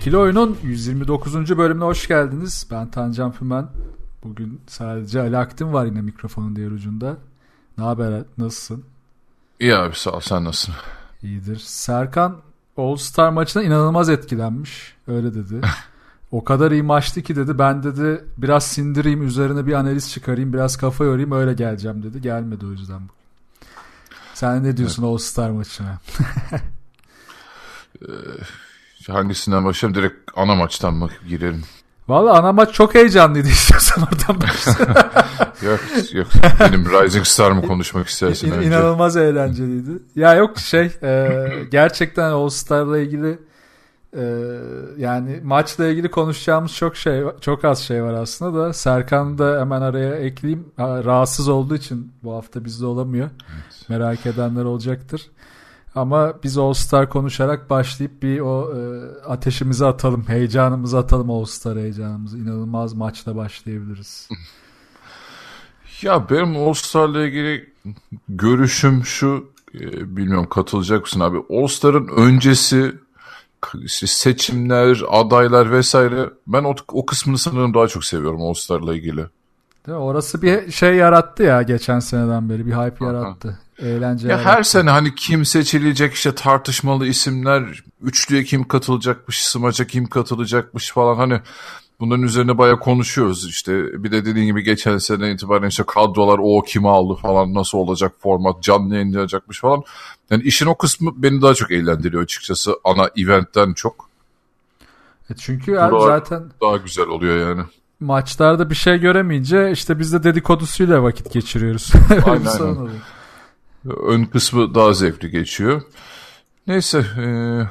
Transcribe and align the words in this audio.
İkili 0.00 0.16
Oyun'un 0.16 0.58
129. 0.62 1.58
bölümüne 1.58 1.84
hoş 1.84 2.08
geldiniz. 2.08 2.66
Ben 2.70 2.90
Tancan 2.90 3.30
Fümen. 3.30 3.68
Bugün 4.24 4.60
sadece 4.66 5.20
Ali 5.20 5.36
Aktin 5.36 5.72
var 5.72 5.86
yine 5.86 6.00
mikrofonun 6.02 6.56
diğer 6.56 6.70
ucunda. 6.70 7.16
Ne 7.78 7.84
haber? 7.84 8.22
Nasılsın? 8.38 8.84
İyi 9.60 9.76
abi 9.76 9.96
sağ 9.96 10.10
ol 10.10 10.20
sen 10.20 10.44
nasılsın? 10.44 10.74
İyidir. 11.22 11.56
Serkan 11.56 12.36
All 12.76 12.96
Star 12.96 13.30
maçına 13.30 13.62
inanılmaz 13.62 14.08
etkilenmiş. 14.08 14.94
Öyle 15.06 15.34
dedi. 15.34 15.60
o 16.30 16.44
kadar 16.44 16.70
iyi 16.70 16.82
maçtı 16.82 17.22
ki 17.22 17.36
dedi. 17.36 17.58
Ben 17.58 17.82
dedi 17.82 18.24
biraz 18.36 18.66
sindireyim 18.66 19.26
üzerine 19.26 19.66
bir 19.66 19.72
analiz 19.72 20.10
çıkarayım. 20.10 20.52
Biraz 20.52 20.76
kafa 20.76 21.04
yorayım 21.04 21.32
öyle 21.32 21.52
geleceğim 21.52 22.02
dedi. 22.02 22.20
Gelmedi 22.20 22.66
o 22.66 22.70
yüzden 22.70 23.00
bugün. 23.00 23.20
Sen 24.34 24.64
ne 24.64 24.76
diyorsun 24.76 25.02
evet. 25.02 25.12
All 25.12 25.18
Star 25.18 25.50
maçına? 25.50 25.98
Hangisinden 29.08 29.64
başlayalım? 29.64 30.02
Direkt 30.02 30.30
ana 30.36 30.54
maçtan 30.54 30.94
mı 30.94 31.08
girelim? 31.28 31.62
Valla 32.08 32.38
ana 32.38 32.52
maç 32.52 32.72
çok 32.72 32.94
heyecanlıydı 32.94 33.48
istiyorsan 33.58 34.04
oradan 34.04 34.40
başlayalım. 34.40 34.94
yok 35.62 35.80
yok. 36.12 36.26
Benim 36.60 36.84
Rising 36.84 37.26
Star 37.26 37.50
mı 37.50 37.62
konuşmak 37.62 38.08
istersin 38.08 38.48
İn, 38.48 38.52
önce? 38.52 38.66
İnanılmaz 38.66 39.16
eğlenceliydi. 39.16 39.90
Ya 40.16 40.34
yok 40.34 40.58
şey 40.58 40.90
e, 41.02 41.38
gerçekten 41.70 42.30
All 42.30 42.48
Star'la 42.48 42.98
ilgili 42.98 43.38
e, 44.16 44.22
yani 44.98 45.40
maçla 45.42 45.86
ilgili 45.86 46.10
konuşacağımız 46.10 46.74
çok 46.74 46.96
şey 46.96 47.22
çok 47.40 47.64
az 47.64 47.78
şey 47.78 48.02
var 48.02 48.14
aslında 48.14 48.58
da 48.58 48.72
Serkan 48.72 49.38
da 49.38 49.60
hemen 49.60 49.80
araya 49.80 50.16
ekleyeyim. 50.16 50.68
Rahatsız 50.78 51.48
olduğu 51.48 51.76
için 51.76 52.12
bu 52.22 52.32
hafta 52.32 52.64
bizde 52.64 52.86
olamıyor. 52.86 53.30
Evet. 53.54 53.88
Merak 53.88 54.26
edenler 54.26 54.64
olacaktır. 54.64 55.30
Ama 55.94 56.42
biz 56.42 56.58
All 56.58 56.72
Star 56.72 57.08
konuşarak 57.08 57.70
başlayıp 57.70 58.22
bir 58.22 58.40
o 58.40 58.74
e, 58.76 58.80
ateşimizi 59.24 59.86
atalım, 59.86 60.28
heyecanımızı 60.28 60.98
atalım 60.98 61.30
All 61.30 61.44
Star 61.44 61.78
heyecanımızı. 61.78 62.38
İnanılmaz 62.38 62.94
maçla 62.94 63.36
başlayabiliriz. 63.36 64.28
Ya 66.02 66.30
benim 66.30 66.56
All 66.56 66.72
Star'la 66.72 67.26
ilgili 67.26 67.72
görüşüm 68.28 69.04
şu, 69.04 69.50
e, 69.74 70.16
bilmiyorum 70.16 70.48
katılacak 70.50 71.02
mısın 71.02 71.20
abi? 71.20 71.38
All 71.50 71.66
Star'ın 71.66 72.08
öncesi 72.08 72.94
işte 73.82 74.06
seçimler, 74.06 75.02
adaylar 75.08 75.72
vesaire 75.72 76.30
ben 76.46 76.64
o, 76.64 76.74
o 76.92 77.06
kısmını 77.06 77.38
sanırım 77.38 77.74
daha 77.74 77.88
çok 77.88 78.04
seviyorum 78.04 78.42
All 78.42 78.54
Star'la 78.54 78.94
ilgili. 78.94 79.26
Değil 79.90 80.00
mi? 80.00 80.06
Orası 80.06 80.42
bir 80.42 80.70
şey 80.70 80.94
yarattı 80.94 81.42
ya 81.42 81.62
geçen 81.62 81.98
seneden 82.00 82.48
beri 82.48 82.66
bir 82.66 82.72
hype 82.72 83.04
yarattı. 83.04 83.58
Eğlence 83.78 84.28
ya 84.28 84.38
her 84.44 84.62
sene 84.62 84.90
hani 84.90 85.14
kim 85.14 85.44
seçilecek 85.44 86.14
işte 86.14 86.34
tartışmalı 86.34 87.06
isimler, 87.06 87.82
üçlüye 88.02 88.44
kim 88.44 88.68
katılacakmış, 88.68 89.44
smaça 89.46 89.86
kim 89.86 90.06
katılacakmış 90.06 90.92
falan 90.92 91.16
hani 91.16 91.40
bunların 92.00 92.22
üzerine 92.22 92.58
baya 92.58 92.78
konuşuyoruz 92.78 93.48
işte. 93.48 94.04
Bir 94.04 94.12
de 94.12 94.24
dediğin 94.24 94.46
gibi 94.46 94.62
geçen 94.62 94.98
sene 94.98 95.32
itibaren 95.32 95.68
işte 95.68 95.84
kadrolar 95.86 96.40
o 96.42 96.62
kimi 96.62 96.88
aldı 96.88 97.14
falan 97.14 97.54
nasıl 97.54 97.78
olacak 97.78 98.12
format 98.18 98.62
canlı 98.62 98.94
yayınlanacakmış 98.94 99.60
falan. 99.60 99.82
Yani 100.30 100.42
işin 100.42 100.66
o 100.66 100.74
kısmı 100.74 101.12
beni 101.16 101.42
daha 101.42 101.54
çok 101.54 101.70
eğlendiriyor 101.70 102.22
açıkçası 102.22 102.74
ana 102.84 103.10
eventten 103.16 103.72
çok. 103.72 104.08
E 105.30 105.34
çünkü 105.34 105.76
abi 105.76 106.04
zaten 106.04 106.42
daha 106.60 106.76
güzel 106.76 107.06
oluyor 107.06 107.48
yani. 107.48 107.62
Maçlarda 108.00 108.70
bir 108.70 108.74
şey 108.74 108.98
göremeyince 108.98 109.70
işte 109.72 109.98
biz 109.98 110.12
de 110.12 110.22
dedikodusuyla 110.22 111.02
vakit 111.02 111.32
geçiriyoruz. 111.32 111.92
aynen. 112.26 112.46
aynen. 112.46 112.88
Ön 114.06 114.24
kısmı 114.24 114.74
daha 114.74 114.92
zevkli 114.92 115.30
geçiyor. 115.30 115.82
Neyse 116.66 116.98
e, 116.98 117.24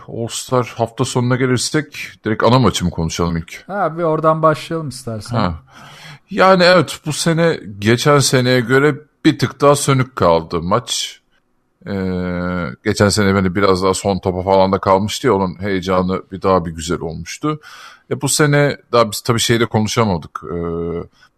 All 0.07 0.27
Star 0.27 0.73
hafta 0.77 1.05
sonuna 1.05 1.35
gelirsek 1.35 2.11
direkt 2.25 2.43
ana 2.43 2.59
maçı 2.59 2.85
mı 2.85 2.91
konuşalım 2.91 3.37
ilk? 3.37 3.63
Ha 3.67 3.97
bir 3.97 4.03
oradan 4.03 4.41
başlayalım 4.41 4.89
istersen. 4.89 5.37
Ha. 5.37 5.53
Yani 6.29 6.63
evet 6.63 6.99
bu 7.05 7.13
sene 7.13 7.59
geçen 7.79 8.19
seneye 8.19 8.59
göre 8.59 8.95
bir 9.25 9.39
tık 9.39 9.61
daha 9.61 9.75
sönük 9.75 10.15
kaldı 10.15 10.61
maç. 10.61 11.19
Ee, 11.87 12.65
geçen 12.85 13.09
sene 13.09 13.35
beni 13.35 13.55
biraz 13.55 13.83
daha 13.83 13.93
son 13.93 14.19
topa 14.19 14.41
falan 14.41 14.71
da 14.71 14.79
kalmıştı 14.79 15.27
ya 15.27 15.33
onun 15.33 15.61
heyecanı 15.61 16.23
bir 16.31 16.41
daha 16.41 16.65
bir 16.65 16.71
güzel 16.71 16.99
olmuştu. 16.99 17.59
E 18.11 18.21
bu 18.21 18.29
sene 18.29 18.77
daha 18.91 19.11
biz 19.11 19.21
tabii 19.21 19.39
şeyde 19.39 19.65
konuşamadık. 19.65 20.41
Ee, 20.43 20.57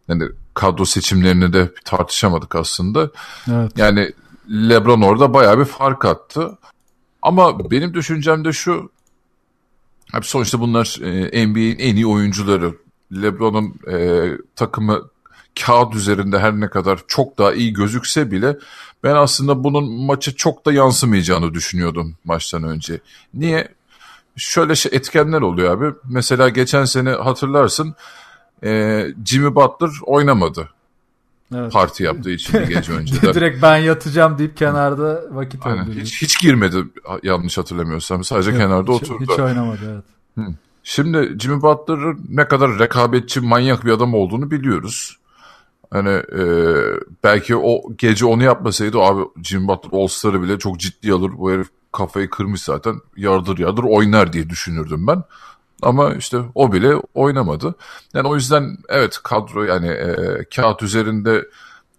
yani 0.08 0.24
kadro 0.54 0.86
seçimlerini 0.86 1.54
de 1.54 1.72
tartışamadık 1.86 2.56
aslında. 2.56 3.10
Evet. 3.52 3.72
Yani 3.78 4.12
LeBron 4.50 5.02
orada 5.02 5.34
bayağı 5.34 5.60
bir 5.60 5.66
fark 5.66 6.06
attı. 6.06 6.58
Ama 7.22 7.72
benim 7.72 7.94
düşüncem 7.94 8.46
de 8.46 8.54
şu. 8.54 8.92
Abi 10.14 10.26
sonuçta 10.26 10.60
bunlar 10.60 10.98
e, 11.02 11.48
NBA'in 11.48 11.80
en 11.80 11.96
iyi 11.96 12.08
oyuncuları. 12.08 12.76
LeBron'un 13.14 13.76
e, 13.92 14.28
takımı 14.56 15.10
kağıt 15.66 15.96
üzerinde 15.96 16.40
her 16.40 16.60
ne 16.60 16.70
kadar 16.70 17.00
çok 17.08 17.38
daha 17.38 17.54
iyi 17.54 17.74
gözükse 17.74 18.32
bile 18.32 18.58
ben 19.04 19.16
aslında 19.16 19.64
bunun 19.64 20.06
maçı 20.06 20.36
çok 20.36 20.66
da 20.66 20.74
yansımayacağını 20.74 21.54
düşünüyordum 21.54 22.16
maçtan 22.26 22.64
önce. 22.64 23.00
Niye? 23.34 23.68
Şöyle 24.36 24.76
şey, 24.76 24.92
etkenler 24.96 25.42
oluyor 25.42 25.78
abi. 25.78 25.96
Mesela 26.10 26.50
geçen 26.50 26.86
sene 26.86 27.10
hatırlarsın 27.10 27.96
e, 28.64 29.06
Jimmy 29.26 29.56
Butler 29.56 29.90
oynamadı. 30.06 30.70
Evet. 31.56 31.74
Parti 31.74 32.04
yaptığı 32.04 32.32
için 32.32 32.60
bir 32.60 32.68
gece 32.68 32.94
önceden. 32.94 33.34
Direkt 33.34 33.62
ben 33.62 33.78
yatacağım 33.78 34.38
deyip 34.38 34.58
kenarda 34.58 35.24
vakit 35.32 35.66
öldürdü. 35.66 36.02
Hiç, 36.02 36.22
hiç 36.22 36.40
girmedi 36.40 36.78
yanlış 37.24 37.58
hatırlamıyorsam. 37.58 38.24
Sadece 38.24 38.52
Yok, 38.52 38.60
kenarda 38.60 38.92
hiç, 38.94 39.04
oturdu. 39.04 39.34
Hiç 39.34 39.40
oynamadı 39.40 39.80
evet. 39.94 40.04
Hı. 40.38 40.54
Şimdi 40.84 41.40
Jimmy 41.40 41.62
Butler'ın 41.62 42.26
ne 42.30 42.48
kadar 42.48 42.80
rekabetçi, 42.80 43.42
manyak 43.42 43.86
bir 43.86 43.92
adam 43.92 44.14
olduğunu 44.14 44.52
biliyoruz. 44.52 45.18
Hani 45.92 46.10
e, 46.10 46.44
belki 47.24 47.56
o 47.56 47.82
gece 47.98 48.26
onu 48.26 48.44
yapmasaydı 48.44 49.00
abi 49.00 49.22
Jimmy 49.44 49.68
Butler 49.68 50.00
All-Star'ı 50.00 50.44
bile 50.44 50.60
çok 50.60 50.80
ciddi 50.80 51.14
alır. 51.14 51.32
Bu 51.38 51.52
herif 51.52 51.68
kafayı 51.92 52.30
kırmış 52.30 52.62
zaten. 52.62 53.02
Yardır 53.18 53.58
yardır 53.58 53.84
oynar 53.84 54.34
diye 54.34 54.50
düşünürdüm 54.50 55.08
ben. 55.08 55.24
Ama 55.82 56.14
işte 56.14 56.38
o 56.56 56.74
bile 56.74 56.96
oynamadı. 57.14 57.76
Yani 58.14 58.28
o 58.28 58.36
yüzden 58.36 58.78
evet 58.90 59.20
kadro 59.24 59.64
yani 59.64 59.88
e, 59.88 60.46
kağıt 60.56 60.84
üzerinde 60.84 61.46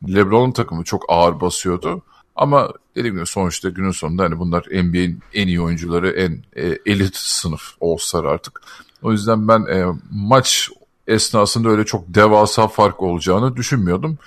LeBron'un 0.08 0.52
takımı 0.52 0.84
çok 0.84 1.04
ağır 1.08 1.40
basıyordu. 1.40 2.02
Ama 2.36 2.72
dediğim 2.96 3.16
gibi 3.16 3.26
sonuçta 3.26 3.68
günün 3.68 3.90
sonunda 3.90 4.22
hani 4.22 4.38
bunlar 4.38 4.62
NBA'in 4.62 5.20
en 5.34 5.48
iyi 5.48 5.60
oyuncuları, 5.60 6.10
en 6.10 6.44
e, 6.56 6.78
elit 6.86 7.16
sınıf 7.16 7.62
olsalar 7.80 8.24
artık. 8.24 8.62
O 9.02 9.12
yüzden 9.12 9.48
ben 9.48 9.60
e, 9.60 9.84
maç 10.10 10.70
esnasında 11.06 11.68
öyle 11.68 11.84
çok 11.84 12.04
devasa 12.08 12.68
fark 12.68 13.02
olacağını 13.02 13.56
düşünmüyordum. 13.56 14.18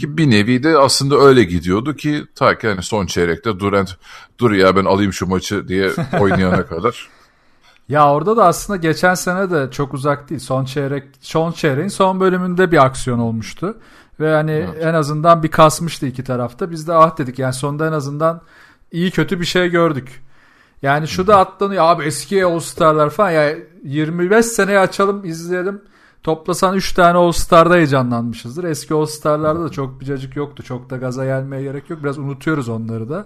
Ki 0.00 0.18
bir 0.18 0.30
nevi 0.30 0.62
de 0.62 0.78
aslında 0.78 1.16
öyle 1.16 1.44
gidiyordu 1.44 1.96
ki 1.96 2.24
ta 2.34 2.58
ki 2.58 2.68
hani 2.68 2.82
son 2.82 3.06
çeyrekte 3.06 3.60
Durant 3.60 3.96
dur 4.38 4.50
ya 4.50 4.76
ben 4.76 4.84
alayım 4.84 5.12
şu 5.12 5.26
maçı 5.26 5.68
diye 5.68 5.90
oynayana 6.20 6.66
kadar. 6.66 7.08
Ya 7.88 8.12
orada 8.12 8.36
da 8.36 8.46
aslında 8.46 8.76
geçen 8.76 9.14
sene 9.14 9.50
de 9.50 9.70
çok 9.70 9.94
uzak 9.94 10.30
değil. 10.30 10.40
Son 10.40 10.64
çeyrek, 10.64 11.04
son 11.20 11.52
çeyreğin 11.52 11.88
son 11.88 12.20
bölümünde 12.20 12.72
bir 12.72 12.84
aksiyon 12.84 13.18
olmuştu. 13.18 13.78
Ve 14.20 14.34
hani 14.34 14.50
evet. 14.50 14.84
en 14.84 14.94
azından 14.94 15.42
bir 15.42 15.50
kasmıştı 15.50 16.06
iki 16.06 16.24
tarafta. 16.24 16.70
Biz 16.70 16.88
de 16.88 16.94
ah 16.94 17.18
dedik 17.18 17.38
yani 17.38 17.54
sonunda 17.54 17.88
en 17.88 17.92
azından 17.92 18.40
iyi 18.92 19.10
kötü 19.10 19.40
bir 19.40 19.46
şey 19.46 19.68
gördük. 19.68 20.22
Yani 20.82 21.08
şu 21.08 21.26
da 21.26 21.38
atlanıyor 21.38 21.84
abi 21.84 22.04
eski 22.04 22.44
All-Star'lar 22.44 23.10
falan 23.10 23.30
ya 23.30 23.56
25 23.84 24.46
seneye 24.46 24.78
açalım 24.78 25.24
izleyelim. 25.24 25.82
Toplasan 26.22 26.76
3 26.76 26.92
tane 26.92 27.18
All-Star'da 27.18 27.74
heyecanlanmışızdır. 27.74 28.64
Eski 28.64 28.94
All-Star'larda 28.94 29.64
da 29.64 29.68
çok 29.68 30.00
bir 30.00 30.06
cacık 30.06 30.36
yoktu. 30.36 30.62
Çok 30.62 30.90
da 30.90 30.96
gaza 30.96 31.24
gelmeye 31.24 31.62
gerek 31.62 31.90
yok. 31.90 32.02
Biraz 32.02 32.18
unutuyoruz 32.18 32.68
onları 32.68 33.08
da. 33.08 33.24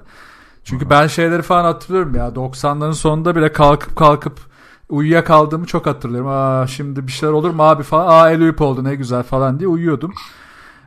Çünkü 0.64 0.90
ben 0.90 1.06
şeyleri 1.06 1.42
falan 1.42 1.64
hatırlıyorum 1.64 2.14
ya 2.14 2.28
90'ların 2.28 2.92
sonunda 2.92 3.36
bile 3.36 3.52
kalkıp 3.52 3.96
kalkıp 3.96 4.40
uyuyakaldığımı 4.88 5.66
çok 5.66 5.86
hatırlıyorum. 5.86 6.28
Aa 6.28 6.66
şimdi 6.66 7.06
bir 7.06 7.12
şeyler 7.12 7.32
olur 7.32 7.50
mu 7.50 7.62
abi 7.62 7.82
falan. 7.82 8.06
Aa 8.06 8.30
el 8.30 8.54
oldu 8.58 8.84
ne 8.84 8.94
güzel 8.94 9.22
falan 9.22 9.58
diye 9.58 9.68
uyuyordum. 9.68 10.14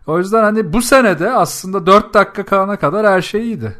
O 0.07 0.18
yüzden 0.18 0.44
hani 0.44 0.74
bu 0.74 0.81
senede 0.81 1.31
aslında 1.31 1.86
4 1.86 2.13
dakika 2.13 2.45
kalana 2.45 2.75
kadar 2.75 3.07
her 3.07 3.21
şey 3.21 3.42
iyiydi. 3.42 3.77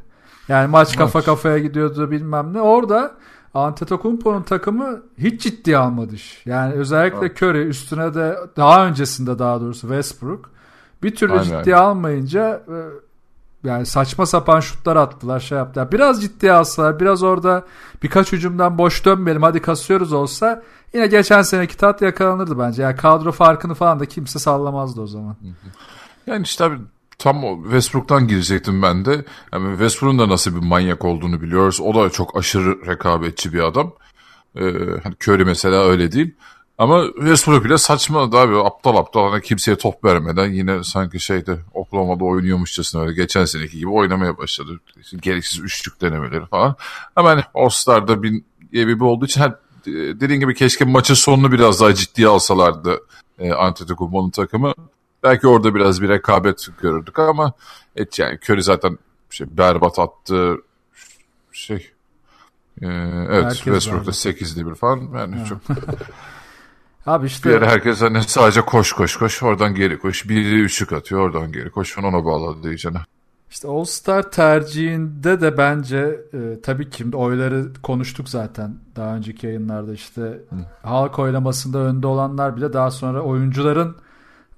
Yani 0.48 0.68
maç 0.68 0.98
kafa 0.98 1.22
kafaya 1.22 1.58
gidiyordu 1.58 2.12
bilmem 2.12 2.54
ne. 2.54 2.62
Orada 2.62 3.12
Antetokounmpo'nun 3.54 4.44
takımı 4.44 5.02
hiç 5.18 5.42
ciddi 5.42 5.78
almadı 5.78 6.16
iş. 6.16 6.42
Yani 6.46 6.74
özellikle 6.74 7.18
evet. 7.20 7.44
Curry 7.44 7.68
üstüne 7.68 8.14
de 8.14 8.38
daha 8.58 8.88
öncesinde 8.88 9.40
daha 9.40 9.62
doğrusu 9.62 9.82
Westbrook 9.82 10.50
bir 11.04 11.16
türlü 11.16 11.34
Aynen. 11.34 11.44
ciddi 11.44 11.76
almayınca 11.76 12.64
e, 12.68 12.78
yani 13.68 13.86
saçma 13.86 14.26
sapan 14.26 14.60
şutlar 14.60 14.96
attılar 14.96 15.40
şey 15.40 15.58
yaptılar. 15.58 15.92
Biraz 15.92 16.22
ciddi 16.22 16.52
alsalar 16.52 17.00
biraz 17.00 17.24
orada 17.24 17.66
birkaç 18.04 18.32
hücumdan 18.32 18.78
boş 18.78 19.06
dönmeyelim 19.06 19.44
hadi 19.44 19.62
kasıyoruz 19.62 20.14
olsa 20.14 20.64
yine 20.94 21.08
geçen 21.08 21.42
seneki 21.42 21.78
tat 21.78 22.02
yakalanırdı 22.02 22.60
bence. 22.60 22.84
Yani 22.84 22.96
kadro 22.96 23.32
farkını 23.32 23.74
falan 23.74 24.00
da 24.00 24.06
kimse 24.06 24.40
sallamazdı 24.40 25.02
o 25.02 25.08
zaman. 25.08 25.36
Yani 26.28 26.44
işte 26.44 26.64
abi 26.64 26.78
tam 27.18 27.64
Westbrook'tan 27.64 28.28
girecektim 28.28 28.82
ben 28.82 29.06
de. 29.06 29.26
Yani 29.54 29.70
Westbrook'un 29.70 30.20
da 30.20 30.30
nasıl 30.30 30.56
bir 30.56 30.68
manyak 30.68 31.06
olduğunu 31.06 31.42
biliyoruz. 31.42 31.82
O 31.82 31.96
da 31.96 32.10
çok 32.10 32.38
aşırı 32.38 32.88
rekabetçi 32.88 33.54
bir 33.54 33.60
adam. 33.60 33.94
Ee, 34.56 34.62
hani 35.04 35.16
Curry 35.24 35.46
mesela 35.46 35.86
öyle 35.86 36.12
değil. 36.12 36.36
Ama 36.78 37.06
Westbrook 37.16 37.66
bile 37.66 37.78
saçma 37.78 38.22
abi 38.22 38.56
aptal 38.56 38.96
aptal 38.96 39.32
hani 39.32 39.42
kimseye 39.42 39.78
top 39.78 40.04
vermeden 40.04 40.52
yine 40.52 40.84
sanki 40.84 41.20
şeyde 41.20 41.60
Oklahoma'da 41.74 42.24
oynuyormuşçasına 42.24 43.02
öyle 43.02 43.14
geçen 43.14 43.46
seneki 43.46 43.78
gibi 43.78 43.90
oynamaya 43.90 44.38
başladı. 44.38 44.80
Gereksiz 45.22 45.60
üçlük 45.60 46.02
denemeleri 46.02 46.46
falan. 46.46 46.76
Ama 47.16 47.30
hani 47.30 47.44
All-Star'da 47.54 48.24
bir 48.24 48.42
evi 48.74 49.04
olduğu 49.04 49.26
için 49.26 49.42
her, 49.42 49.54
dediğin 50.20 50.40
gibi 50.40 50.56
keşke 50.56 50.86
maçın 50.86 51.14
sonunu 51.14 51.52
biraz 51.52 51.82
daha 51.82 51.94
ciddiye 51.94 52.28
alsalardı 52.28 53.00
e, 53.40 53.52
Antetokounmpo'nun 53.52 54.30
takımı. 54.30 54.74
Belki 55.28 55.48
orada 55.48 55.76
biraz 55.76 56.02
bir 56.02 56.10
rekabet 56.10 56.68
görürdük 56.82 57.20
ama 57.20 57.54
et 57.96 58.20
yani 58.20 58.40
Curry 58.50 58.64
zaten 58.64 58.98
şey, 59.30 59.48
berbat 59.58 60.00
attı 60.00 60.56
şey 61.52 61.92
e, 62.82 62.88
evet 63.30 63.54
Westbrook'ta 63.54 64.12
8'de 64.12 64.66
bir 64.66 64.76
falan 64.76 65.00
yani 65.16 65.36
ha. 65.36 65.46
çok 65.46 65.60
Abi 67.06 67.26
işte... 67.26 67.50
Bir 67.50 67.54
yere 67.54 67.68
herkes 67.68 68.02
hani 68.02 68.24
sadece 68.24 68.62
koş 68.62 68.92
koş 68.92 69.16
koş 69.16 69.44
oradan 69.44 69.76
geri 69.76 70.00
koş. 70.00 70.30
Biri 70.30 70.62
üçlük 70.62 70.94
atıyor 70.94 71.22
oradan 71.22 71.52
geri 71.52 71.70
koş. 71.70 71.98
Ona 71.98 72.26
bağladı 72.26 72.64
diyeceğine. 72.64 73.00
İşte 73.50 73.68
All 73.68 73.84
Star 73.84 74.32
tercihinde 74.32 75.42
de 75.42 75.58
bence 75.58 76.20
e, 76.34 76.62
tabii 76.64 76.90
ki 76.90 77.06
oyları 77.14 77.74
konuştuk 77.84 78.30
zaten 78.30 78.76
daha 78.96 79.16
önceki 79.16 79.48
yayınlarda 79.48 79.94
işte 79.94 80.22
Hı. 80.22 80.56
halk 80.84 81.20
oylamasında 81.20 81.78
önde 81.78 82.08
olanlar 82.08 82.58
bile 82.58 82.74
daha 82.74 82.92
sonra 82.92 83.22
oyuncuların 83.22 83.96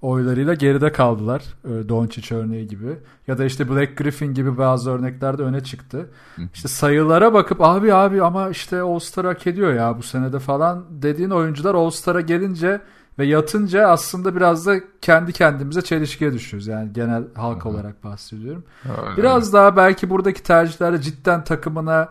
oylarıyla 0.01 0.54
geride 0.54 0.92
kaldılar. 0.92 1.44
E, 1.66 1.90
Doncic 1.90 2.36
örneği 2.36 2.68
gibi. 2.68 2.98
Ya 3.28 3.38
da 3.38 3.46
işte 3.46 3.69
Black 3.69 3.98
Griffin 3.98 4.34
gibi 4.34 4.57
bazı 4.57 4.92
örneklerde 4.92 5.44
öne 5.44 5.63
çıktı. 5.63 6.10
İşte 6.54 6.68
sayılara 6.68 7.34
bakıp 7.34 7.62
abi 7.62 7.94
abi 7.94 8.24
ama 8.24 8.50
işte 8.50 8.81
All-Star 8.81 9.25
hak 9.25 9.48
ediyor 9.48 9.74
ya 9.74 9.98
bu 9.98 10.04
senede 10.04 10.40
falan 10.40 10.86
dediğin 10.90 11.30
oyuncular 11.30 11.75
All-Star'a 11.75 12.22
gelince 12.22 12.81
ve 13.19 13.25
yatınca 13.25 13.88
aslında 13.88 14.36
biraz 14.36 14.66
da 14.66 14.75
kendi 15.01 15.34
kendimize 15.34 15.81
çelişkiye 15.81 16.34
düşüyoruz. 16.34 16.68
Yani 16.68 16.94
genel 16.94 17.24
halk 17.36 17.66
Hı. 17.66 17.69
olarak 17.69 18.04
bahsediyorum. 18.04 18.63
Öyle. 18.86 19.18
Biraz 19.18 19.54
daha 19.54 19.75
belki 19.75 20.10
buradaki 20.10 20.44
tercihlerde 20.44 21.01
cidden 21.01 21.44
takımına 21.44 22.10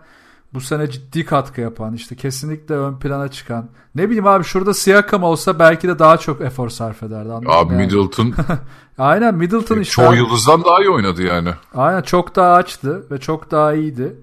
bu 0.55 0.61
sene 0.61 0.91
ciddi 0.91 1.25
katkı 1.25 1.61
yapan 1.61 1.95
işte 1.95 2.17
kesinlikle 2.17 2.75
ön 2.75 2.99
plana 2.99 3.29
çıkan 3.29 3.69
ne 3.95 4.07
bileyim 4.07 4.27
abi 4.27 4.45
şurada 4.45 4.75
Siakam 4.75 5.23
olsa 5.23 5.59
belki 5.59 5.89
de 5.89 5.99
daha 5.99 6.19
çok 6.19 6.41
efor 6.41 6.69
sarf 6.69 7.03
ederdi. 7.03 7.29
Abi 7.47 7.73
yani. 7.73 7.87
Middleton 7.87 8.35
aynen 8.99 9.35
Middleton 9.35 9.79
işte. 9.81 10.03
Çoğu 10.03 10.15
yıldızdan 10.15 10.65
daha 10.65 10.81
iyi 10.81 10.91
oynadı 10.91 11.23
yani. 11.23 11.51
Aynen 11.75 12.03
çok 12.03 12.37
daha 12.37 12.55
açtı 12.55 13.07
ve 13.11 13.19
çok 13.19 13.51
daha 13.51 13.75
iyiydi. 13.75 14.17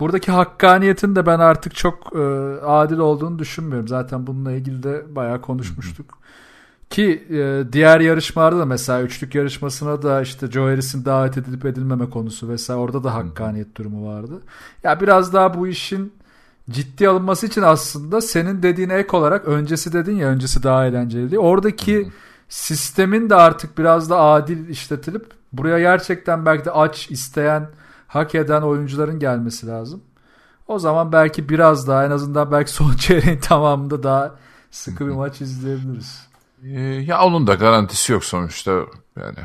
Buradaki 0.00 0.32
hakkaniyetin 0.32 1.16
de 1.16 1.26
ben 1.26 1.38
artık 1.38 1.76
çok 1.76 2.16
e, 2.16 2.20
adil 2.66 2.98
olduğunu 2.98 3.38
düşünmüyorum. 3.38 3.88
Zaten 3.88 4.26
bununla 4.26 4.52
ilgili 4.52 4.82
de 4.82 5.04
bayağı 5.08 5.40
konuşmuştuk. 5.40 6.18
Ki 6.90 7.24
e, 7.30 7.72
diğer 7.72 8.00
yarışmalarda 8.00 8.58
da 8.58 8.66
mesela 8.66 9.02
üçlük 9.02 9.34
yarışmasına 9.34 10.02
da 10.02 10.22
işte 10.22 10.50
Joe 10.50 10.66
Harris'in 10.66 11.04
davet 11.04 11.38
edilip 11.38 11.66
edilmeme 11.66 12.10
konusu 12.10 12.48
vesaire 12.48 12.80
orada 12.80 13.04
da 13.04 13.14
hakkaniyet 13.14 13.76
durumu 13.76 14.06
vardı. 14.06 14.42
Ya 14.82 15.00
biraz 15.00 15.32
daha 15.32 15.54
bu 15.54 15.68
işin 15.68 16.12
ciddi 16.70 17.08
alınması 17.08 17.46
için 17.46 17.62
aslında 17.62 18.20
senin 18.20 18.62
dediğine 18.62 18.94
ek 18.94 19.16
olarak 19.16 19.48
öncesi 19.48 19.92
dedin 19.92 20.16
ya 20.16 20.28
öncesi 20.28 20.62
daha 20.62 20.86
eğlenceli 20.86 21.30
diye. 21.30 21.40
Oradaki 21.40 22.08
sistemin 22.48 23.30
de 23.30 23.34
artık 23.34 23.78
biraz 23.78 24.10
da 24.10 24.20
adil 24.20 24.68
işletilip 24.68 25.26
buraya 25.52 25.78
gerçekten 25.78 26.46
belki 26.46 26.64
de 26.64 26.70
aç 26.70 27.10
isteyen 27.10 27.70
hak 28.06 28.34
eden 28.34 28.62
oyuncuların 28.62 29.18
gelmesi 29.18 29.66
lazım. 29.66 30.02
O 30.68 30.78
zaman 30.78 31.12
belki 31.12 31.48
biraz 31.48 31.88
daha 31.88 32.04
en 32.06 32.10
azından 32.10 32.52
belki 32.52 32.70
son 32.70 32.92
çeyreğin 32.96 33.40
tamamında 33.40 34.02
daha 34.02 34.34
sıkı 34.70 35.06
bir 35.06 35.12
maç 35.12 35.40
izleyebiliriz. 35.40 36.29
Ee, 36.64 36.80
ya 36.80 37.22
onun 37.22 37.46
da 37.46 37.54
garantisi 37.54 38.12
yok 38.12 38.24
sonuçta 38.24 38.70
yani 39.16 39.38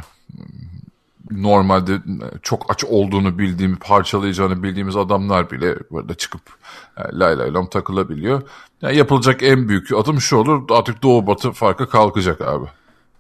normalde 1.32 2.02
çok 2.42 2.72
aç 2.72 2.84
olduğunu 2.84 3.38
bildiğimi, 3.38 3.76
parçalayacağını 3.76 4.64
bildiğimiz 4.64 4.96
adamlar 4.96 5.52
bile 5.52 5.76
burada 5.92 6.16
çıkıp 6.16 6.42
e, 6.98 7.02
lay 7.14 7.38
lay 7.38 7.54
lam 7.54 7.68
takılabiliyor. 7.68 8.42
Yani 8.82 8.98
yapılacak 8.98 9.44
en 9.44 9.70
büyük 9.70 9.92
adım 9.94 10.22
şu 10.22 10.38
olur 10.38 10.64
artık 10.70 11.04
doğu 11.04 11.28
batı 11.28 11.52
farkı 11.52 11.90
kalkacak 11.90 12.42
abi. 12.42 12.66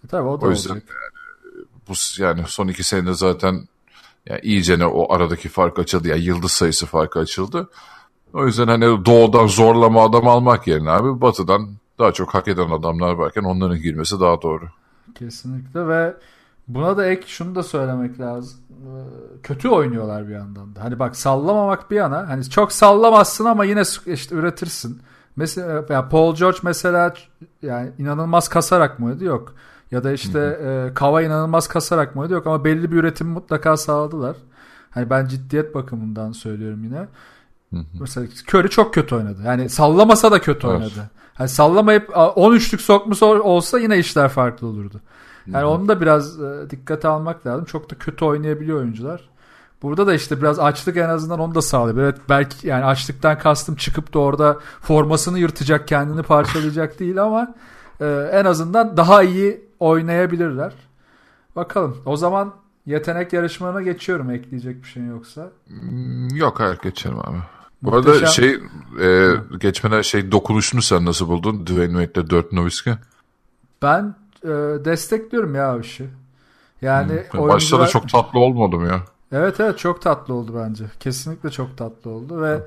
E, 0.05 0.07
tabii 0.07 0.27
o 0.27 0.41
da 0.41 0.45
o 0.45 0.49
yüzden 0.49 0.71
olacak. 0.71 0.89
Yani, 0.89 1.65
bu 1.89 1.93
yani 2.17 2.43
son 2.47 2.67
iki 2.67 2.83
senede 2.83 3.13
zaten 3.13 3.67
yani 4.25 4.39
iyicene 4.43 4.85
o 4.85 5.13
aradaki 5.13 5.49
fark 5.49 5.79
açıldı. 5.79 6.07
Yani 6.07 6.21
yıldız 6.21 6.51
sayısı 6.51 6.85
farkı 6.85 7.19
açıldı. 7.19 7.69
O 8.33 8.45
yüzden 8.45 8.67
hani 8.67 9.05
doğudan 9.05 9.47
zorlama 9.47 10.05
adam 10.05 10.27
almak 10.27 10.67
yerine 10.67 10.89
abi 10.89 11.21
batıdan 11.21 11.69
daha 11.99 12.11
çok 12.11 12.33
hak 12.33 12.47
eden 12.47 12.69
adamlar 12.69 13.13
varken 13.13 13.43
onların 13.43 13.77
girmesi 13.77 14.19
daha 14.19 14.41
doğru. 14.41 14.65
Kesinlikle 15.15 15.87
ve 15.87 16.13
buna 16.67 16.97
da 16.97 17.05
ek 17.05 17.23
şunu 17.27 17.55
da 17.55 17.63
söylemek 17.63 18.19
lazım. 18.19 18.59
Ee, 18.69 19.41
kötü 19.43 19.69
oynuyorlar 19.69 20.27
bir 20.27 20.33
yandan 20.33 20.75
da. 20.75 20.83
Hani 20.83 20.99
bak 20.99 21.15
sallamamak 21.15 21.91
bir 21.91 21.95
yana. 21.95 22.29
Hani 22.29 22.49
çok 22.49 22.71
sallamazsın 22.71 23.45
ama 23.45 23.65
yine 23.65 23.81
işte 24.05 24.35
üretirsin. 24.35 25.01
Mesela 25.35 25.85
ya 25.89 26.09
Paul 26.09 26.35
George 26.35 26.57
mesela 26.63 27.13
yani 27.61 27.91
inanılmaz 27.97 28.47
kasarak 28.47 28.99
mı 28.99 29.05
oynadı? 29.05 29.23
Yok. 29.23 29.55
Ya 29.91 30.03
da 30.03 30.11
işte 30.11 30.39
e, 30.39 30.93
Kava 30.93 31.21
inanılmaz 31.21 31.67
kasarak 31.67 32.15
mı 32.15 32.21
oynadı? 32.21 32.33
Yok 32.33 32.47
ama 32.47 32.65
belli 32.65 32.91
bir 32.91 32.97
üretim 32.97 33.27
mutlaka 33.27 33.77
sağladılar. 33.77 34.35
Hani 34.89 35.09
ben 35.09 35.27
ciddiyet 35.27 35.75
bakımından 35.75 36.31
söylüyorum 36.31 36.83
yine. 36.83 37.07
Hı 37.73 37.79
hı. 37.79 37.85
Mesela 37.99 38.27
Curry 38.49 38.69
çok 38.69 38.93
kötü 38.93 39.15
oynadı. 39.15 39.41
Yani 39.45 39.69
sallamasa 39.69 40.31
da 40.31 40.41
kötü 40.41 40.67
evet. 40.67 40.77
oynadı. 40.77 41.09
Hani 41.35 41.49
sallamayıp 41.49 42.09
13'lük 42.09 42.81
sokmuş 42.81 43.23
olsa 43.23 43.79
yine 43.79 43.97
işler 43.97 44.29
farklı 44.29 44.67
olurdu. 44.67 45.01
Yani 45.47 45.63
hı 45.63 45.67
onu 45.67 45.87
da 45.87 46.01
biraz 46.01 46.41
e, 46.41 46.69
dikkate 46.69 47.07
almak 47.07 47.47
lazım. 47.47 47.65
Çok 47.65 47.91
da 47.91 47.95
kötü 47.95 48.25
oynayabiliyor 48.25 48.77
oyuncular. 48.77 49.29
Burada 49.81 50.07
da 50.07 50.13
işte 50.13 50.41
biraz 50.41 50.59
açlık 50.59 50.97
en 50.97 51.09
azından 51.09 51.39
onu 51.39 51.55
da 51.55 51.61
sağlıyor. 51.61 51.97
Evet 51.97 52.17
belki 52.29 52.67
yani 52.67 52.85
açlıktan 52.85 53.39
kastım 53.39 53.75
çıkıp 53.75 54.13
da 54.13 54.19
orada 54.19 54.59
formasını 54.81 55.39
yırtacak, 55.39 55.87
kendini 55.87 56.23
parçalayacak 56.23 56.99
değil 56.99 57.23
ama 57.23 57.55
e, 58.01 58.29
en 58.31 58.45
azından 58.45 58.97
daha 58.97 59.23
iyi 59.23 59.65
oynayabilirler. 59.79 60.73
Bakalım. 61.55 61.97
O 62.05 62.17
zaman 62.17 62.53
yetenek 62.85 63.33
yarışmalarına 63.33 63.81
geçiyorum 63.81 64.31
ekleyecek 64.31 64.83
bir 64.83 64.87
şey 64.87 65.05
yoksa. 65.05 65.49
Hmm, 65.67 66.35
yok 66.35 66.59
hayır 66.59 66.79
geçelim 66.83 67.19
abi. 67.19 67.37
Bu 67.81 67.91
Muhteşem. 67.91 68.17
arada 68.17 68.27
şey 68.27 68.59
e, 69.01 69.35
geçmeden 69.59 70.01
şey 70.01 70.31
dokunuşunu 70.31 70.81
sen 70.81 71.05
nasıl 71.05 71.27
buldun? 71.27 71.67
Dwayne 71.67 72.05
Wade'le 72.05 72.29
Dirk 72.29 72.51
Nowitzki. 72.51 72.93
Ben 73.81 74.15
e, 74.43 74.47
destekliyorum 74.85 75.55
ya 75.55 75.75
o 75.75 75.79
işi. 75.79 76.09
Yani 76.81 77.11
hmm. 77.11 77.39
oyuncular... 77.39 77.55
Başta 77.55 77.79
da 77.79 77.87
çok 77.87 78.09
tatlı 78.09 78.39
olmadı 78.39 78.75
mı 78.75 78.87
ya? 78.87 79.01
Evet 79.31 79.59
evet 79.59 79.79
çok 79.79 80.01
tatlı 80.01 80.33
oldu 80.33 80.51
bence. 80.65 80.85
Kesinlikle 80.99 81.49
çok 81.49 81.77
tatlı 81.77 82.11
oldu 82.11 82.41
ve 82.41 82.59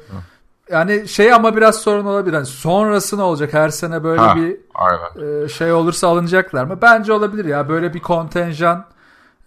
yani 0.70 1.08
şey 1.08 1.32
ama 1.32 1.56
biraz 1.56 1.76
sorun 1.76 2.06
olabilir. 2.06 2.34
Yani 2.34 2.46
sonrası 2.46 3.18
ne 3.18 3.22
olacak? 3.22 3.52
Her 3.52 3.68
sene 3.68 4.04
böyle 4.04 4.20
ha, 4.20 4.36
bir 4.36 4.56
aynen. 4.74 5.44
E, 5.44 5.48
şey 5.48 5.72
olursa 5.72 6.08
alınacaklar 6.08 6.64
mı? 6.64 6.78
Bence 6.82 7.12
olabilir 7.12 7.44
ya. 7.44 7.68
Böyle 7.68 7.94
bir 7.94 8.00
kontenjan 8.00 8.84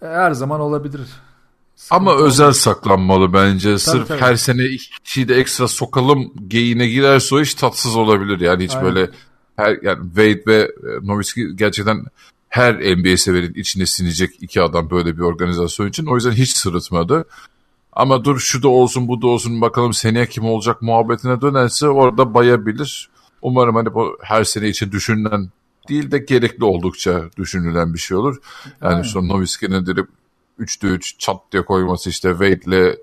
e, 0.01 0.07
her 0.07 0.31
zaman 0.31 0.59
olabilir. 0.59 1.09
Ama 1.89 2.15
özel 2.15 2.51
saklanmalı 2.51 3.33
bence. 3.33 3.69
Tabii, 3.69 3.79
Sırf 3.79 4.07
tabii. 4.07 4.21
her 4.21 4.35
sene 4.35 4.65
iki 4.65 5.03
kişiyi 5.03 5.27
de 5.27 5.35
ekstra 5.35 5.67
sokalım 5.67 6.33
geyine 6.47 6.87
girerse 6.87 7.35
o 7.35 7.41
iş 7.41 7.53
tatsız 7.53 7.95
olabilir. 7.95 8.39
Yani 8.39 8.63
hiç 8.63 8.75
Aynen. 8.75 8.85
böyle 8.85 9.11
her 9.55 9.77
yani 9.81 10.05
Wade 10.05 10.43
ve 10.47 10.61
e, 10.61 11.07
Nowitzki 11.07 11.55
gerçekten 11.55 12.05
her 12.49 12.73
NBA 12.97 13.17
severin 13.17 13.53
içine 13.53 13.85
sinecek 13.85 14.29
iki 14.41 14.61
adam 14.61 14.89
böyle 14.89 15.17
bir 15.17 15.21
organizasyon 15.21 15.87
için. 15.87 16.05
O 16.05 16.15
yüzden 16.15 16.31
hiç 16.31 16.51
sırıtmadı. 16.55 17.25
Ama 17.93 18.25
dur 18.25 18.39
şu 18.39 18.63
da 18.63 18.67
olsun 18.67 19.07
bu 19.07 19.21
da 19.21 19.27
olsun 19.27 19.61
bakalım 19.61 19.93
seneye 19.93 20.27
kim 20.27 20.45
olacak 20.45 20.81
muhabbetine 20.81 21.41
dönerse 21.41 21.87
orada 21.87 22.33
bayabilir. 22.33 23.09
Umarım 23.41 23.75
hani 23.75 23.93
bu 23.93 24.17
her 24.21 24.43
sene 24.43 24.67
için 24.67 24.91
düşünülen 24.91 25.49
değil 25.89 26.11
de 26.11 26.17
gerekli 26.17 26.63
oldukça 26.63 27.23
düşünülen 27.37 27.93
bir 27.93 27.99
şey 27.99 28.17
olur. 28.17 28.37
Yani 28.81 28.93
Aynen. 28.93 29.01
son 29.01 29.27
Nowitzki'nin 29.27 29.85
direkt 29.85 30.09
3'te 30.61 30.87
3 30.87 31.19
çat 31.19 31.41
diye 31.51 31.65
koyması 31.65 32.09
işte 32.09 32.29
Wade'le 32.29 32.97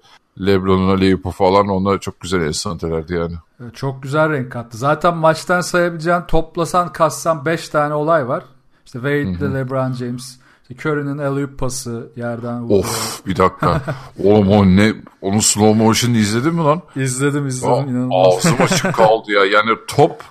Lebron'un 0.46 0.96
aleyhipi 0.96 1.30
falan 1.30 1.68
onlar 1.68 2.00
çok 2.00 2.20
güzel 2.20 2.40
enstantelerdi 2.40 3.14
yani. 3.14 3.34
Çok 3.74 4.02
güzel 4.02 4.30
renk 4.30 4.52
kattı. 4.52 4.78
Zaten 4.78 5.16
maçtan 5.16 5.60
sayabileceğin 5.60 6.22
toplasan 6.28 6.92
kassan 6.92 7.44
5 7.44 7.68
tane 7.68 7.94
olay 7.94 8.28
var. 8.28 8.44
İşte 8.86 8.98
Wade'de 8.98 9.54
LeBron 9.54 9.92
James. 9.92 10.38
İşte 10.70 10.88
Curry'nin 10.88 11.18
alley 11.18 11.46
pası 11.46 12.08
yerden 12.16 12.62
vurdu. 12.62 12.74
Of 12.74 13.26
bir 13.26 13.36
dakika. 13.36 13.82
Oğlum 14.24 14.48
o 14.48 14.66
ne? 14.66 14.94
Onun 15.22 15.38
slow 15.38 15.84
motion 15.84 16.14
izledin 16.14 16.54
mi 16.54 16.62
lan? 16.62 16.82
İzledim 16.96 17.46
izledim. 17.46 17.74
Ya, 17.74 17.82
inanılmaz. 17.82 18.36
Ağzım 18.36 18.56
açık 18.62 18.94
kaldı 18.94 19.32
ya. 19.32 19.44
Yani 19.44 19.70
top 19.88 20.22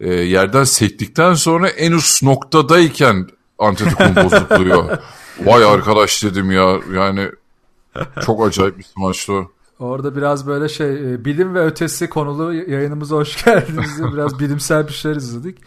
e, 0.00 0.14
yerden 0.14 0.64
sektikten 0.64 1.34
sonra 1.34 1.68
en 1.68 1.92
üst 1.92 2.22
noktadayken 2.22 3.28
Antetokounmpo 3.58 4.28
zıplıyor. 4.28 4.98
Vay 5.46 5.64
arkadaş 5.64 6.24
dedim 6.24 6.50
ya. 6.50 6.78
Yani 6.94 7.30
çok 8.26 8.46
acayip 8.46 8.78
bir 8.78 8.86
maçtı 8.96 9.32
Orada 9.82 10.16
biraz 10.16 10.46
böyle 10.46 10.68
şey 10.68 11.14
e, 11.14 11.24
bilim 11.24 11.54
ve 11.54 11.64
ötesi 11.64 12.08
konulu 12.08 12.54
yayınımıza 12.54 13.16
hoş 13.16 13.44
geldiniz. 13.44 14.02
biraz 14.14 14.38
bilimsel 14.38 14.88
bir 14.88 14.92
şeyler 14.92 15.16
izledik. 15.16 15.58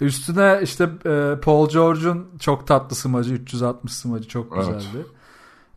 Üstüne 0.00 0.60
işte 0.62 0.88
e, 1.06 1.34
Paul 1.42 1.68
George'un 1.68 2.26
çok 2.40 2.66
tatlı 2.66 2.96
smacı 2.96 3.34
360 3.34 3.92
smacı 3.92 4.28
çok 4.28 4.56
güzeldi. 4.56 4.84
Evet. 4.96 5.06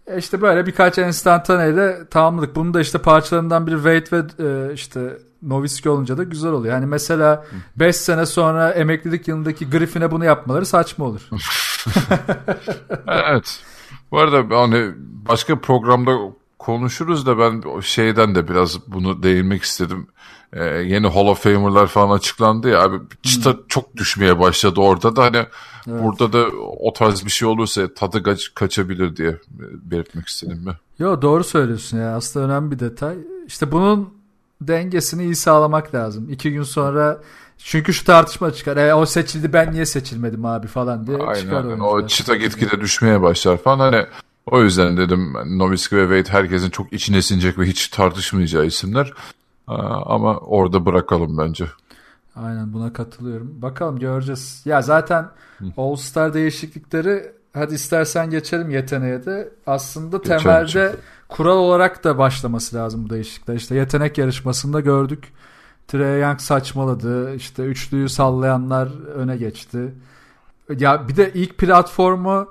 E 0.07 0.17
işte 0.17 0.41
böyle 0.41 0.65
birkaç 0.65 0.97
enstantaneyle 0.97 2.07
tamamladık. 2.09 2.55
Bunu 2.55 2.73
da 2.73 2.81
işte 2.81 2.97
parçalarından 2.97 3.67
biri 3.67 3.75
Wade 3.75 4.05
ve 4.11 4.69
e, 4.69 4.73
işte 4.73 5.17
Noviski 5.41 5.89
olunca 5.89 6.17
da 6.17 6.23
güzel 6.23 6.51
oluyor. 6.51 6.73
Yani 6.73 6.85
mesela 6.85 7.45
5 7.75 7.95
sene 7.95 8.25
sonra 8.25 8.71
emeklilik 8.71 9.27
yılındaki 9.27 9.69
Griffin'e 9.69 10.11
bunu 10.11 10.25
yapmaları 10.25 10.65
saçma 10.65 11.05
olur. 11.05 11.21
evet. 13.07 13.63
Bu 14.11 14.19
arada 14.19 14.61
hani 14.61 14.91
başka 15.29 15.59
programda 15.59 16.17
konuşuruz 16.59 17.25
da 17.25 17.39
ben 17.39 17.79
şeyden 17.81 18.35
de 18.35 18.47
biraz 18.47 18.87
bunu 18.87 19.23
değinmek 19.23 19.63
istedim. 19.63 20.07
Ee, 20.53 20.63
yeni 20.63 21.07
Hall 21.07 21.27
of 21.27 21.43
Famer'lar 21.43 21.87
falan 21.87 22.17
açıklandı 22.17 22.69
ya 22.69 22.81
abi 22.81 22.97
çıta 23.23 23.53
hmm. 23.53 23.59
çok 23.67 23.97
düşmeye 23.97 24.39
başladı 24.39 24.81
orada 24.81 25.15
da 25.15 25.23
hani 25.23 25.37
evet. 25.37 26.03
burada 26.03 26.33
da 26.33 26.45
o 26.79 26.93
tarz 26.93 27.25
bir 27.25 27.31
şey 27.31 27.47
olursa 27.47 27.93
tadı 27.93 28.23
kaç, 28.23 28.53
kaçabilir 28.53 29.15
diye 29.15 29.37
belirtmek 29.83 30.27
istedim 30.27 30.63
mi? 30.65 30.73
Yo 30.99 31.21
doğru 31.21 31.43
söylüyorsun 31.43 31.97
ya 31.97 32.15
aslında 32.15 32.45
önemli 32.45 32.71
bir 32.71 32.79
detay. 32.79 33.15
İşte 33.47 33.71
bunun 33.71 34.13
dengesini 34.61 35.23
iyi 35.23 35.35
sağlamak 35.35 35.95
lazım. 35.95 36.29
İki 36.29 36.51
gün 36.51 36.63
sonra 36.63 37.21
çünkü 37.63 37.93
şu 37.93 38.05
tartışma 38.05 38.53
çıkar. 38.53 38.77
E, 38.77 38.93
o 38.95 39.05
seçildi 39.05 39.53
ben 39.53 39.71
niye 39.71 39.85
seçilmedim 39.85 40.45
abi 40.45 40.67
falan 40.67 41.07
diye 41.07 41.17
aynen, 41.17 41.41
çıkar. 41.41 41.63
Aynen. 41.63 41.79
O 41.79 42.07
çıta 42.07 42.35
gitgide 42.35 42.81
düşmeye 42.81 43.21
başlar 43.21 43.57
falan. 43.57 43.79
Hani 43.79 44.05
o 44.45 44.63
yüzden 44.63 44.97
dedim 44.97 45.33
Nowitzki 45.57 45.97
ve 45.97 46.17
Wade 46.23 46.37
herkesin 46.37 46.69
çok 46.69 46.93
içine 46.93 47.21
sinecek 47.21 47.59
ve 47.59 47.65
hiç 47.65 47.87
tartışmayacağı 47.87 48.65
isimler. 48.65 49.13
Ama 50.05 50.37
orada 50.37 50.85
bırakalım 50.85 51.37
bence. 51.37 51.65
Aynen 52.35 52.73
buna 52.73 52.93
katılıyorum. 52.93 53.61
Bakalım 53.61 53.99
göreceğiz. 53.99 54.61
Ya 54.65 54.81
zaten 54.81 55.29
All 55.77 55.95
Star 55.95 56.33
değişiklikleri 56.33 57.31
hadi 57.53 57.73
istersen 57.73 58.29
geçelim 58.29 58.69
yeteneğe 58.69 59.25
de. 59.25 59.49
Aslında 59.67 60.17
geçelim 60.17 60.39
temelde 60.39 60.67
çünkü. 60.67 60.97
kural 61.29 61.57
olarak 61.57 62.03
da 62.03 62.17
başlaması 62.17 62.75
lazım 62.75 63.05
bu 63.05 63.09
değişiklikler. 63.09 63.55
İşte 63.55 63.75
yetenek 63.75 64.17
yarışmasında 64.17 64.79
gördük. 64.79 65.23
Trey 65.91 66.21
Young 66.21 66.39
saçmaladı. 66.39 67.35
İşte 67.35 67.63
üçlüyü 67.63 68.09
sallayanlar 68.09 68.89
öne 69.15 69.37
geçti. 69.37 69.93
Ya 70.77 71.07
bir 71.07 71.15
de 71.15 71.31
ilk 71.33 71.57
platformu 71.57 72.47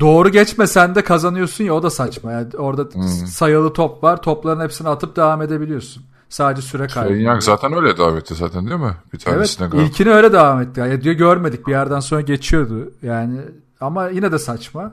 doğru 0.00 0.28
geçmesen 0.28 0.94
de 0.94 1.04
kazanıyorsun 1.04 1.64
ya 1.64 1.74
o 1.74 1.82
da 1.82 1.90
saçma. 1.90 2.32
Yani 2.32 2.48
orada 2.58 2.82
hmm. 2.82 3.02
sayılı 3.26 3.72
top 3.72 4.04
var. 4.04 4.22
Topların 4.22 4.60
hepsini 4.60 4.88
atıp 4.88 5.16
devam 5.16 5.42
edebiliyorsun. 5.42 6.02
Sadece 6.28 6.62
süre 6.62 6.86
kaybı. 6.86 7.08
Trey 7.08 7.22
Young 7.22 7.42
zaten 7.42 7.72
öyle 7.72 7.96
devam 7.96 8.16
etti 8.16 8.34
zaten 8.34 8.66
değil 8.66 8.80
mi? 8.80 8.96
Bir 9.12 9.18
tanesine 9.18 9.64
evet, 9.64 9.72
galiba. 9.72 9.88
ilkini 9.88 10.10
öyle 10.10 10.32
devam 10.32 10.62
etti. 10.62 10.80
Yani 10.80 11.02
diyor 11.02 11.14
görmedik 11.14 11.66
bir 11.66 11.72
yerden 11.72 12.00
sonra 12.00 12.20
geçiyordu. 12.20 12.90
Yani 13.02 13.40
ama 13.80 14.08
yine 14.08 14.32
de 14.32 14.38
saçma. 14.38 14.92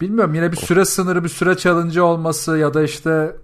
Bilmiyorum 0.00 0.34
yine 0.34 0.52
bir 0.52 0.56
süre 0.56 0.84
sınırı 0.84 1.24
bir 1.24 1.28
süre 1.28 1.56
challenge 1.56 2.00
olması 2.00 2.58
ya 2.58 2.74
da 2.74 2.82
işte 2.82 3.36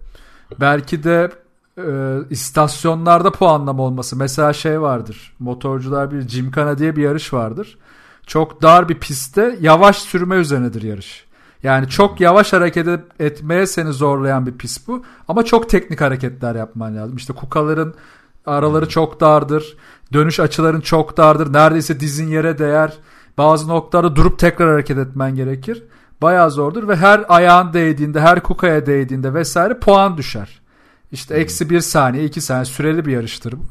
belki 0.60 1.04
de 1.04 1.30
e, 1.78 2.18
istasyonlarda 2.30 3.32
puanlama 3.32 3.82
olması. 3.82 4.16
Mesela 4.16 4.52
şey 4.52 4.80
vardır. 4.80 5.32
Motorcular 5.38 6.10
bir 6.12 6.20
Gymkhana 6.22 6.78
diye 6.78 6.96
bir 6.96 7.02
yarış 7.02 7.32
vardır. 7.32 7.78
Çok 8.26 8.62
dar 8.62 8.88
bir 8.88 8.94
pistte 8.94 9.58
yavaş 9.60 9.98
sürme 9.98 10.36
üzerinedir 10.36 10.82
yarış. 10.82 11.28
Yani 11.62 11.88
çok 11.88 12.20
yavaş 12.20 12.52
hareket 12.52 12.88
etmeye 13.20 13.66
seni 13.66 13.92
zorlayan 13.92 14.46
bir 14.46 14.52
pis 14.52 14.88
bu. 14.88 15.02
Ama 15.28 15.44
çok 15.44 15.68
teknik 15.68 16.00
hareketler 16.00 16.54
yapman 16.54 16.96
lazım. 16.96 17.16
İşte 17.16 17.32
kukaların 17.32 17.94
araları 18.46 18.88
çok 18.88 19.20
dardır. 19.20 19.76
Dönüş 20.12 20.40
açıların 20.40 20.80
çok 20.80 21.16
dardır. 21.16 21.52
Neredeyse 21.52 22.00
dizin 22.00 22.28
yere 22.28 22.58
değer. 22.58 22.92
Bazı 23.38 23.68
noktalarda 23.68 24.16
durup 24.16 24.38
tekrar 24.38 24.70
hareket 24.70 24.98
etmen 24.98 25.34
gerekir. 25.34 25.82
Bayağı 26.22 26.50
zordur 26.50 26.88
ve 26.88 26.96
her 26.96 27.24
ayağın 27.28 27.72
değdiğinde, 27.72 28.20
her 28.20 28.42
kukaya 28.42 28.86
değdiğinde 28.86 29.34
vesaire 29.34 29.78
puan 29.78 30.16
düşer. 30.16 30.60
İşte 31.12 31.34
eksi 31.34 31.70
bir 31.70 31.80
saniye, 31.80 32.24
iki 32.24 32.40
saniye 32.40 32.64
süreli 32.64 33.06
bir 33.06 33.12
yarıştır 33.12 33.52
bu. 33.52 33.64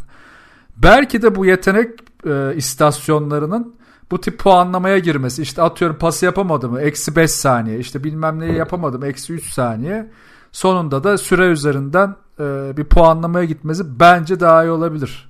Belki 0.78 1.22
de 1.22 1.36
bu 1.36 1.46
yetenek 1.46 1.90
e, 2.26 2.56
istasyonlarının 2.56 3.76
bu 4.12 4.22
tip 4.22 4.40
puanlamaya 4.40 5.00
girmesi. 5.00 5.42
İşte 5.42 5.62
atıyorum 5.62 5.98
pası 5.98 6.26
yapamadım 6.26 6.80
eksi 6.80 7.16
5 7.16 7.32
saniye. 7.32 7.80
İşte 7.80 8.04
bilmem 8.04 8.40
neyi 8.40 8.54
yapamadım 8.54 9.04
eksi 9.04 9.34
3 9.34 9.54
saniye. 9.54 10.12
Sonunda 10.52 11.04
da 11.04 11.18
süre 11.18 11.46
üzerinden 11.46 12.16
e, 12.40 12.78
bir 12.78 12.84
puanlamaya 12.84 13.46
gitmesi 13.46 14.00
bence 14.00 14.40
daha 14.40 14.64
iyi 14.64 14.72
olabilir. 14.72 15.30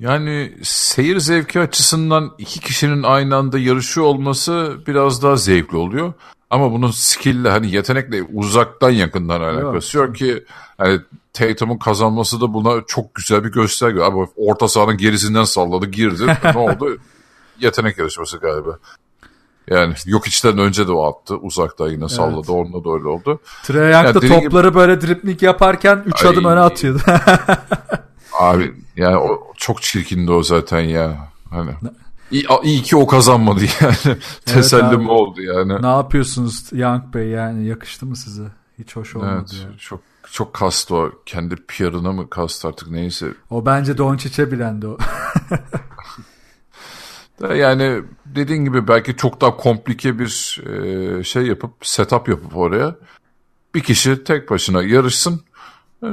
Yani 0.00 0.58
seyir 0.62 1.18
zevki 1.18 1.60
açısından 1.60 2.30
iki 2.38 2.60
kişinin 2.60 3.02
aynı 3.02 3.36
anda 3.36 3.58
yarışıyor 3.58 4.06
olması 4.06 4.76
biraz 4.86 5.22
daha 5.22 5.36
zevkli 5.36 5.76
oluyor. 5.76 6.12
Ama 6.50 6.72
bunun 6.72 6.90
skill'le 6.90 7.48
hani 7.48 7.70
yetenekle 7.70 8.22
uzaktan 8.22 8.90
yakından 8.90 9.40
alakası 9.40 9.98
yok 9.98 10.16
ki 10.16 10.44
hani 10.78 11.00
Tatum'un 11.32 11.78
kazanması 11.78 12.40
da 12.40 12.54
buna 12.54 12.82
çok 12.86 13.14
güzel 13.14 13.44
bir 13.44 13.52
gösterge. 13.52 14.00
Abi 14.00 14.16
orta 14.36 14.68
sahanın 14.68 14.96
gerisinden 14.96 15.44
salladı 15.44 15.86
girdi. 15.86 16.26
ne 16.44 16.58
oldu? 16.58 16.98
Yetenek 17.60 17.98
yarışması 17.98 18.38
galiba. 18.38 18.78
Yani 19.70 19.94
yok 20.06 20.26
içten 20.26 20.58
önce 20.58 20.88
de 20.88 20.92
o 20.92 21.06
attı. 21.06 21.36
Uzakta 21.36 21.88
yine 21.88 22.08
salladı. 22.08 22.36
Evet. 22.36 22.50
Onunla 22.50 22.84
da 22.84 22.90
öyle 22.92 23.08
oldu. 23.08 23.40
Trae 23.62 23.92
Young 23.92 24.22
da 24.22 24.26
yani 24.26 24.42
topları 24.42 24.68
gibi... 24.68 24.78
böyle 24.78 25.00
dripling 25.00 25.42
yaparken 25.42 26.02
3 26.06 26.24
adım 26.24 26.44
öne 26.44 26.60
atıyordu. 26.60 27.02
Abi 28.32 28.74
yani 28.96 29.16
o 29.16 29.52
çok 29.56 29.82
çirkindi 29.82 30.32
o 30.32 30.42
zaten 30.42 30.80
ya. 30.80 31.28
Hani 31.50 31.70
iyi, 32.30 32.46
iyi 32.62 32.82
ki 32.82 32.96
o 32.96 33.06
kazanmadı 33.06 33.60
yani. 33.80 33.96
Evet 34.06 34.22
Tesellim 34.44 35.00
abi. 35.00 35.10
oldu 35.10 35.42
yani. 35.42 35.82
Ne 35.82 35.86
yapıyorsunuz 35.86 36.68
Young 36.72 37.14
Bey 37.14 37.28
yani 37.28 37.66
yakıştı 37.66 38.06
mı 38.06 38.16
size? 38.16 38.48
Hiç 38.78 38.96
hoş 38.96 39.16
olmadı. 39.16 39.34
Evet 39.38 39.64
yani. 39.64 39.78
çok 39.78 40.00
çok 40.32 40.54
kastı 40.54 40.94
o. 40.96 41.12
Kendi 41.26 41.56
PR'ına 41.56 42.12
mı 42.12 42.30
kastı 42.30 42.68
artık 42.68 42.90
neyse. 42.90 43.26
O 43.50 43.66
bence 43.66 43.98
Doncic'e 43.98 44.52
bilendi 44.52 44.86
o. 44.86 44.98
yani 47.54 48.02
dediğin 48.26 48.64
gibi 48.64 48.88
belki 48.88 49.16
çok 49.16 49.40
daha 49.40 49.56
komplike 49.56 50.18
bir 50.18 50.60
e, 50.66 51.24
şey 51.24 51.46
yapıp 51.46 51.72
setup 51.82 52.28
yapıp 52.28 52.56
oraya 52.56 52.96
bir 53.74 53.80
kişi 53.80 54.24
tek 54.24 54.50
başına 54.50 54.82
yarışsın 54.82 55.40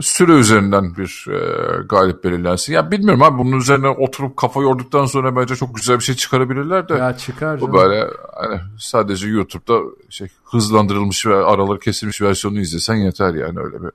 süre 0.01 0.32
üzerinden 0.32 0.96
bir 0.96 1.25
e, 1.30 1.38
galip 1.84 2.24
belirlensin. 2.24 2.74
Ya 2.74 2.92
bilmiyorum 2.92 3.24
abi 3.24 3.38
bunun 3.38 3.58
üzerine 3.58 3.88
oturup 3.88 4.38
kafa 4.38 4.62
yorduktan 4.62 5.06
sonra 5.06 5.36
bence 5.36 5.56
çok 5.56 5.75
güzel 5.75 6.00
bir 6.00 6.04
şey 6.04 6.15
çıkarabilirler 6.15 6.89
de. 6.89 6.94
Ya 6.94 7.18
çıkar 7.18 7.62
Bu 7.62 7.74
böyle 7.74 8.08
hani 8.34 8.60
sadece 8.80 9.27
YouTube'da 9.27 9.80
şey 10.10 10.27
hızlandırılmış 10.44 11.25
ve 11.27 11.36
araları 11.36 11.80
kesilmiş 11.80 12.22
versiyonu 12.22 12.60
izlesen 12.60 12.96
yeter 12.96 13.34
yani 13.34 13.60
öyle 13.60 13.84
bir 13.84 13.89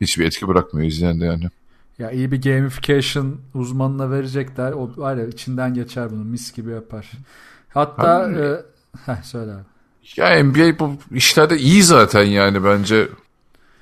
hiçbir 0.00 0.24
etki 0.24 0.48
bırakmıyor 0.48 0.88
izleyen 0.88 1.20
de 1.20 1.24
yani. 1.24 1.50
Ya 1.98 2.10
iyi 2.10 2.32
bir 2.32 2.42
gamification 2.42 3.36
uzmanına 3.54 4.10
verecekler. 4.10 4.72
O 4.72 4.90
var 4.96 5.16
ya 5.16 5.26
içinden 5.26 5.74
geçer 5.74 6.10
bunu 6.10 6.24
mis 6.24 6.52
gibi 6.52 6.70
yapar. 6.70 7.10
Hatta 7.68 8.30
e, 8.30 8.62
heh, 9.06 9.22
söyle 9.22 9.52
abi. 9.52 9.64
Ya 10.16 10.44
NBA 10.44 10.78
bu 10.78 10.96
işlerde 11.10 11.58
iyi 11.58 11.82
zaten 11.82 12.22
yani 12.22 12.64
bence. 12.64 13.08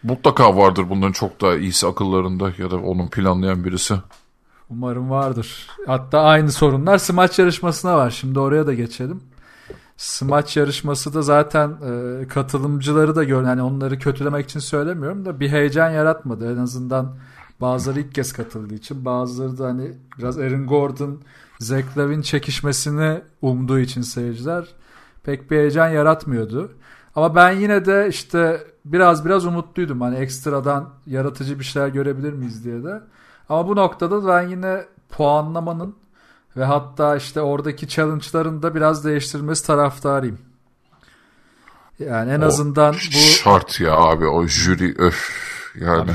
Mutlaka 0.02 0.56
vardır 0.56 0.86
bunların 0.90 1.12
çok 1.12 1.40
daha 1.40 1.54
iyisi 1.54 1.86
akıllarında 1.86 2.52
ya 2.58 2.70
da 2.70 2.76
onun 2.76 3.08
planlayan 3.08 3.64
birisi. 3.64 3.94
Umarım 4.70 5.10
vardır. 5.10 5.66
Hatta 5.86 6.20
aynı 6.20 6.52
sorunlar 6.52 6.98
smaç 6.98 7.38
yarışmasına 7.38 7.96
var. 7.96 8.10
Şimdi 8.10 8.38
oraya 8.38 8.66
da 8.66 8.74
geçelim. 8.74 9.20
Smaç 9.96 10.56
yarışması 10.56 11.14
da 11.14 11.22
zaten 11.22 11.68
e, 11.70 12.28
katılımcıları 12.28 13.16
da 13.16 13.24
gör 13.24 13.44
yani 13.44 13.62
onları 13.62 13.98
kötülemek 13.98 14.44
için 14.44 14.60
söylemiyorum 14.60 15.24
da 15.24 15.40
bir 15.40 15.48
heyecan 15.48 15.90
yaratmadı. 15.90 16.52
En 16.54 16.56
azından 16.56 17.16
bazıları 17.60 18.00
ilk 18.00 18.14
kez 18.14 18.32
katıldığı 18.32 18.74
için 18.74 19.04
bazıları 19.04 19.58
da 19.58 19.66
hani 19.66 19.92
biraz 20.18 20.38
Aaron 20.38 20.66
Gordon, 20.66 21.20
Zach 21.58 21.84
çekişmesini 22.24 23.20
umduğu 23.42 23.78
için 23.78 24.02
seyirciler 24.02 24.66
pek 25.22 25.50
bir 25.50 25.56
heyecan 25.56 25.88
yaratmıyordu. 25.88 26.70
Ama 27.16 27.34
ben 27.34 27.50
yine 27.50 27.84
de 27.86 28.08
işte 28.10 28.66
biraz 28.84 29.24
biraz 29.24 29.46
umutluydum. 29.46 30.00
Hani 30.00 30.16
ekstradan 30.16 30.88
yaratıcı 31.06 31.58
bir 31.58 31.64
şeyler 31.64 31.88
görebilir 31.88 32.32
miyiz 32.32 32.64
diye 32.64 32.84
de. 32.84 33.00
Ama 33.48 33.68
bu 33.68 33.76
noktada 33.76 34.26
ben 34.28 34.48
yine 34.48 34.84
puanlamanın 35.10 35.96
ve 36.56 36.64
hatta 36.64 37.16
işte 37.16 37.40
oradaki 37.40 37.88
challenge'ların 37.88 38.62
da 38.62 38.74
biraz 38.74 39.04
değiştirilmesi 39.04 39.66
taraftarıyım. 39.66 40.38
Yani 41.98 42.30
en 42.32 42.40
O 42.40 42.44
azından 42.44 42.94
bu 42.94 42.98
Şart 43.18 43.80
ya 43.80 43.92
abi 43.94 44.26
o 44.26 44.46
jüri 44.46 44.94
öf 44.98 45.30
yani. 45.80 46.10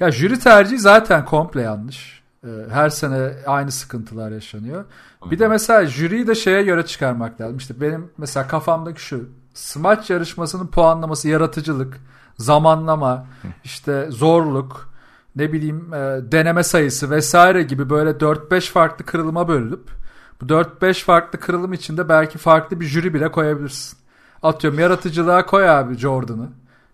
ya 0.00 0.10
jüri 0.10 0.38
tercihi 0.38 0.78
zaten 0.78 1.24
komple 1.24 1.60
yanlış. 1.62 2.22
Ee, 2.44 2.48
Her 2.70 2.90
sene 2.90 3.32
aynı 3.46 3.72
sıkıntılar 3.72 4.30
yaşanıyor. 4.30 4.84
Bir 5.30 5.38
de 5.38 5.48
mesela 5.48 5.86
jüriyi 5.86 6.26
de 6.26 6.34
şeye 6.34 6.62
göre 6.62 6.86
çıkarmak 6.86 7.40
lazım. 7.40 7.56
İşte 7.56 7.80
benim 7.80 8.10
mesela 8.18 8.48
kafamdaki 8.48 9.00
şu. 9.02 9.28
Smaç 9.56 10.10
yarışmasının 10.10 10.66
puanlaması 10.66 11.28
yaratıcılık, 11.28 12.00
zamanlama, 12.38 13.26
işte 13.64 14.06
zorluk, 14.10 14.90
ne 15.36 15.52
bileyim 15.52 15.94
e, 15.94 16.20
deneme 16.32 16.62
sayısı 16.62 17.10
vesaire 17.10 17.62
gibi 17.62 17.90
böyle 17.90 18.10
4-5 18.10 18.70
farklı 18.70 19.04
kırılıma 19.04 19.48
bölünüp 19.48 19.90
bu 20.40 20.46
4-5 20.46 21.04
farklı 21.04 21.40
kırılım 21.40 21.72
içinde 21.72 22.08
belki 22.08 22.38
farklı 22.38 22.80
bir 22.80 22.86
jüri 22.86 23.14
bile 23.14 23.30
koyabilirsin. 23.30 23.98
Atıyorum 24.42 24.78
yaratıcılığa 24.78 25.46
koy 25.46 25.70
abi 25.70 25.94
Jordan'ı. 25.94 26.48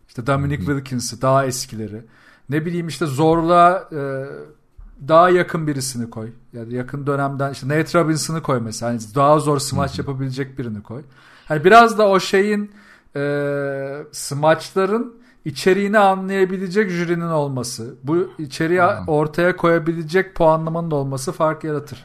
İşte 0.08 0.26
Dominic 0.26 0.64
Wilkins'i 0.64 1.22
daha 1.22 1.46
eskileri. 1.46 2.04
Ne 2.48 2.66
bileyim 2.66 2.88
işte 2.88 3.06
zorluğa 3.06 3.88
e, 3.92 4.26
daha 5.08 5.30
yakın 5.30 5.66
birisini 5.66 6.10
koy. 6.10 6.30
Yani 6.52 6.74
yakın 6.74 7.06
dönemden 7.06 7.52
işte 7.52 7.68
Nate 7.68 8.00
Robinson'ı 8.00 8.42
koy 8.42 8.60
mesela. 8.60 8.92
Hani 8.92 9.00
daha 9.14 9.38
zor 9.38 9.58
smaç 9.58 9.98
yapabilecek 9.98 10.58
birini 10.58 10.82
koy. 10.82 11.02
Hani 11.48 11.64
biraz 11.64 11.98
da 11.98 12.08
o 12.08 12.20
şeyin 12.20 12.70
e, 13.16 13.22
smaçların 14.12 15.22
içeriğini 15.44 15.98
anlayabilecek 15.98 16.90
jürinin 16.90 17.28
olması. 17.28 17.94
Bu 18.02 18.30
içeriği 18.38 18.82
ortaya 19.06 19.56
koyabilecek 19.56 20.34
puanlamanın 20.34 20.90
olması 20.90 21.32
fark 21.32 21.64
yaratır. 21.64 22.04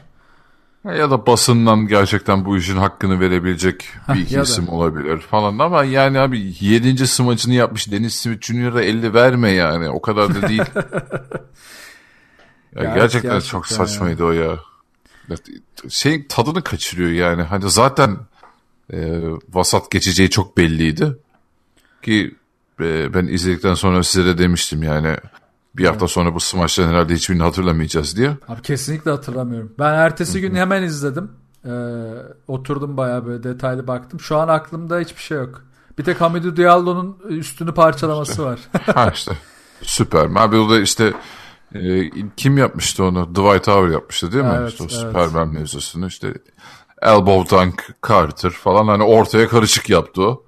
Ya 0.84 1.10
da 1.10 1.26
basından 1.26 1.86
gerçekten 1.86 2.44
bu 2.44 2.56
işin 2.56 2.76
hakkını 2.76 3.20
verebilecek 3.20 3.88
bir 4.08 4.20
iki 4.20 4.34
ya 4.34 4.40
da. 4.40 4.44
isim 4.44 4.68
olabilir 4.68 5.18
falan 5.18 5.58
ama 5.58 5.84
yani 5.84 6.18
abi 6.18 6.54
7. 6.60 7.06
smacını 7.06 7.54
yapmış 7.54 7.92
Dennis 7.92 8.14
Smith 8.14 8.46
Jr.'a 8.46 8.82
50 8.82 9.14
verme 9.14 9.50
yani 9.50 9.90
o 9.90 10.02
kadar 10.02 10.34
da 10.34 10.48
değil. 10.48 10.58
ya 12.76 12.94
gerçekten, 12.94 13.30
evet, 13.30 13.44
çok 13.44 13.64
gerçekten 13.64 13.84
saçmaydı 13.84 14.24
o 14.24 14.32
ya. 14.32 14.58
Ya, 15.28 15.36
Şeyin 15.88 16.26
tadını 16.28 16.62
kaçırıyor 16.62 17.10
yani. 17.10 17.42
Hani 17.42 17.70
zaten 17.70 18.16
e, 18.92 19.20
vasat 19.52 19.90
geçeceği 19.90 20.30
çok 20.30 20.56
belliydi. 20.56 21.16
Ki 22.02 22.34
e, 22.80 23.14
ben 23.14 23.26
izledikten 23.26 23.74
sonra 23.74 24.02
size 24.02 24.24
de 24.24 24.38
demiştim 24.38 24.82
yani 24.82 25.16
bir 25.78 25.86
hafta 25.86 26.08
sonra 26.08 26.34
bu 26.34 26.40
smaçların 26.40 26.88
herhalde 26.88 27.14
hiçbirini 27.14 27.42
hatırlamayacağız 27.42 28.16
diye. 28.16 28.36
Abi 28.48 28.62
kesinlikle 28.62 29.10
hatırlamıyorum. 29.10 29.72
Ben 29.78 29.94
ertesi 29.94 30.40
gün 30.40 30.54
hemen 30.54 30.82
izledim. 30.82 31.30
Ee, 31.64 31.70
oturdum 32.48 32.96
bayağı 32.96 33.26
böyle 33.26 33.42
detaylı 33.42 33.86
baktım. 33.86 34.20
Şu 34.20 34.36
an 34.36 34.48
aklımda 34.48 34.98
hiçbir 34.98 35.22
şey 35.22 35.38
yok. 35.38 35.62
Bir 35.98 36.04
tek 36.04 36.20
Hamidou 36.20 36.56
Diallo'nun 36.56 37.18
üstünü 37.28 37.74
parçalaması 37.74 38.44
var. 38.44 38.60
Ha 38.94 39.10
işte 39.14 39.32
Superman. 39.82 40.42
Abi 40.42 40.56
o 40.56 40.70
da 40.70 40.80
işte 40.80 41.12
e, 41.74 42.10
kim 42.36 42.58
yapmıştı 42.58 43.04
onu? 43.04 43.28
Dwight 43.30 43.68
Howard 43.68 43.92
yapmıştı 43.92 44.32
değil 44.32 44.44
mi? 44.44 44.56
Evet, 44.58 44.70
işte 44.70 44.84
o 44.84 44.86
evet. 44.90 45.00
Superman 45.00 45.48
mevzusunu 45.48 46.06
işte 46.06 46.34
Elbow 47.02 47.56
Dunk 47.56 47.94
Carter 48.08 48.50
falan 48.50 48.88
hani 48.88 49.02
ortaya 49.02 49.48
karışık 49.48 49.90
yaptı 49.90 50.22
o. 50.22 50.44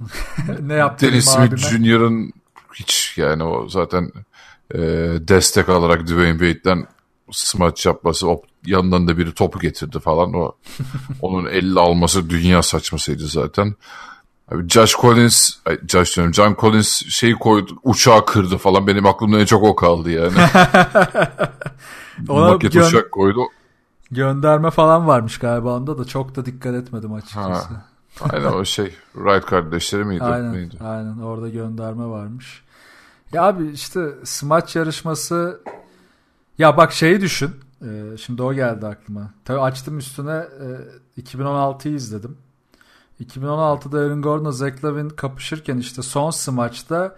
ne 0.60 0.74
yaptı 0.74 1.06
Dennis? 1.06 1.24
Smith 1.24 1.56
Jr.'ın 1.56 2.32
hiç 2.74 3.14
yani 3.16 3.44
o 3.44 3.68
zaten 3.68 4.12
e, 4.74 4.78
destek 5.28 5.68
alarak 5.68 6.06
Dwayne 6.06 6.38
Wade'den 6.38 6.86
smaç 7.30 7.86
yapması 7.86 8.28
o 8.28 8.42
yanından 8.66 9.08
da 9.08 9.18
biri 9.18 9.34
topu 9.34 9.58
getirdi 9.58 10.00
falan 10.00 10.34
o 10.34 10.52
onun 11.20 11.46
elle 11.46 11.80
alması 11.80 12.30
dünya 12.30 12.62
saçmasıydı 12.62 13.26
zaten. 13.26 13.74
Abi 14.52 14.68
Josh 14.68 14.96
Collins, 14.96 15.50
ay 15.66 15.78
Josh 15.88 16.16
diyorum, 16.16 16.34
John 16.34 16.56
Collins 16.60 17.08
şeyi 17.08 17.34
koydu, 17.34 17.78
uçağı 17.82 18.26
kırdı 18.26 18.58
falan. 18.58 18.86
Benim 18.86 19.06
aklımda 19.06 19.40
en 19.40 19.44
çok 19.44 19.62
o 19.62 19.76
kaldı 19.76 20.10
yani. 20.10 20.32
Ona 22.28 22.50
Maket 22.50 22.74
gö- 22.74 22.88
uçak 22.88 23.12
koydu. 23.12 23.40
Gönderme 24.10 24.70
falan 24.70 25.06
varmış 25.06 25.38
galiba 25.38 25.76
onda 25.76 25.98
da 25.98 26.04
çok 26.04 26.36
da 26.36 26.46
dikkat 26.46 26.74
etmedim 26.74 27.12
açıkçası. 27.12 27.74
Ha. 27.74 27.84
Aynen 28.20 28.52
o 28.52 28.64
şey. 28.64 28.94
Wright 29.12 29.46
kardeşleri 29.46 30.04
miydi? 30.04 30.24
Aynen, 30.24 30.52
Neydi? 30.52 30.76
aynen 30.84 31.18
orada 31.18 31.48
gönderme 31.48 32.06
varmış. 32.06 32.62
Ya 33.32 33.42
abi 33.42 33.68
işte 33.68 34.08
smaç 34.24 34.76
yarışması 34.76 35.60
ya 36.58 36.76
bak 36.76 36.92
şeyi 36.92 37.20
düşün. 37.20 37.50
Ee, 37.82 38.16
şimdi 38.16 38.42
o 38.42 38.54
geldi 38.54 38.86
aklıma. 38.86 39.30
Tabii 39.44 39.60
açtım 39.60 39.98
üstüne 39.98 40.46
e, 41.16 41.20
2016'yı 41.22 41.94
izledim. 41.94 42.36
2016'da 43.24 43.98
Aaron 43.98 44.22
Gordon'la 44.22 44.52
Zach 44.52 44.84
Lavin 44.84 45.08
kapışırken 45.08 45.76
işte 45.78 46.02
son 46.02 46.30
smaçta 46.30 47.16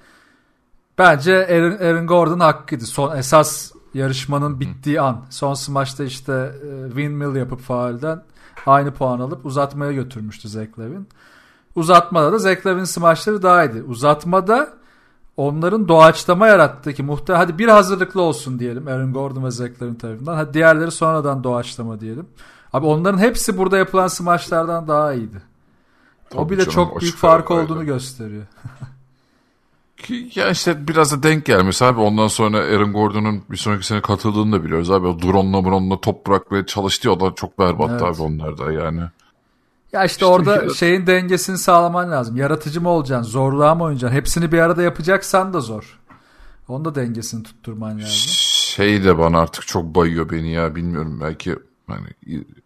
bence 0.99 1.47
Aaron, 1.47 1.87
Aaron 1.87 2.07
Gordon 2.07 2.41
hakkıydı. 2.41 2.87
Son 2.87 3.17
esas 3.17 3.73
yarışmanın 3.95 4.61
bittiği 4.61 5.01
an. 5.01 5.21
Son 5.31 5.55
smaçta 5.55 6.05
işte 6.05 6.33
e, 6.33 6.87
windmill 6.89 7.37
yapıp 7.37 7.61
faulden 7.61 8.23
aynı 8.67 8.91
puan 8.95 9.21
alıp 9.21 9.47
uzatmaya 9.47 9.93
götürmüştü 9.93 10.49
Zach 10.49 10.79
Lavin. 10.79 11.09
Uzatmada 11.75 12.33
da 12.33 12.39
Zach 12.39 12.67
Lavin 12.67 12.85
smaçları 12.85 13.43
daha 13.43 13.65
iyiydi. 13.65 13.83
Uzatmada 13.83 14.73
onların 15.37 15.89
doğaçlama 15.89 16.47
yarattığı 16.47 16.93
ki 16.93 17.03
muhtemelen 17.03 17.45
hadi 17.45 17.59
bir 17.59 17.69
hazırlıklı 17.69 18.23
olsun 18.23 18.59
diyelim 18.59 18.89
Aaron 18.89 19.13
Gordon 19.13 19.45
ve 19.45 19.51
Zach 19.51 19.83
Lavin 19.83 19.95
tarafından. 19.95 20.35
Hadi 20.35 20.55
diğerleri 20.55 20.91
sonradan 20.91 21.45
doğaçlama 21.45 22.01
diyelim. 22.01 22.27
Abi 22.73 22.87
onların 22.87 23.19
hepsi 23.19 23.59
burada 23.59 23.79
yapılan 23.79 24.07
smaçlardan 24.07 24.89
daha 24.89 25.13
iyiydi. 25.13 25.43
o 26.35 26.37
Tabii 26.37 26.51
bile 26.51 26.61
canım, 26.61 26.75
çok 26.75 26.97
o 26.97 27.01
büyük 27.01 27.17
fark 27.17 27.51
böyle. 27.51 27.61
olduğunu 27.61 27.85
gösteriyor. 27.85 28.43
Ki 30.03 30.31
ya 30.35 30.51
işte 30.51 30.89
biraz 30.89 31.13
da 31.13 31.23
denk 31.23 31.45
gelmiş 31.45 31.83
abi. 31.83 32.01
Ondan 32.01 32.27
sonra 32.29 32.59
Aaron 32.59 32.93
Gordon'un 32.93 33.43
bir 33.51 33.57
sonraki 33.57 33.87
sene 33.87 34.01
katıldığını 34.01 34.53
da 34.53 34.65
biliyoruz 34.65 34.91
abi. 34.91 35.07
O 35.07 35.23
drone'la 35.23 35.65
drone'la 35.65 36.01
top 36.01 36.27
bırakmaya 36.27 36.67
çalıştı. 36.67 37.13
O 37.13 37.21
da 37.21 37.35
çok 37.35 37.59
berbattı 37.59 37.93
Evet. 37.93 38.03
abi 38.17 38.23
onlar 38.23 38.59
da 38.59 38.73
yani. 38.73 39.01
Ya 39.93 40.05
işte, 40.05 40.15
İşte 40.15 40.25
orada 40.27 40.57
ya- 40.63 40.75
şeyin 40.75 41.07
dengesini 41.07 41.59
sağlaman 41.59 42.11
lazım. 42.11 42.37
Yaratıcı 42.37 42.81
mı 42.81 42.89
olacaksın, 42.89 43.31
zorluğa 43.31 43.75
mı 43.75 43.85
oynayacaksın? 43.85 44.17
Hepsini 44.17 44.53
bir 44.53 44.59
arada 44.59 44.83
yapacaksan 44.83 45.53
da 45.53 45.61
zor. 45.61 45.99
Onun 46.69 46.85
da 46.85 46.95
dengesini 46.95 47.43
tutturman 47.43 47.91
lazım. 47.99 48.07
Şey 48.75 49.05
de 49.05 49.19
bana 49.19 49.39
artık 49.41 49.67
çok 49.67 49.85
bayıyor 49.95 50.31
beni 50.31 50.53
ya 50.53 50.75
bilmiyorum 50.75 51.19
belki 51.23 51.57
hani 51.87 52.07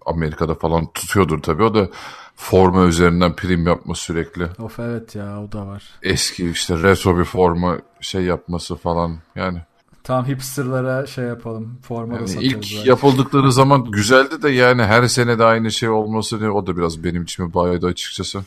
Amerika'da 0.07 0.55
falan 0.55 0.87
tutuyordur 0.93 1.43
tabii 1.43 1.63
o 1.63 1.75
da 1.75 1.89
forma 2.37 2.85
üzerinden 2.85 3.37
prim 3.37 3.67
yapma 3.67 3.95
sürekli. 3.95 4.45
Of 4.59 4.79
evet 4.79 5.15
ya 5.15 5.41
o 5.43 5.53
da 5.53 5.67
var. 5.67 5.83
Eski 6.03 6.51
işte 6.51 6.83
retro 6.83 7.19
bir 7.19 7.25
forma 7.25 7.79
şey 8.01 8.23
yapması 8.23 8.77
falan 8.77 9.19
yani. 9.37 9.59
Tam 10.05 10.27
hipsterlara 10.27 11.07
şey 11.07 11.25
yapalım. 11.25 11.79
Forma 11.83 12.13
da 12.15 12.17
Yani 12.19 12.29
satarız. 12.29 12.47
ilk 12.47 12.55
belki. 12.55 12.89
yapıldıkları 12.89 13.53
zaman 13.53 13.85
güzeldi 13.91 14.43
de 14.43 14.51
yani 14.51 14.83
her 14.83 15.09
sene 15.09 15.39
de 15.39 15.45
aynı 15.45 15.71
şey 15.73 15.89
olması 15.89 16.41
ne 16.43 16.51
o 16.51 16.67
da 16.67 16.77
biraz 16.77 17.05
benim 17.05 17.23
içime 17.23 17.55
bayıyordu 17.55 17.87
açıkçası. 17.87 18.45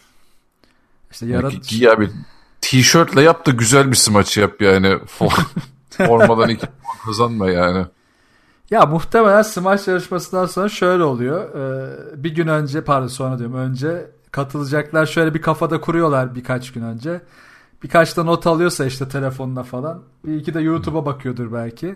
İşte 1.11 1.25
Yani 1.25 1.33
yarat 1.35 1.67
giy 1.69 1.89
abi 1.89 2.09
tişörtle 2.61 3.21
yap 3.21 3.45
da 3.45 3.51
güzel 3.51 3.91
bir 3.91 3.95
smaç 3.95 4.37
yap 4.37 4.61
yani. 4.61 4.87
For- 4.87 5.45
Formadan 5.89 6.49
iki 6.49 6.65
puan 6.65 6.97
kazanma 7.05 7.49
yani. 7.51 7.85
Ya 8.71 8.85
muhtemelen 8.85 9.41
smaç 9.41 9.87
yarışmasından 9.87 10.45
sonra 10.45 10.69
şöyle 10.69 11.03
oluyor. 11.03 11.55
Ee, 11.55 12.23
bir 12.23 12.35
gün 12.35 12.47
önce 12.47 12.83
pardon 12.83 13.07
sonra 13.07 13.39
diyorum 13.39 13.55
önce 13.55 14.11
katılacaklar 14.31 15.05
şöyle 15.05 15.33
bir 15.33 15.41
kafada 15.41 15.81
kuruyorlar 15.81 16.35
birkaç 16.35 16.71
gün 16.73 16.81
önce. 16.81 17.21
Birkaç 17.83 18.17
da 18.17 18.23
not 18.23 18.47
alıyorsa 18.47 18.85
işte 18.85 19.07
telefonuna 19.07 19.63
falan. 19.63 20.01
Bir 20.25 20.35
iki 20.35 20.53
de 20.53 20.61
YouTube'a 20.61 21.05
bakıyordur 21.05 21.53
belki. 21.53 21.95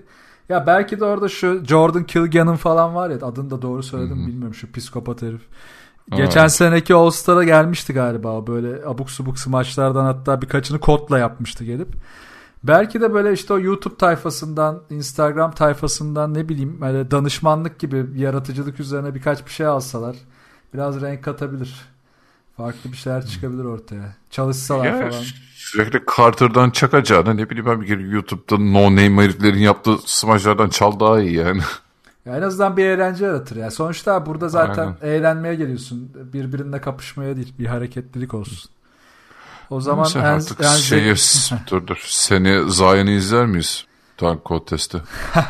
Ya 0.49 0.67
belki 0.67 0.99
de 0.99 1.05
orada 1.05 1.29
şu 1.29 1.65
Jordan 1.65 2.03
Kilgan'ın 2.03 2.55
falan 2.55 2.95
var 2.95 3.09
ya 3.09 3.15
adını 3.21 3.49
da 3.49 3.61
doğru 3.61 3.83
söyledim 3.83 4.27
bilmiyorum 4.27 4.53
şu 4.53 4.71
psikopat 4.71 5.21
herif. 5.21 5.41
Geçen 6.11 6.47
seneki 6.47 6.95
All 6.95 7.09
Star'a 7.09 7.43
gelmişti 7.43 7.93
galiba 7.93 8.47
böyle 8.47 8.85
abuk 8.85 9.11
subuk 9.11 9.39
smaçlardan 9.39 10.05
hatta 10.05 10.41
birkaçını 10.41 10.79
kodla 10.79 11.19
yapmıştı 11.19 11.63
gelip. 11.63 11.87
Belki 12.63 13.01
de 13.01 13.13
böyle 13.13 13.33
işte 13.33 13.53
o 13.53 13.59
YouTube 13.59 13.97
tayfasından, 13.97 14.81
Instagram 14.89 15.51
tayfasından 15.51 16.33
ne 16.33 16.49
bileyim 16.49 16.81
böyle 16.81 17.11
danışmanlık 17.11 17.79
gibi 17.79 18.05
yaratıcılık 18.15 18.79
üzerine 18.79 19.15
birkaç 19.15 19.45
bir 19.45 19.51
şey 19.51 19.65
alsalar 19.65 20.15
biraz 20.73 21.01
renk 21.01 21.23
katabilir. 21.23 21.75
Farklı 22.57 22.91
bir 22.91 22.97
şeyler 22.97 23.25
çıkabilir 23.25 23.63
ortaya. 23.63 24.15
Çalışsalar 24.29 24.85
Ya, 24.85 25.09
falan. 25.09 25.23
sürekli 25.55 26.01
Carter'dan 26.17 26.69
çakacağına 26.69 27.33
ne 27.33 27.49
bileyim 27.49 27.65
ben 27.65 27.81
bir 27.81 27.87
kere 27.87 28.01
YouTube'da 28.01 28.57
no 28.57 28.83
name 28.83 29.23
heriflerin 29.23 29.59
yaptığı 29.59 29.97
smaçlardan 30.05 30.69
çal 30.69 30.99
daha 30.99 31.21
iyi 31.21 31.33
yani. 31.35 31.61
Ya 32.25 32.37
en 32.37 32.41
azından 32.41 32.77
bir 32.77 32.85
eğlence 32.85 33.25
yaratır. 33.25 33.55
Yani 33.55 33.71
sonuçta 33.71 34.25
burada 34.25 34.49
zaten 34.49 34.83
Aynen. 35.01 35.15
eğlenmeye 35.17 35.55
geliyorsun. 35.55 36.11
Birbirinle 36.33 36.81
kapışmaya 36.81 37.35
değil. 37.35 37.53
Bir 37.59 37.65
hareketlilik 37.65 38.33
olsun. 38.33 38.71
O 39.71 39.81
zaman 39.81 40.03
Neyse, 40.03 40.19
en, 40.19 40.23
artık 40.23 40.61
en 40.63 40.75
şeyi, 40.75 41.15
dur 41.71 41.87
dur. 41.87 42.03
Seni 42.05 42.71
Zion'ı 42.71 43.11
izler 43.11 43.45
miyiz? 43.45 43.85
Tank 44.17 44.45
Contest'te. 44.45 45.01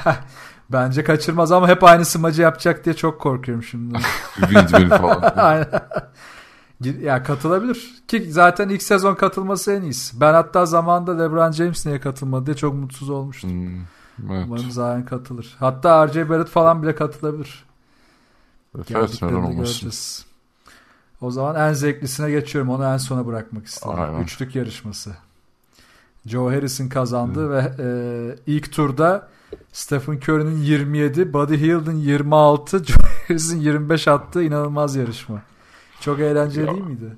Bence 0.70 1.04
kaçırmaz 1.04 1.52
ama 1.52 1.68
hep 1.68 1.84
aynı 1.84 2.06
smacı 2.06 2.42
yapacak 2.42 2.86
diye 2.86 2.96
çok 2.96 3.22
korkuyorum 3.22 3.64
şimdi. 3.64 4.00
Windmill 4.36 4.90
falan. 4.90 5.34
Aynen. 5.38 5.68
ya 7.02 7.24
katılabilir. 7.24 8.04
Ki 8.08 8.32
zaten 8.32 8.70
ilk 8.70 8.84
sezon 8.84 9.16
katılması 9.16 9.72
en 9.72 9.82
iyisi. 9.82 10.22
Ben 10.22 10.34
hatta 10.34 10.66
zamanında 10.66 11.24
LeBron 11.24 11.52
James 11.52 11.86
niye 11.86 12.00
katılmadı 12.00 12.46
diye 12.46 12.56
çok 12.56 12.74
mutsuz 12.74 13.10
olmuştum. 13.10 13.50
Hmm, 13.50 14.32
evet. 14.32 14.46
Umarım 14.48 14.72
Zion 14.72 15.02
katılır. 15.02 15.56
Hatta 15.60 16.08
RJ 16.08 16.16
Barrett 16.30 16.50
falan 16.50 16.84
bile 16.84 16.96
katılabilir. 16.96 17.66
Evet, 18.76 19.22
neden 19.22 19.34
olmasın. 19.34 19.58
göreceğiz. 19.58 20.31
O 21.22 21.32
zaman 21.32 21.70
en 21.70 21.74
zevklisine 21.74 22.32
geçiyorum. 22.32 22.70
Onu 22.70 22.86
en 22.86 22.98
sona 22.98 23.28
bırakmak 23.28 23.66
istedim. 23.66 24.00
Aynen. 24.00 24.24
Üçlük 24.24 24.56
yarışması. 24.56 25.12
Joe 26.26 26.52
Harris'in 26.52 26.90
kazandı 26.90 27.50
ve 27.50 27.72
e, 27.80 27.88
ilk 28.48 28.72
turda 28.72 29.28
Stephen 29.74 30.14
Curry'nin 30.16 30.58
27, 30.58 31.34
Buddy 31.34 31.58
Hield'ın 31.58 31.98
26, 31.98 32.78
Joe 32.86 32.98
Harris'in 33.28 33.60
25 33.60 34.08
attığı 34.08 34.44
inanılmaz 34.44 34.96
yarışma. 34.96 35.42
Çok 36.02 36.20
eğlenceli 36.20 36.68
değil 36.68 36.84
miydi? 36.84 37.16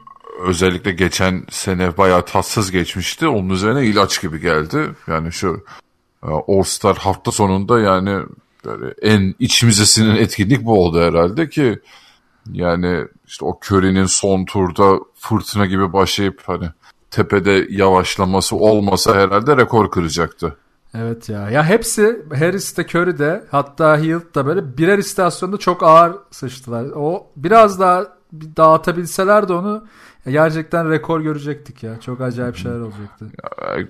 Özellikle 0.48 0.92
geçen 0.92 1.46
sene 1.50 1.98
bayağı 1.98 2.26
tatsız 2.26 2.72
geçmişti. 2.72 3.28
Onun 3.28 3.50
üzerine 3.50 3.86
ilaç 3.86 4.22
gibi 4.22 4.40
geldi. 4.40 4.90
Yani 5.08 5.32
şu 5.32 5.64
e, 6.24 6.28
All 6.28 6.64
Star 6.64 6.98
hafta 6.98 7.32
sonunda 7.32 7.80
yani 7.80 8.26
böyle 8.66 8.94
en 9.02 9.36
içimize 9.40 9.86
sinen 9.86 10.16
etkinlik 10.16 10.66
bu 10.66 10.84
oldu 10.84 11.02
herhalde 11.02 11.50
ki 11.50 11.80
yani 12.52 13.08
işte 13.34 13.46
o 13.46 13.60
Curry'nin 13.66 14.06
son 14.06 14.46
turda 14.46 15.00
fırtına 15.16 15.66
gibi 15.66 15.94
başlayıp 15.94 16.42
hani 16.46 16.70
tepede 17.12 17.68
yavaşlaması 17.70 18.56
olmasa 18.56 19.16
herhalde 19.16 19.58
rekor 19.58 19.92
kıracaktı. 19.92 20.58
Evet 20.94 21.30
ya. 21.30 21.50
Ya 21.50 21.66
hepsi 21.66 22.26
Harris 22.40 22.78
de 22.78 22.82
Curry 22.82 23.18
de 23.18 23.44
hatta 23.52 23.98
Hield 23.98 24.36
da 24.36 24.46
böyle 24.46 24.78
birer 24.78 24.98
istasyonda 24.98 25.58
çok 25.58 25.84
ağır 25.84 26.14
sıçtılar. 26.32 26.86
O 26.96 27.28
biraz 27.36 27.80
daha 27.80 28.06
bir 28.32 28.56
dağıtabilseler 28.56 29.48
de 29.48 29.54
onu 29.54 29.86
gerçekten 30.26 30.90
rekor 30.90 31.22
görecektik 31.22 31.84
ya. 31.84 32.00
Çok 32.00 32.22
acayip 32.22 32.56
şeyler 32.56 32.80
olacaktı. 32.80 33.32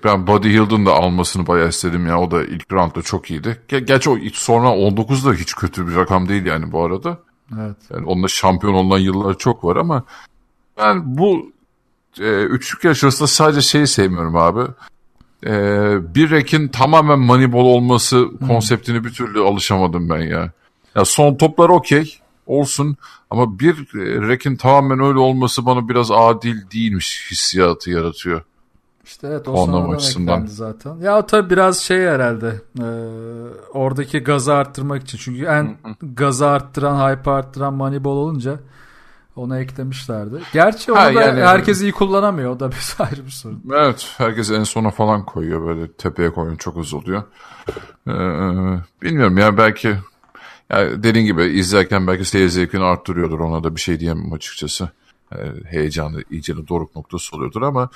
Ben 0.04 0.26
Buddy 0.26 0.48
Hield'ın 0.48 0.86
da 0.86 0.92
almasını 0.92 1.46
bayağı 1.46 1.68
istedim 1.68 2.06
ya. 2.06 2.20
O 2.20 2.30
da 2.30 2.44
ilk 2.44 2.72
roundda 2.72 3.02
çok 3.02 3.30
iyiydi. 3.30 3.60
Ge- 3.68 3.84
Gerçi 3.84 4.10
o 4.10 4.16
sonra 4.32 4.70
19 4.70 5.26
da 5.26 5.32
hiç 5.32 5.54
kötü 5.54 5.88
bir 5.88 5.96
rakam 5.96 6.28
değil 6.28 6.46
yani 6.46 6.72
bu 6.72 6.84
arada. 6.84 7.18
Evet. 7.52 7.76
Yani 7.90 8.06
onunla 8.06 8.28
şampiyon 8.28 8.74
olan 8.74 8.98
yıllar 8.98 9.38
çok 9.38 9.64
var 9.64 9.76
ama 9.76 10.04
ben 10.78 11.18
bu 11.18 11.52
e, 12.20 12.42
üçlük 12.42 12.84
yarışmasında 12.84 13.26
sadece 13.26 13.60
şeyi 13.60 13.86
sevmiyorum 13.86 14.36
abi. 14.36 14.60
E, 15.46 15.54
bir 16.14 16.30
rekin 16.30 16.68
tamamen 16.68 17.18
moneyball 17.18 17.64
olması 17.64 18.28
konseptini 18.46 19.04
bir 19.04 19.10
türlü 19.10 19.40
alışamadım 19.40 20.08
ben 20.08 20.20
ya. 20.20 20.52
Ya 20.94 21.04
son 21.04 21.34
toplar 21.34 21.68
okey 21.68 22.18
olsun 22.46 22.96
ama 23.30 23.58
bir 23.58 23.74
e, 23.74 24.28
rekin 24.28 24.56
tamamen 24.56 25.00
öyle 25.00 25.18
olması 25.18 25.66
bana 25.66 25.88
biraz 25.88 26.10
adil 26.10 26.70
değilmiş 26.70 27.28
hissiyatı 27.30 27.90
yaratıyor. 27.90 28.42
İşte 29.04 29.26
evet 29.26 29.48
o 29.48 29.66
sonradan 29.66 29.90
açısından. 29.94 30.34
eklendi 30.34 30.50
zaten. 30.50 30.96
Ya 30.96 31.26
tabii 31.26 31.50
biraz 31.50 31.78
şey 31.78 32.06
herhalde 32.06 32.60
e, 32.78 32.86
oradaki 33.72 34.18
gazı 34.18 34.54
arttırmak 34.54 35.02
için. 35.02 35.18
Çünkü 35.18 35.44
en 35.44 35.76
gazı 36.02 36.46
arttıran, 36.46 37.10
hype 37.10 37.30
arttıran 37.30 37.74
Moneyball 37.74 38.10
olunca 38.10 38.58
onu 39.36 39.58
eklemişlerdi. 39.58 40.40
Gerçi 40.52 40.92
onu 40.92 41.00
Ha, 41.00 41.14
da 41.14 41.22
yani- 41.22 41.40
herkes 41.40 41.82
iyi 41.82 41.92
kullanamıyor. 41.92 42.50
O 42.50 42.60
da 42.60 42.70
bir 42.70 42.94
ayrı 42.98 43.26
bir 43.26 43.30
sorun. 43.30 43.62
Evet 43.74 44.14
herkes 44.18 44.50
en 44.50 44.64
sona 44.64 44.90
falan 44.90 45.24
koyuyor 45.24 45.66
böyle 45.66 45.92
tepeye 45.92 46.30
koyun 46.30 46.56
çok 46.56 46.76
az 46.78 46.94
oluyor. 46.94 47.22
Ee, 48.08 48.12
bilmiyorum 49.02 49.38
ya 49.38 49.58
belki 49.58 49.88
ya 50.70 51.02
dediğin 51.02 51.26
gibi 51.26 51.42
izlerken 51.44 52.06
belki 52.06 52.24
seyir 52.24 52.48
zevkini 52.48 52.84
arttırıyordur 52.84 53.40
ona 53.40 53.64
da 53.64 53.76
bir 53.76 53.80
şey 53.80 54.00
diyemem 54.00 54.32
açıkçası. 54.32 54.88
Ee, 55.32 55.36
heyecanı 55.66 56.22
iyice 56.30 56.68
doruk 56.68 56.96
noktası 56.96 57.36
oluyordur 57.36 57.62
ama 57.62 57.88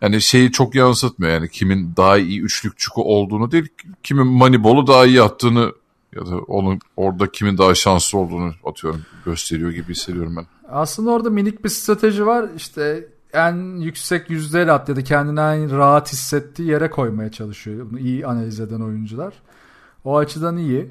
yani 0.00 0.20
şeyi 0.20 0.52
çok 0.52 0.74
yansıtmıyor 0.74 1.32
yani 1.32 1.48
kimin 1.48 1.92
daha 1.96 2.18
iyi 2.18 2.40
üçlükçü 2.40 2.90
olduğunu 2.96 3.50
değil 3.50 3.68
kimin 4.02 4.26
manibolu 4.26 4.86
daha 4.86 5.06
iyi 5.06 5.22
attığını 5.22 5.72
ya 6.16 6.26
da 6.26 6.38
onun 6.38 6.80
orada 6.96 7.32
kimin 7.32 7.58
daha 7.58 7.74
şanslı 7.74 8.18
olduğunu 8.18 8.52
atıyorum 8.64 9.02
gösteriyor 9.24 9.70
gibi 9.70 9.94
hissediyorum 9.94 10.36
ben. 10.36 10.46
Aslında 10.68 11.10
orada 11.10 11.30
minik 11.30 11.64
bir 11.64 11.68
strateji 11.68 12.26
var. 12.26 12.48
İşte 12.56 13.08
en 13.32 13.80
yüksek 13.80 14.30
yüzdeyle 14.30 14.72
at 14.72 14.88
ya 14.88 14.96
da 14.96 15.04
kendini 15.04 15.40
en 15.40 15.76
rahat 15.78 16.12
hissettiği 16.12 16.68
yere 16.68 16.90
koymaya 16.90 17.30
çalışıyor. 17.30 17.86
Bunu 17.90 17.98
iyi 17.98 18.26
analiz 18.26 18.60
eden 18.60 18.80
oyuncular. 18.80 19.34
O 20.04 20.16
açıdan 20.16 20.56
iyi. 20.56 20.90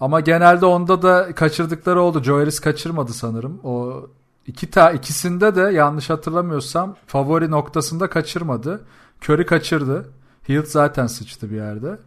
Ama 0.00 0.20
genelde 0.20 0.66
onda 0.66 1.02
da 1.02 1.34
kaçırdıkları 1.34 2.00
oldu. 2.02 2.22
Joe 2.22 2.40
Harris 2.40 2.60
kaçırmadı 2.60 3.12
sanırım. 3.12 3.60
O 3.64 4.06
iki 4.48 4.70
ta 4.70 4.90
ikisinde 4.90 5.56
de 5.56 5.60
yanlış 5.60 6.10
hatırlamıyorsam 6.10 6.96
favori 7.06 7.50
noktasında 7.50 8.10
kaçırmadı. 8.10 8.84
Curry 9.22 9.46
kaçırdı. 9.46 10.08
Hield 10.48 10.66
zaten 10.66 11.06
sıçtı 11.06 11.50
bir 11.50 11.56
yerde. 11.56 11.98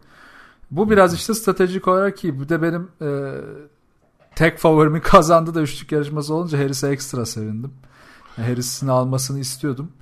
Bu 0.70 0.90
biraz 0.90 1.14
işte 1.14 1.34
stratejik 1.34 1.88
olarak 1.88 2.24
iyi. 2.24 2.40
Bu 2.40 2.48
da 2.48 2.62
benim 2.62 2.88
e, 3.02 3.34
tek 4.34 4.58
favorimi 4.58 5.00
kazandı 5.02 5.54
da 5.54 5.62
üçlük 5.62 5.92
yarışması 5.92 6.34
olunca 6.34 6.58
Harris'e 6.58 6.88
ekstra 6.88 7.26
sevindim. 7.26 7.72
Harris'in 8.36 8.88
almasını 8.88 9.38
istiyordum. 9.38 9.92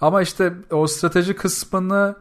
Ama 0.00 0.22
işte 0.22 0.54
o 0.70 0.86
strateji 0.86 1.36
kısmını 1.36 2.16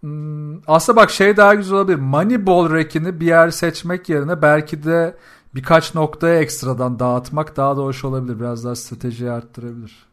hmm, 0.00 0.60
aslında 0.66 0.96
bak 0.96 1.10
şey 1.10 1.36
daha 1.36 1.54
güzel 1.54 1.78
olabilir. 1.78 1.98
Moneyball 1.98 2.70
rackini 2.70 3.20
bir 3.20 3.26
yer 3.26 3.50
seçmek 3.50 4.08
yerine 4.08 4.42
belki 4.42 4.84
de 4.84 5.16
birkaç 5.54 5.94
noktaya 5.94 6.40
ekstradan 6.40 6.98
dağıtmak 6.98 7.56
daha 7.56 7.76
da 7.76 7.80
hoş 7.80 8.04
olabilir. 8.04 8.40
Biraz 8.40 8.64
daha 8.64 8.74
stratejiyi 8.76 9.30
arttırabilir. 9.30 10.06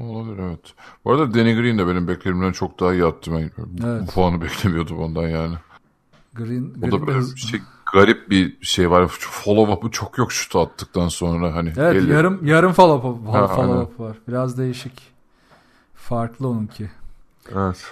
Olabilir 0.00 0.38
evet. 0.38 0.74
Bu 1.04 1.12
arada 1.12 1.34
Danny 1.34 1.54
Green 1.54 1.78
de 1.78 1.86
benim 1.86 2.08
beklenimden 2.08 2.52
çok 2.52 2.80
daha 2.80 2.92
iyi 2.92 3.04
attı. 3.04 3.30
Ben 3.32 3.50
bu 3.58 3.86
Evet. 3.86 4.14
puanı 4.14 4.40
beklemiyordum 4.40 4.98
ondan 4.98 5.28
yani. 5.28 5.54
Green, 6.34 6.72
O 6.76 6.80
Green 6.80 6.92
da 6.92 7.06
böyle 7.06 7.36
şey, 7.36 7.60
garip 7.94 8.30
bir 8.30 8.56
şey 8.62 8.90
var. 8.90 9.06
Follow 9.08 9.72
up'ı 9.72 9.90
çok 9.90 10.18
yok 10.18 10.32
şutu 10.32 10.60
attıktan 10.60 11.08
sonra 11.08 11.54
hani. 11.54 11.72
Evet 11.76 11.96
elli- 11.96 12.12
yarım 12.12 12.46
yarım 12.46 12.72
follow 12.72 13.08
up, 13.08 13.34
Ha, 13.34 13.46
follow 13.46 13.82
up 13.82 14.00
var. 14.00 14.16
Biraz 14.28 14.58
değişik. 14.58 15.14
Farklı 15.94 16.48
onunki. 16.48 16.90
Evet. 17.54 17.84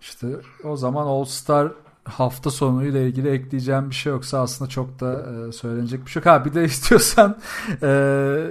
İşte 0.00 0.26
o 0.64 0.76
zaman 0.76 1.06
All 1.06 1.24
Star 1.24 1.72
hafta 2.08 2.50
sonuyla 2.50 3.00
ilgili 3.00 3.30
ekleyeceğim 3.30 3.90
bir 3.90 3.94
şey 3.94 4.12
yoksa 4.12 4.40
aslında 4.40 4.70
çok 4.70 5.00
da 5.00 5.12
e, 5.12 5.52
söylenecek 5.52 6.06
bir 6.06 6.10
şey 6.10 6.20
yok. 6.20 6.26
Ha 6.26 6.44
bir 6.44 6.54
de 6.54 6.64
istiyorsan 6.72 7.36
e, 7.82 7.88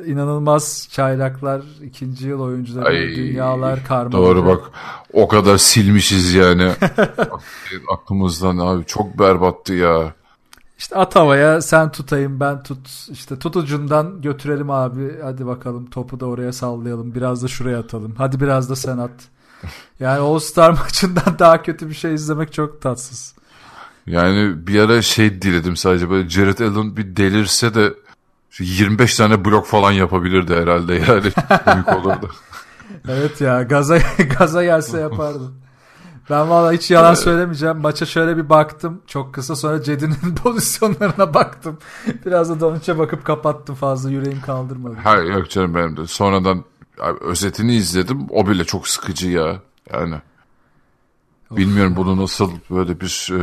inanılmaz 0.05 0.87
çaylaklar, 0.91 1.61
ikinci 1.83 2.27
yıl 2.27 2.41
oyuncuları, 2.41 2.85
Ay, 2.85 3.15
dünyalar 3.15 3.85
karma. 3.85 4.11
Doğru 4.11 4.45
bak. 4.45 4.61
O 5.13 5.27
kadar 5.27 5.57
silmişiz 5.57 6.33
yani. 6.33 6.71
Aklımızdan 7.93 8.57
abi 8.57 8.85
çok 8.85 9.19
berbattı 9.19 9.73
ya. 9.73 10.13
İşte 10.77 10.95
at 10.95 11.15
havaya 11.15 11.61
sen 11.61 11.91
tutayım 11.91 12.39
ben 12.39 12.63
tut. 12.63 13.07
İşte 13.11 13.39
tutucundan 13.39 14.21
götürelim 14.21 14.69
abi. 14.69 15.21
Hadi 15.23 15.45
bakalım 15.45 15.89
topu 15.89 16.19
da 16.19 16.25
oraya 16.25 16.53
sallayalım. 16.53 17.15
Biraz 17.15 17.43
da 17.43 17.47
şuraya 17.47 17.79
atalım. 17.79 18.15
Hadi 18.17 18.39
biraz 18.39 18.69
da 18.69 18.75
sen 18.75 18.97
at. 18.97 19.11
Yani 19.99 20.19
All 20.19 20.39
Star 20.39 20.71
maçından 20.83 21.39
daha 21.39 21.61
kötü 21.61 21.89
bir 21.89 21.93
şey 21.93 22.13
izlemek 22.13 22.53
çok 22.53 22.81
tatsız. 22.81 23.34
Yani 24.07 24.67
bir 24.67 24.79
ara 24.79 25.01
şey 25.01 25.41
diledim 25.41 25.77
sadece 25.77 26.09
böyle 26.09 26.29
Jared 26.29 26.59
Allen 26.59 26.97
bir 26.97 27.15
delirse 27.15 27.73
de 27.73 27.93
şu 28.49 28.63
25 28.63 29.17
tane 29.17 29.45
blok 29.45 29.67
falan 29.67 29.91
yapabilirdi 29.91 30.55
herhalde 30.55 30.93
yani. 30.93 31.31
Komik 31.65 32.05
olurdu. 32.05 32.31
Evet 33.07 33.41
ya 33.41 33.63
gaza 33.63 33.97
gaza 34.39 34.63
gelse 34.63 34.99
yapardı. 34.99 35.51
Ben 36.29 36.49
valla 36.49 36.71
hiç 36.71 36.91
yalan 36.91 37.13
söylemeyeceğim. 37.13 37.77
Maça 37.77 38.05
şöyle 38.05 38.37
bir 38.37 38.49
baktım. 38.49 39.01
Çok 39.07 39.33
kısa 39.33 39.55
sonra 39.55 39.83
Cedi'nin 39.83 40.35
pozisyonlarına 40.43 41.33
baktım. 41.33 41.77
Biraz 42.25 42.49
da 42.49 42.59
Doncic'e 42.59 42.97
bakıp 42.97 43.25
kapattım 43.25 43.75
fazla 43.75 44.09
yüreğim 44.09 44.41
kaldırmadı. 44.41 44.95
Ha 45.03 45.15
yok 45.15 45.49
canım 45.49 45.75
benim 45.75 45.97
de. 45.97 46.07
Sonradan 46.07 46.63
abi, 47.01 47.19
özetini 47.23 47.75
izledim. 47.75 48.27
O 48.29 48.47
bile 48.47 48.63
çok 48.63 48.87
sıkıcı 48.87 49.29
ya. 49.29 49.61
Yani. 49.93 50.15
Bilmiyorum 51.51 51.93
bunu 51.95 52.17
nasıl 52.17 52.51
böyle 52.69 52.99
bir 52.99 53.29
e, 53.31 53.39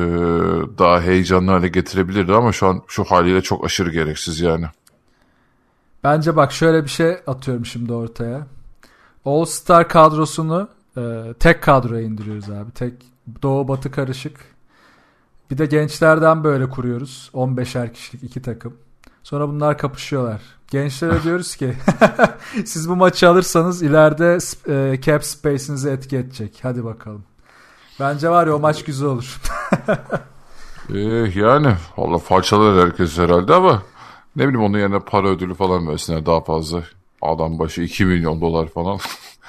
daha 0.78 1.00
heyecanlı 1.00 1.50
hale 1.50 1.68
getirebilirdi 1.68 2.32
ama 2.32 2.52
şu 2.52 2.66
an 2.66 2.82
şu 2.88 3.04
haliyle 3.04 3.42
çok 3.42 3.64
aşırı 3.64 3.90
gereksiz 3.90 4.40
yani. 4.40 4.66
Bence 6.04 6.36
bak 6.36 6.52
şöyle 6.52 6.84
bir 6.84 6.88
şey 6.88 7.16
atıyorum 7.26 7.66
şimdi 7.66 7.92
ortaya. 7.92 8.46
All 9.24 9.44
Star 9.44 9.88
kadrosunu 9.88 10.68
e, 10.96 11.34
tek 11.40 11.62
kadroya 11.62 12.02
indiriyoruz 12.02 12.50
abi. 12.50 12.70
Tek 12.70 12.94
doğu 13.42 13.68
batı 13.68 13.90
karışık. 13.90 14.40
Bir 15.50 15.58
de 15.58 15.66
gençlerden 15.66 16.44
böyle 16.44 16.68
kuruyoruz. 16.68 17.30
15'er 17.34 17.92
kişilik 17.92 18.24
iki 18.24 18.42
takım. 18.42 18.76
Sonra 19.22 19.48
bunlar 19.48 19.78
kapışıyorlar. 19.78 20.42
Gençlere 20.70 21.22
diyoruz 21.24 21.56
ki 21.56 21.74
siz 22.64 22.88
bu 22.88 22.96
maçı 22.96 23.28
alırsanız 23.28 23.82
ileride 23.82 24.38
e, 24.68 25.00
cap 25.00 25.24
space'inizi 25.24 25.88
etki 25.90 26.16
edecek. 26.16 26.58
Hadi 26.62 26.84
bakalım. 26.84 27.24
Bence 28.02 28.28
var 28.28 28.46
ya 28.46 28.56
o 28.56 28.58
maç 28.58 28.84
güzel 28.84 29.08
olur. 29.08 29.40
ee, 30.94 30.98
yani 31.34 31.74
valla 31.96 32.18
parçalar 32.28 32.86
herkes 32.86 33.18
herhalde 33.18 33.54
ama 33.54 33.82
ne 34.36 34.48
bileyim 34.48 34.62
onun 34.62 34.78
yerine 34.78 34.98
para 35.00 35.28
ödülü 35.28 35.54
falan 35.54 35.88
versinler 35.88 36.26
daha 36.26 36.40
fazla. 36.40 36.82
Adam 37.22 37.58
başı 37.58 37.82
2 37.82 38.04
milyon 38.04 38.40
dolar 38.40 38.68
falan. 38.68 38.98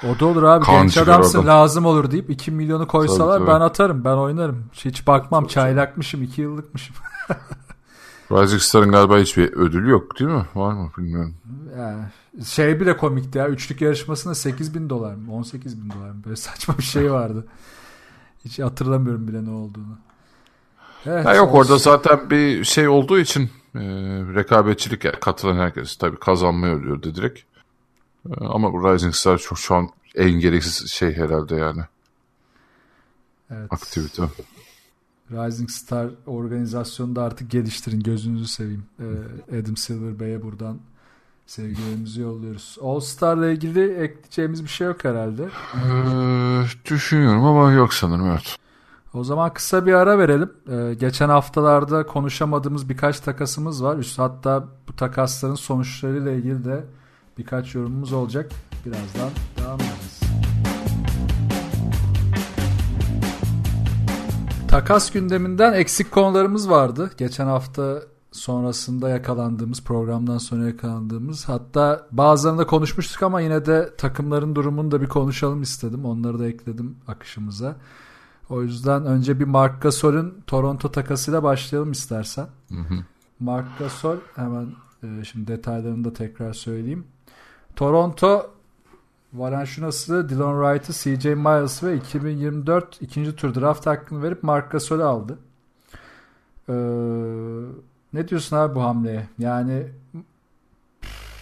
O 0.04 0.20
da 0.20 0.26
olur 0.26 0.42
abi. 0.42 0.64
Kan 0.66 0.82
Genç 0.82 0.98
adamsın 0.98 1.38
adam. 1.38 1.48
lazım 1.48 1.86
olur 1.86 2.10
deyip 2.10 2.30
2 2.30 2.50
milyonu 2.50 2.86
koysalar 2.86 3.38
Tabii, 3.38 3.46
tabii. 3.46 3.60
ben 3.60 3.64
atarım. 3.64 4.04
Ben 4.04 4.16
oynarım. 4.16 4.64
Hiç 4.72 5.06
bakmam. 5.06 5.46
Çaylakmışım. 5.46 6.22
2 6.22 6.42
yıllıkmışım. 6.42 6.96
Rising 8.32 8.60
Star'ın 8.60 8.92
galiba 8.92 9.18
hiçbir 9.18 9.52
ödülü 9.52 9.90
yok 9.90 10.18
değil 10.18 10.30
mi? 10.30 10.44
Var 10.54 10.72
mı 10.72 10.90
bilmiyorum. 10.98 11.34
Yani 11.78 12.02
şey 12.44 12.80
bile 12.80 12.96
komikti 12.96 13.38
ya. 13.38 13.48
Üçlük 13.48 13.80
yarışmasında 13.80 14.34
8 14.34 14.74
bin 14.74 14.90
dolar 14.90 15.14
mı? 15.14 15.34
18 15.34 15.82
bin 15.82 15.90
dolar 15.90 16.10
mı? 16.10 16.22
Böyle 16.24 16.36
saçma 16.36 16.78
bir 16.78 16.82
şey 16.82 17.12
vardı. 17.12 17.46
Hiç 18.44 18.58
hatırlamıyorum 18.58 19.28
bile 19.28 19.44
ne 19.44 19.50
olduğunu. 19.50 19.98
Evet, 21.06 21.26
Ya 21.26 21.34
yok 21.34 21.46
olsun. 21.48 21.58
orada 21.58 21.78
zaten 21.78 22.30
bir 22.30 22.64
şey 22.64 22.88
olduğu 22.88 23.18
için 23.18 23.42
e, 23.74 23.80
rekabetçilik 24.34 25.04
yani 25.04 25.20
katılan 25.20 25.56
herkes 25.56 25.96
tabii 25.96 26.16
kazanmayı 26.18 26.74
ölüyordu 26.74 27.14
direkt. 27.14 27.40
E, 28.30 28.44
ama 28.44 28.72
bu 28.72 28.92
Rising 28.92 29.14
Star 29.14 29.38
çok 29.38 29.58
şu 29.58 29.74
an 29.74 29.88
en 30.14 30.30
gereksiz 30.30 30.90
şey 30.90 31.16
herhalde 31.16 31.54
yani 31.54 31.82
Evet. 33.50 33.72
aktivite. 33.72 34.22
Rising 35.30 35.70
Star 35.70 36.10
organizasyonu 36.26 37.16
da 37.16 37.22
artık 37.22 37.50
geliştirin. 37.50 38.00
Gözünüzü 38.00 38.46
seveyim. 38.48 38.84
Ee, 39.00 39.58
Adam 39.60 39.76
Silver 39.76 40.20
Bey'e 40.20 40.42
buradan 40.42 40.78
sevgilerimizi 41.46 42.20
yolluyoruz. 42.20 42.78
All 42.82 43.00
Star'la 43.00 43.50
ilgili 43.50 43.92
ekleyeceğimiz 43.92 44.64
bir 44.64 44.68
şey 44.68 44.86
yok 44.86 45.04
herhalde. 45.04 45.42
Ee, 45.74 46.90
düşünüyorum 46.90 47.44
ama 47.44 47.72
yok 47.72 47.94
sanırım 47.94 48.26
evet. 48.30 48.56
O 49.14 49.24
zaman 49.24 49.52
kısa 49.52 49.86
bir 49.86 49.92
ara 49.92 50.18
verelim. 50.18 50.52
Ee, 50.70 50.94
geçen 50.94 51.28
haftalarda 51.28 52.06
konuşamadığımız 52.06 52.88
birkaç 52.88 53.20
takasımız 53.20 53.84
var. 53.84 53.96
Üst 53.96 54.18
hatta 54.18 54.64
bu 54.88 54.96
takasların 54.96 55.54
sonuçlarıyla 55.54 56.32
ilgili 56.32 56.64
de 56.64 56.84
birkaç 57.38 57.74
yorumumuz 57.74 58.12
olacak. 58.12 58.50
Birazdan 58.86 59.30
devam 59.58 59.80
edeceğiz. 59.80 60.20
Takas 64.68 65.10
gündeminden 65.10 65.72
eksik 65.72 66.10
konularımız 66.10 66.70
vardı. 66.70 67.10
Geçen 67.18 67.46
hafta 67.46 68.02
sonrasında 68.34 69.08
yakalandığımız, 69.08 69.84
programdan 69.84 70.38
sonra 70.38 70.66
yakalandığımız. 70.66 71.48
Hatta 71.48 72.06
bazılarında 72.10 72.66
konuşmuştuk 72.66 73.22
ama 73.22 73.40
yine 73.40 73.66
de 73.66 73.96
takımların 73.98 74.54
durumunu 74.54 74.90
da 74.90 75.00
bir 75.00 75.06
konuşalım 75.06 75.62
istedim. 75.62 76.04
Onları 76.04 76.38
da 76.38 76.46
ekledim 76.46 76.96
akışımıza. 77.08 77.76
O 78.50 78.62
yüzden 78.62 79.06
önce 79.06 79.40
bir 79.40 79.44
Mark 79.44 79.82
Gasol'ün 79.82 80.34
Toronto 80.46 80.92
takasıyla 80.92 81.42
başlayalım 81.42 81.92
istersen. 81.92 82.46
Mark 83.40 83.78
Gasol 83.78 84.16
hemen 84.36 84.66
e, 85.02 85.24
şimdi 85.24 85.46
detaylarını 85.46 86.04
da 86.04 86.12
tekrar 86.12 86.52
söyleyeyim. 86.52 87.04
Toronto 87.76 88.50
Valanciunas'ı, 89.32 90.28
Dylan 90.28 90.62
Wright'ı, 90.62 90.92
CJ 90.92 91.24
Miles 91.24 91.82
ve 91.82 91.96
2024 91.96 93.02
ikinci 93.02 93.36
tur 93.36 93.54
draft 93.54 93.86
hakkını 93.86 94.22
verip 94.22 94.42
Mark 94.42 94.70
Gasol'ü 94.70 95.02
aldı. 95.02 95.38
Ee, 96.68 96.72
ne 98.14 98.28
diyorsun 98.28 98.56
abi 98.56 98.74
bu 98.74 98.82
hamleye? 98.82 99.28
Yani 99.38 99.86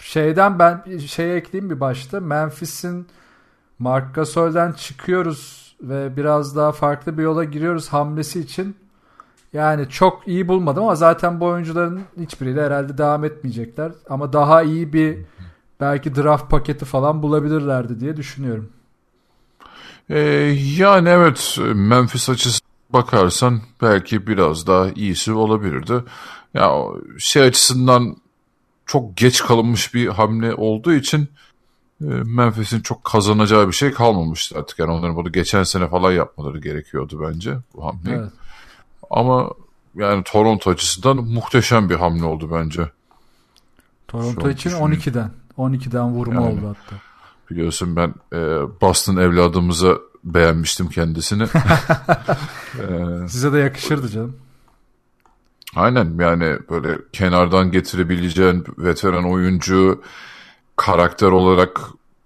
şeyden 0.01 0.59
ben 0.59 0.97
şeye 1.07 1.35
ekleyeyim 1.35 1.69
bir 1.69 1.79
başta. 1.79 2.19
Memphis'in 2.19 3.07
Mark 3.79 4.15
Gasol'den 4.15 4.71
çıkıyoruz 4.71 5.75
ve 5.81 6.17
biraz 6.17 6.55
daha 6.55 6.71
farklı 6.71 7.17
bir 7.17 7.23
yola 7.23 7.43
giriyoruz 7.43 7.89
hamlesi 7.89 8.39
için 8.39 8.75
yani 9.53 9.89
çok 9.89 10.27
iyi 10.27 10.47
bulmadım 10.47 10.83
ama 10.83 10.95
zaten 10.95 11.39
bu 11.39 11.45
oyuncuların 11.45 12.01
hiçbiriyle 12.19 12.65
herhalde 12.65 12.97
devam 12.97 13.23
etmeyecekler. 13.23 13.91
Ama 14.09 14.33
daha 14.33 14.63
iyi 14.63 14.93
bir 14.93 15.19
belki 15.79 16.15
draft 16.15 16.49
paketi 16.49 16.85
falan 16.85 17.23
bulabilirlerdi 17.23 17.99
diye 17.99 18.17
düşünüyorum. 18.17 18.69
Ee, 20.09 20.19
yani 20.77 21.09
evet 21.09 21.59
Memphis 21.73 22.29
açısı 22.29 22.59
bakarsan 22.89 23.61
belki 23.81 24.27
biraz 24.27 24.67
daha 24.67 24.89
iyisi 24.89 25.33
olabilirdi. 25.33 26.03
Ya 26.53 26.83
şey 27.19 27.43
açısından 27.43 28.17
çok 28.85 29.17
geç 29.17 29.43
kalınmış 29.43 29.93
bir 29.93 30.07
hamle 30.07 30.55
olduğu 30.55 30.93
için 30.93 31.27
e, 32.01 32.05
Memphis'in 32.05 32.81
çok 32.81 33.03
kazanacağı 33.03 33.67
bir 33.67 33.73
şey 33.73 33.91
kalmamıştı 33.91 34.59
artık. 34.59 34.79
Yani 34.79 34.91
onların 34.91 35.15
bunu 35.15 35.31
geçen 35.31 35.63
sene 35.63 35.87
falan 35.89 36.11
yapmaları 36.11 36.59
gerekiyordu 36.59 37.27
bence 37.27 37.57
bu 37.75 37.85
hamleyi. 37.85 38.17
Evet. 38.17 38.31
Ama 39.09 39.49
yani 39.95 40.23
Toronto 40.23 40.69
açısından 40.69 41.17
muhteşem 41.17 41.89
bir 41.89 41.95
hamle 41.95 42.25
oldu 42.25 42.49
bence. 42.53 42.89
Toronto 44.07 44.49
için 44.49 44.69
düşünüyorum. 44.69 44.93
12'den 44.93 45.31
12'den 45.57 46.11
vurma 46.11 46.33
Yani. 46.41 46.53
oldu 46.53 46.67
hatta. 46.67 46.95
Biliyorsun 47.51 47.95
ben 47.95 48.13
e, 48.33 48.37
Boston 48.81 49.17
evladımıza 49.17 49.97
beğenmiştim 50.23 50.89
kendisini. 50.89 51.43
E, 52.73 53.27
Size 53.27 53.53
de 53.53 53.57
yakışırdı 53.57 54.09
canım. 54.09 54.35
Aynen 55.75 56.19
yani 56.19 56.57
böyle 56.69 56.97
kenardan 57.13 57.71
getirebileceğin 57.71 58.65
veteran 58.77 59.31
oyuncu 59.31 60.03
karakter 60.75 61.27
olarak 61.27 61.81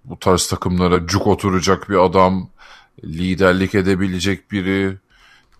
bu 0.06 0.20
tarz 0.20 0.48
takımlara 0.48 1.08
cuk 1.08 1.28
oturacak 1.28 1.90
bir 1.90 2.06
adam 2.06 2.50
liderlik 3.04 3.76
edebilecek 3.76 4.52
biri 4.52 4.98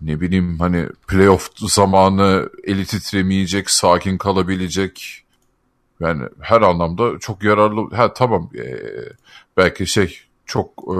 ne 0.00 0.20
bileyim 0.20 0.58
hani 0.58 0.86
playoff 1.08 1.50
zamanı 1.56 2.50
eli 2.64 2.86
titremeyecek 2.86 3.70
sakin 3.70 4.18
kalabilecek. 4.18 5.24
Yani 6.00 6.22
her 6.40 6.62
anlamda 6.62 7.18
çok 7.18 7.42
yararlı 7.42 7.96
ha 7.96 8.12
tamam 8.12 8.50
e, 8.54 8.78
belki 9.56 9.86
şey 9.86 10.20
çok 10.46 10.66
e, 10.88 10.96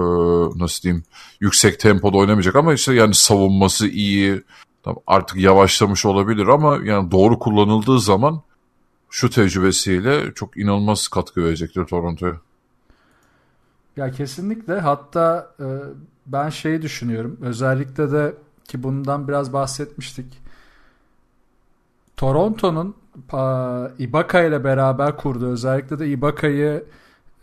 nasıl 0.59 0.83
diyeyim 0.83 1.03
yüksek 1.39 1.79
tempoda 1.79 2.17
oynamayacak 2.17 2.55
ama 2.55 2.73
işte 2.73 2.93
yani 2.93 3.13
savunması 3.13 3.87
iyi 3.87 4.41
Tamam, 4.83 5.03
artık 5.07 5.37
yavaşlamış 5.37 6.05
olabilir 6.05 6.47
ama 6.47 6.77
yani 6.83 7.11
doğru 7.11 7.39
kullanıldığı 7.39 7.99
zaman 7.99 8.41
şu 9.09 9.29
tecrübesiyle 9.29 10.33
çok 10.33 10.57
inanılmaz 10.57 11.07
katkı 11.07 11.43
verecektir 11.43 11.85
Toronto'ya. 11.85 12.35
Ya 13.97 14.11
kesinlikle 14.11 14.79
hatta 14.79 15.51
e, 15.59 15.65
ben 16.25 16.49
şeyi 16.49 16.81
düşünüyorum. 16.81 17.37
Özellikle 17.41 18.11
de 18.11 18.33
ki 18.63 18.83
bundan 18.83 19.27
biraz 19.27 19.53
bahsetmiştik. 19.53 20.25
Toronto'nun 22.17 22.95
Ibaka 23.99 24.43
ile 24.43 24.63
beraber 24.63 25.17
kurduğu 25.17 25.51
özellikle 25.51 25.99
de 25.99 26.07
Ibaka'yı 26.07 26.85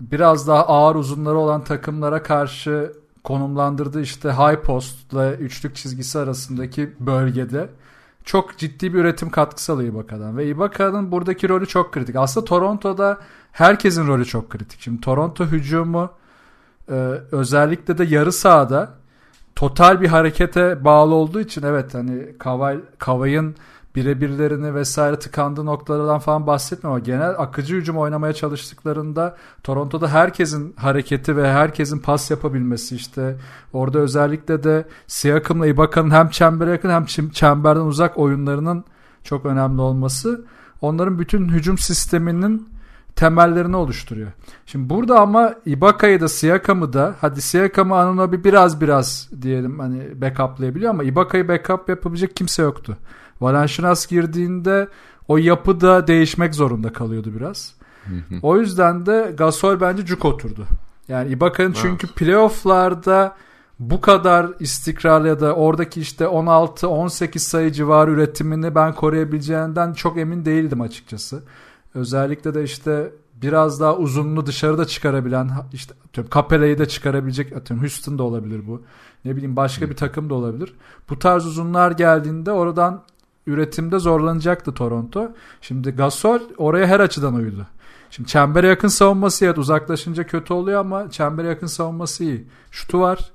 biraz 0.00 0.48
daha 0.48 0.66
ağır 0.66 0.94
uzunları 0.94 1.36
olan 1.36 1.64
takımlara 1.64 2.22
karşı 2.22 2.92
konumlandırdığı 3.26 4.00
işte 4.00 4.28
high 4.32 4.62
postla 4.62 5.32
üçlük 5.32 5.76
çizgisi 5.76 6.18
arasındaki 6.18 6.94
bölgede 7.00 7.68
çok 8.24 8.58
ciddi 8.58 8.94
bir 8.94 8.98
üretim 8.98 9.30
katkısı 9.30 9.72
alıyor 9.72 9.92
Ibaka'dan. 9.92 10.36
Ve 10.36 10.46
Ibaka'nın 10.46 11.12
buradaki 11.12 11.48
rolü 11.48 11.66
çok 11.66 11.92
kritik. 11.92 12.16
Aslında 12.16 12.44
Toronto'da 12.44 13.18
herkesin 13.52 14.06
rolü 14.06 14.24
çok 14.24 14.50
kritik. 14.50 14.80
Şimdi 14.80 15.00
Toronto 15.00 15.44
hücumu 15.44 16.10
e, 16.88 16.94
özellikle 17.32 17.98
de 17.98 18.04
yarı 18.04 18.32
sahada 18.32 18.94
total 19.56 20.00
bir 20.00 20.08
harekete 20.08 20.84
bağlı 20.84 21.14
olduğu 21.14 21.40
için 21.40 21.62
evet 21.62 21.94
hani 21.94 22.38
Kavay, 22.38 22.78
Kavay'ın 22.98 23.56
birebirlerini 23.96 24.74
vesaire 24.74 25.18
tıkandığı 25.18 25.66
noktalardan 25.66 26.18
falan 26.18 26.46
bahsetmiyorum 26.46 26.96
ama 26.96 27.06
genel 27.06 27.30
akıcı 27.30 27.76
hücum 27.76 27.98
oynamaya 27.98 28.32
çalıştıklarında 28.32 29.36
Toronto'da 29.62 30.08
herkesin 30.08 30.74
hareketi 30.76 31.36
ve 31.36 31.52
herkesin 31.52 31.98
pas 31.98 32.30
yapabilmesi 32.30 32.96
işte 32.96 33.36
orada 33.72 33.98
özellikle 33.98 34.64
de 34.64 34.84
Siakam'la 35.06 35.66
Ibaka'nın 35.66 36.10
hem 36.10 36.28
çembere 36.28 36.70
yakın 36.70 36.90
hem 36.90 37.06
çemberden 37.30 37.80
uzak 37.80 38.18
oyunlarının 38.18 38.84
çok 39.24 39.46
önemli 39.46 39.80
olması 39.80 40.44
onların 40.80 41.18
bütün 41.18 41.48
hücum 41.48 41.78
sisteminin 41.78 42.68
temellerini 43.16 43.76
oluşturuyor. 43.76 44.32
Şimdi 44.66 44.90
burada 44.90 45.20
ama 45.20 45.54
Ibaka'yı 45.66 46.20
da 46.20 46.28
Siakam'ı 46.28 46.92
da 46.92 47.14
hadi 47.20 47.42
Siakam'ı 47.42 47.96
Anunobi 47.96 48.44
biraz 48.44 48.80
biraz 48.80 49.28
diyelim 49.42 49.78
hani 49.78 50.20
backuplayabiliyor 50.20 50.90
ama 50.90 51.04
Ibaka'yı 51.04 51.48
backup 51.48 51.88
yapabilecek 51.88 52.36
kimse 52.36 52.62
yoktu. 52.62 52.96
Valanciunas 53.40 54.06
girdiğinde 54.06 54.88
o 55.28 55.36
yapı 55.36 55.80
da 55.80 56.06
değişmek 56.06 56.54
zorunda 56.54 56.92
kalıyordu 56.92 57.32
biraz. 57.36 57.74
O 58.42 58.58
yüzden 58.58 59.06
de 59.06 59.34
Gasol 59.38 59.80
bence 59.80 60.06
cuk 60.06 60.24
oturdu. 60.24 60.66
Yani 61.08 61.30
Ibaka'nın 61.30 61.72
çünkü 61.72 62.06
playofflarda 62.06 63.36
bu 63.78 64.00
kadar 64.00 64.50
istikrarlı 64.60 65.28
ya 65.28 65.40
da 65.40 65.54
oradaki 65.54 66.00
işte 66.00 66.24
16-18 66.24 67.38
sayı 67.38 67.72
civarı 67.72 68.10
üretimini 68.10 68.74
ben 68.74 68.94
koruyabileceğinden 68.94 69.92
çok 69.92 70.18
emin 70.18 70.44
değildim 70.44 70.80
açıkçası. 70.80 71.42
Özellikle 71.94 72.54
de 72.54 72.64
işte 72.64 73.12
biraz 73.34 73.80
daha 73.80 73.96
uzunlu 73.96 74.46
dışarıda 74.46 74.84
çıkarabilen 74.84 75.50
işte 75.72 75.94
atıyorum 76.08 76.30
Capella'yı 76.34 76.78
da 76.78 76.88
çıkarabilecek 76.88 77.56
atıyorum 77.56 77.84
Houston 77.84 78.18
da 78.18 78.22
olabilir 78.22 78.66
bu. 78.66 78.82
Ne 79.24 79.36
bileyim 79.36 79.56
başka 79.56 79.90
bir 79.90 79.96
takım 79.96 80.30
da 80.30 80.34
olabilir. 80.34 80.74
Bu 81.10 81.18
tarz 81.18 81.46
uzunlar 81.46 81.90
geldiğinde 81.90 82.52
oradan 82.52 83.02
üretimde 83.46 83.98
zorlanacaktı 83.98 84.74
Toronto. 84.74 85.28
Şimdi 85.60 85.90
Gasol 85.90 86.40
oraya 86.56 86.86
her 86.86 87.00
açıdan 87.00 87.34
uydu. 87.34 87.66
Şimdi 88.10 88.28
çembere 88.28 88.68
yakın 88.68 88.88
savunması 88.88 89.44
evet 89.44 89.58
uzaklaşınca 89.58 90.26
kötü 90.26 90.52
oluyor 90.52 90.80
ama 90.80 91.10
çembere 91.10 91.48
yakın 91.48 91.66
savunması 91.66 92.24
iyi. 92.24 92.46
Şutu 92.70 93.00
var. 93.00 93.30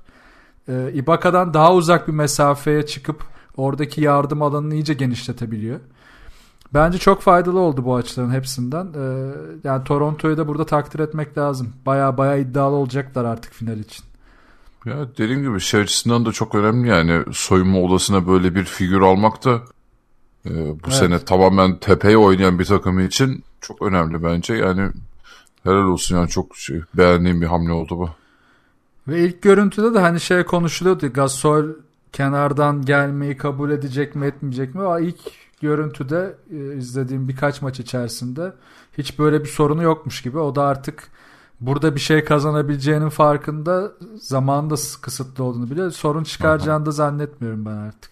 Ee, 0.68 0.90
Ibaka'dan 0.94 1.54
daha 1.54 1.74
uzak 1.74 2.08
bir 2.08 2.12
mesafeye 2.12 2.86
çıkıp 2.86 3.24
oradaki 3.56 4.00
yardım 4.00 4.42
alanını 4.42 4.74
iyice 4.74 4.94
genişletebiliyor. 4.94 5.80
Bence 6.74 6.98
çok 6.98 7.22
faydalı 7.22 7.58
oldu 7.58 7.84
bu 7.84 7.96
açıların 7.96 8.30
hepsinden. 8.30 8.86
Ee, 8.86 9.32
yani 9.64 9.84
Toronto'yu 9.84 10.36
da 10.36 10.48
burada 10.48 10.66
takdir 10.66 10.98
etmek 10.98 11.38
lazım. 11.38 11.72
Baya 11.86 12.18
baya 12.18 12.36
iddialı 12.36 12.76
olacaklar 12.76 13.24
artık 13.24 13.52
final 13.52 13.78
için. 13.78 14.04
Ya 14.84 15.08
dediğim 15.18 15.42
gibi 15.42 15.60
şey 15.60 15.80
açısından 15.80 16.26
da 16.26 16.32
çok 16.32 16.54
önemli 16.54 16.88
yani 16.88 17.24
soyunma 17.32 17.78
odasına 17.80 18.26
böyle 18.26 18.54
bir 18.54 18.64
figür 18.64 19.00
almak 19.00 19.44
da 19.44 19.60
e, 20.46 20.50
bu 20.54 20.78
evet. 20.84 20.94
sene 20.94 21.18
tamamen 21.18 21.78
tepeye 21.78 22.18
oynayan 22.18 22.58
bir 22.58 22.64
takım 22.64 23.00
için 23.00 23.44
çok 23.60 23.82
önemli 23.82 24.22
bence. 24.22 24.54
Yani 24.54 24.90
helal 25.62 25.84
olsun 25.84 26.16
yani 26.16 26.28
çok 26.28 26.56
şey, 26.56 26.80
beğendiğim 26.94 27.40
bir 27.40 27.46
hamle 27.46 27.72
oldu 27.72 27.98
bu. 27.98 28.10
Ve 29.08 29.24
ilk 29.24 29.42
görüntüde 29.42 29.94
de 29.94 29.98
hani 29.98 30.20
şey 30.20 30.44
konuşuluyordu. 30.44 31.12
Gasol 31.12 31.64
kenardan 32.12 32.84
gelmeyi 32.84 33.36
kabul 33.36 33.70
edecek 33.70 34.14
mi 34.14 34.26
etmeyecek 34.26 34.74
mi? 34.74 34.80
Ama 34.80 35.00
ilk 35.00 35.20
görüntüde 35.60 36.36
e, 36.50 36.76
izlediğim 36.76 37.28
birkaç 37.28 37.62
maç 37.62 37.80
içerisinde 37.80 38.52
hiç 38.98 39.18
böyle 39.18 39.40
bir 39.40 39.48
sorunu 39.48 39.82
yokmuş 39.82 40.22
gibi. 40.22 40.38
O 40.38 40.54
da 40.54 40.62
artık 40.62 41.08
burada 41.60 41.94
bir 41.94 42.00
şey 42.00 42.24
kazanabileceğinin 42.24 43.08
farkında 43.08 43.92
zamanında 44.16 44.74
kısıtlı 45.02 45.44
olduğunu 45.44 45.70
bile 45.70 45.90
sorun 45.90 46.24
çıkaracağını 46.24 46.86
da 46.86 46.90
zannetmiyorum 46.90 47.64
ben 47.64 47.76
artık. 47.76 48.11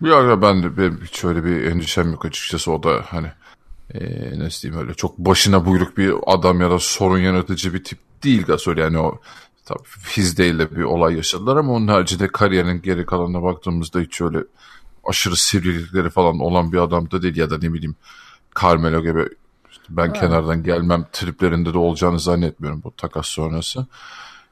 Ya 0.00 0.42
ben 0.42 0.62
de 0.62 0.76
benim 0.76 1.00
hiç 1.04 1.24
öyle 1.24 1.44
bir 1.44 1.64
endişem 1.64 2.10
yok 2.10 2.24
açıkçası 2.24 2.72
o 2.72 2.82
da 2.82 3.02
hani 3.06 3.26
e, 3.94 4.00
nasıl 4.38 4.62
diyeyim 4.62 4.82
öyle 4.82 4.94
çok 4.94 5.18
başına 5.18 5.66
buyruk 5.66 5.96
bir 5.96 6.14
adam 6.26 6.60
ya 6.60 6.70
da 6.70 6.78
sorun 6.78 7.18
yaratıcı 7.18 7.74
bir 7.74 7.84
tip 7.84 7.98
değil 8.24 8.46
Gasol 8.46 8.76
yani 8.76 8.98
o 8.98 9.20
tabii 9.64 9.82
Fizde 9.84 10.58
de 10.58 10.76
bir 10.76 10.82
olay 10.82 11.14
yaşadılar 11.14 11.56
ama 11.56 11.72
onun 11.72 11.88
haricinde 11.88 12.28
kariyerinin 12.28 12.82
geri 12.82 13.06
kalanına 13.06 13.42
baktığımızda 13.42 14.00
hiç 14.00 14.20
öyle 14.20 14.38
aşırı 15.04 15.36
sivrilikleri 15.36 16.10
falan 16.10 16.38
olan 16.38 16.72
bir 16.72 16.78
adam 16.78 17.10
da 17.10 17.22
değil 17.22 17.36
ya 17.36 17.50
da 17.50 17.58
ne 17.58 17.72
bileyim 17.72 17.96
Carmelo 18.62 19.02
gibi 19.02 19.28
işte 19.70 19.84
ben 19.88 20.06
evet. 20.06 20.20
kenardan 20.20 20.62
gelmem 20.62 21.06
triplerinde 21.12 21.74
de 21.74 21.78
olacağını 21.78 22.20
zannetmiyorum 22.20 22.82
bu 22.84 22.90
takas 22.96 23.26
sonrası. 23.26 23.86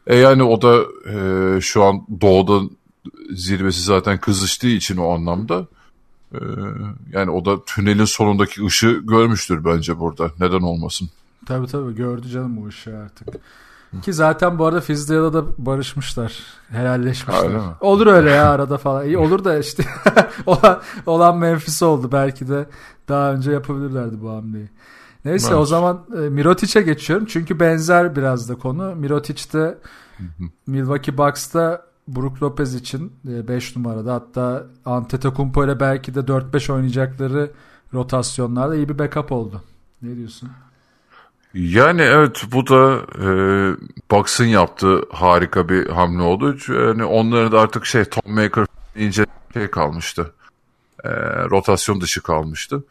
E 0.07 0.17
yani 0.17 0.43
o 0.43 0.63
da 0.63 0.83
e, 1.11 1.61
şu 1.61 1.85
an 1.85 2.07
doğuda 2.21 2.69
zirvesi 3.31 3.83
zaten 3.83 4.21
kızıştığı 4.21 4.69
için 4.69 4.97
o 4.97 5.11
anlamda 5.15 5.67
e, 6.33 6.41
yani 7.13 7.31
o 7.31 7.45
da 7.45 7.65
tünelin 7.65 8.05
sonundaki 8.05 8.65
ışığı 8.67 9.01
görmüştür 9.05 9.65
bence 9.65 9.99
burada. 9.99 10.31
Neden 10.41 10.61
olmasın? 10.61 11.11
Tabii 11.47 11.67
tabii 11.67 11.95
gördü 11.95 12.29
canım 12.29 12.57
bu 12.57 12.67
ışığı 12.67 12.99
artık. 12.99 13.29
Ki 14.03 14.13
zaten 14.13 14.59
bu 14.59 14.67
arada 14.67 14.81
Fizdale'da 14.81 15.33
da 15.33 15.45
barışmışlar. 15.59 16.43
Helalleşmişler. 16.69 17.45
Öyle 17.45 17.61
Olur 17.81 18.07
öyle 18.07 18.31
ya 18.31 18.51
arada 18.51 18.79
falan. 18.79 19.07
İyi 19.07 19.19
olur 19.19 19.45
da 19.45 19.59
işte 19.59 19.85
olan, 20.47 20.81
olan 21.07 21.39
Memphis 21.39 21.83
oldu. 21.83 22.13
Belki 22.13 22.49
de 22.49 22.67
daha 23.09 23.33
önce 23.33 23.53
yapabilirlerdi 23.53 24.23
bu 24.23 24.31
hamleyi. 24.31 24.69
Neyse 25.25 25.49
evet. 25.49 25.59
o 25.59 25.67
zaman 25.67 26.07
e, 26.17 26.19
Mirotic'e 26.19 26.83
geçiyorum. 26.83 27.27
Çünkü 27.27 27.61
benzer 27.61 28.17
biraz 28.17 28.49
da 28.49 28.55
konu. 28.55 28.95
Mirotic 28.95 29.53
de 29.53 29.79
Milwaukee 30.67 31.19
Bucks'ta 31.19 31.86
Brook 32.09 32.43
Lopez 32.43 32.75
için 32.75 33.13
5 33.25 33.71
e, 33.71 33.79
numarada 33.79 34.15
hatta 34.15 34.67
Antetokounmpo 34.85 35.65
ile 35.65 35.81
belki 35.81 36.15
de 36.15 36.21
4-5 36.21 36.73
oynayacakları 36.73 37.51
rotasyonlarda 37.95 38.77
iyi 38.77 38.89
bir 38.89 38.99
backup 38.99 39.33
oldu. 39.33 39.63
Ne 40.03 40.17
diyorsun? 40.17 40.51
Yani 41.55 42.03
evet 42.03 42.45
bu 42.53 42.67
da 42.67 43.01
e, 43.19 43.29
Bucks'ın 44.11 44.45
yaptığı 44.45 45.03
harika 45.13 45.69
bir 45.69 45.89
hamle 45.89 46.23
oldu. 46.23 46.57
Yani 46.69 47.05
onların 47.05 47.53
da 47.53 47.61
artık 47.61 47.87
şey 47.87 48.05
Tom 48.05 48.35
Maker 48.35 48.67
ince 48.97 49.27
şey 49.55 49.71
kalmıştı. 49.71 50.33
E, 51.05 51.11
rotasyon 51.51 52.01
dışı 52.01 52.23
kalmıştı. 52.23 52.85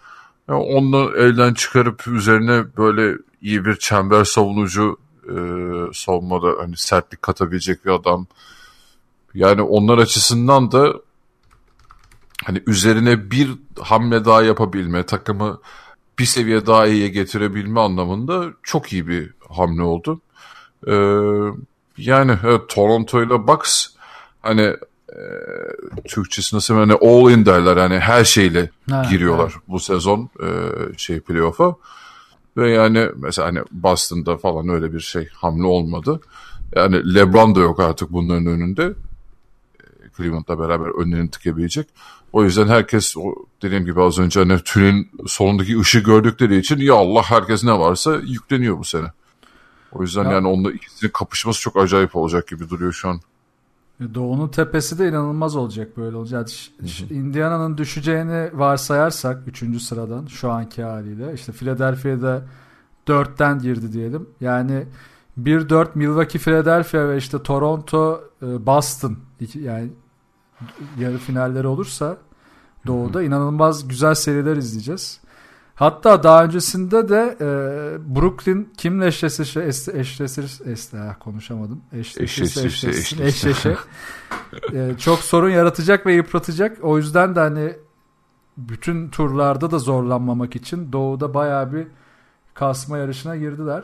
Yani 0.50 0.60
onu 0.60 1.12
elden 1.18 1.54
çıkarıp 1.54 2.08
üzerine 2.08 2.64
böyle 2.78 3.18
iyi 3.42 3.66
bir 3.66 3.76
çember 3.76 4.24
savunucu 4.24 4.98
e, 5.24 5.36
savunmada 5.94 6.48
hani 6.60 6.78
sertlik 6.78 7.22
katabilecek 7.22 7.86
bir 7.86 7.92
adam. 7.92 8.28
Yani 9.36 9.62
onlar 9.62 9.98
açısından 9.98 10.72
da 10.72 10.94
hani 12.46 12.64
üzerine 12.68 13.32
bir 13.32 13.52
hamle 13.80 14.26
daha 14.26 14.44
yapabilme, 14.44 15.06
takımı 15.06 15.60
bir 16.20 16.26
seviye 16.26 16.66
daha 16.66 16.88
iyiye 16.88 17.08
getirebilme 17.08 17.80
anlamında 17.80 18.46
çok 18.64 18.94
iyi 18.94 19.08
bir 19.08 19.34
hamle 19.50 19.82
oldu. 19.82 20.22
Ee, 20.88 20.94
yani 21.98 22.38
evet, 22.44 22.62
Toronto 22.70 23.24
ile 23.24 23.48
Bucks 23.48 23.88
hani 24.42 24.62
e, 25.10 25.22
Türkçesi 26.08 26.56
nasıl 26.56 26.76
hani 26.76 26.94
all 26.94 27.32
in 27.32 27.46
derler 27.46 27.78
hani 27.78 28.00
her 28.00 28.24
şeyle 28.24 28.70
ha, 28.90 29.08
giriyorlar 29.10 29.52
evet. 29.56 29.64
bu 29.68 29.80
sezon 29.80 30.30
e, 30.40 30.48
şey 30.98 31.20
playoff'a. 31.20 31.76
Ve 32.58 32.72
yani 32.72 33.08
mesela 33.16 33.48
hani 33.48 33.60
Boston'da 33.72 34.38
falan 34.38 34.70
öyle 34.70 34.94
bir 34.94 35.00
şey 35.00 35.28
hamle 35.34 35.68
olmadı. 35.68 36.20
Yani 36.76 37.16
LeBron 37.16 37.56
da 37.56 37.60
yok 37.60 37.80
artık 37.80 38.12
bunların 38.12 38.46
önünde. 38.46 38.94
Cleveland'la 40.18 40.60
beraber 40.60 41.04
önlerini 41.04 41.30
tıkayabilecek. 41.30 41.88
O 42.34 42.44
yüzden 42.44 42.68
herkes 42.68 43.18
o 43.18 43.36
dediğim 43.62 43.86
gibi 43.86 44.02
az 44.02 44.20
önce 44.20 44.40
hani 44.40 44.60
tünelin 44.60 45.10
sonundaki 45.28 45.80
ışığı 45.80 46.00
gördükleri 46.00 46.58
için 46.58 46.78
ya 46.78 46.94
Allah 46.94 47.24
herkes 47.24 47.64
ne 47.64 47.80
varsa 47.80 48.16
yükleniyor 48.16 48.80
bu 48.80 48.84
sene. 48.84 49.08
O 49.92 50.02
yüzden 50.02 50.24
ya. 50.24 50.32
yani 50.32 50.48
onunla 50.48 50.72
ikisinin 50.72 51.12
kapışması 51.12 51.62
çok 51.62 51.78
acayip 51.78 52.16
olacak 52.16 52.48
gibi 52.48 52.70
duruyor 52.70 52.94
şu 52.94 53.10
an. 53.10 53.20
E, 54.02 54.14
Doğu'nun 54.16 54.48
tepesi 54.48 55.00
de 55.00 55.10
inanılmaz 55.10 55.56
olacak 55.56 55.98
böyle 55.98 56.18
olacak. 56.18 56.50
Indiana'nın 57.10 57.78
düşeceğini 57.78 58.50
varsayarsak 58.54 59.48
3. 59.48 59.82
sıradan 59.82 60.26
şu 60.26 60.52
anki 60.52 60.84
haliyle 60.84 61.34
işte 61.34 61.52
Philadelphia'da 61.52 62.46
4'ten 63.08 63.60
girdi 63.60 63.94
diyelim. 63.94 64.30
Yani 64.42 64.86
1-4 65.42 65.88
Milwaukee, 65.96 66.40
Philadelphia 66.40 67.10
ve 67.10 67.18
işte 67.18 67.44
Toronto, 67.44 68.24
e, 68.42 68.66
Boston 68.66 69.18
yani 69.54 69.90
yarı 71.00 71.18
finalleri 71.18 71.68
olursa 71.68 72.18
Doğu'da 72.88 73.24
inanılmaz 73.24 73.88
güzel 73.88 74.16
seriler 74.16 74.58
izleyeceğiz. 74.58 75.20
Hatta 75.76 76.24
daha 76.24 76.44
öncesinde 76.44 77.10
de 77.10 77.38
e, 77.42 77.46
Brooklyn 78.16 78.70
kimle 78.78 79.08
eşleşirse 79.08 79.66
eşleşir 79.94 80.72
eşle 80.72 81.00
ah, 81.00 81.20
konuşamadım. 81.20 81.82
Eşleşirse 81.94 82.66
eşleşsin 82.66 83.22
eşleşe. 83.22 83.76
e, 84.74 84.96
çok 84.98 85.20
sorun 85.20 85.50
yaratacak 85.50 86.06
ve 86.06 86.14
yıpratacak. 86.14 86.78
O 86.84 86.98
yüzden 86.98 87.36
de 87.36 87.40
hani 87.40 87.74
bütün 88.58 89.10
turlarda 89.10 89.72
da 89.72 89.80
zorlanmamak 89.80 90.56
için 90.56 90.92
Doğu'da 90.92 91.34
baya 91.34 91.74
bir 91.74 91.88
kasma 92.54 92.98
yarışına 92.98 93.36
girdiler. 93.36 93.84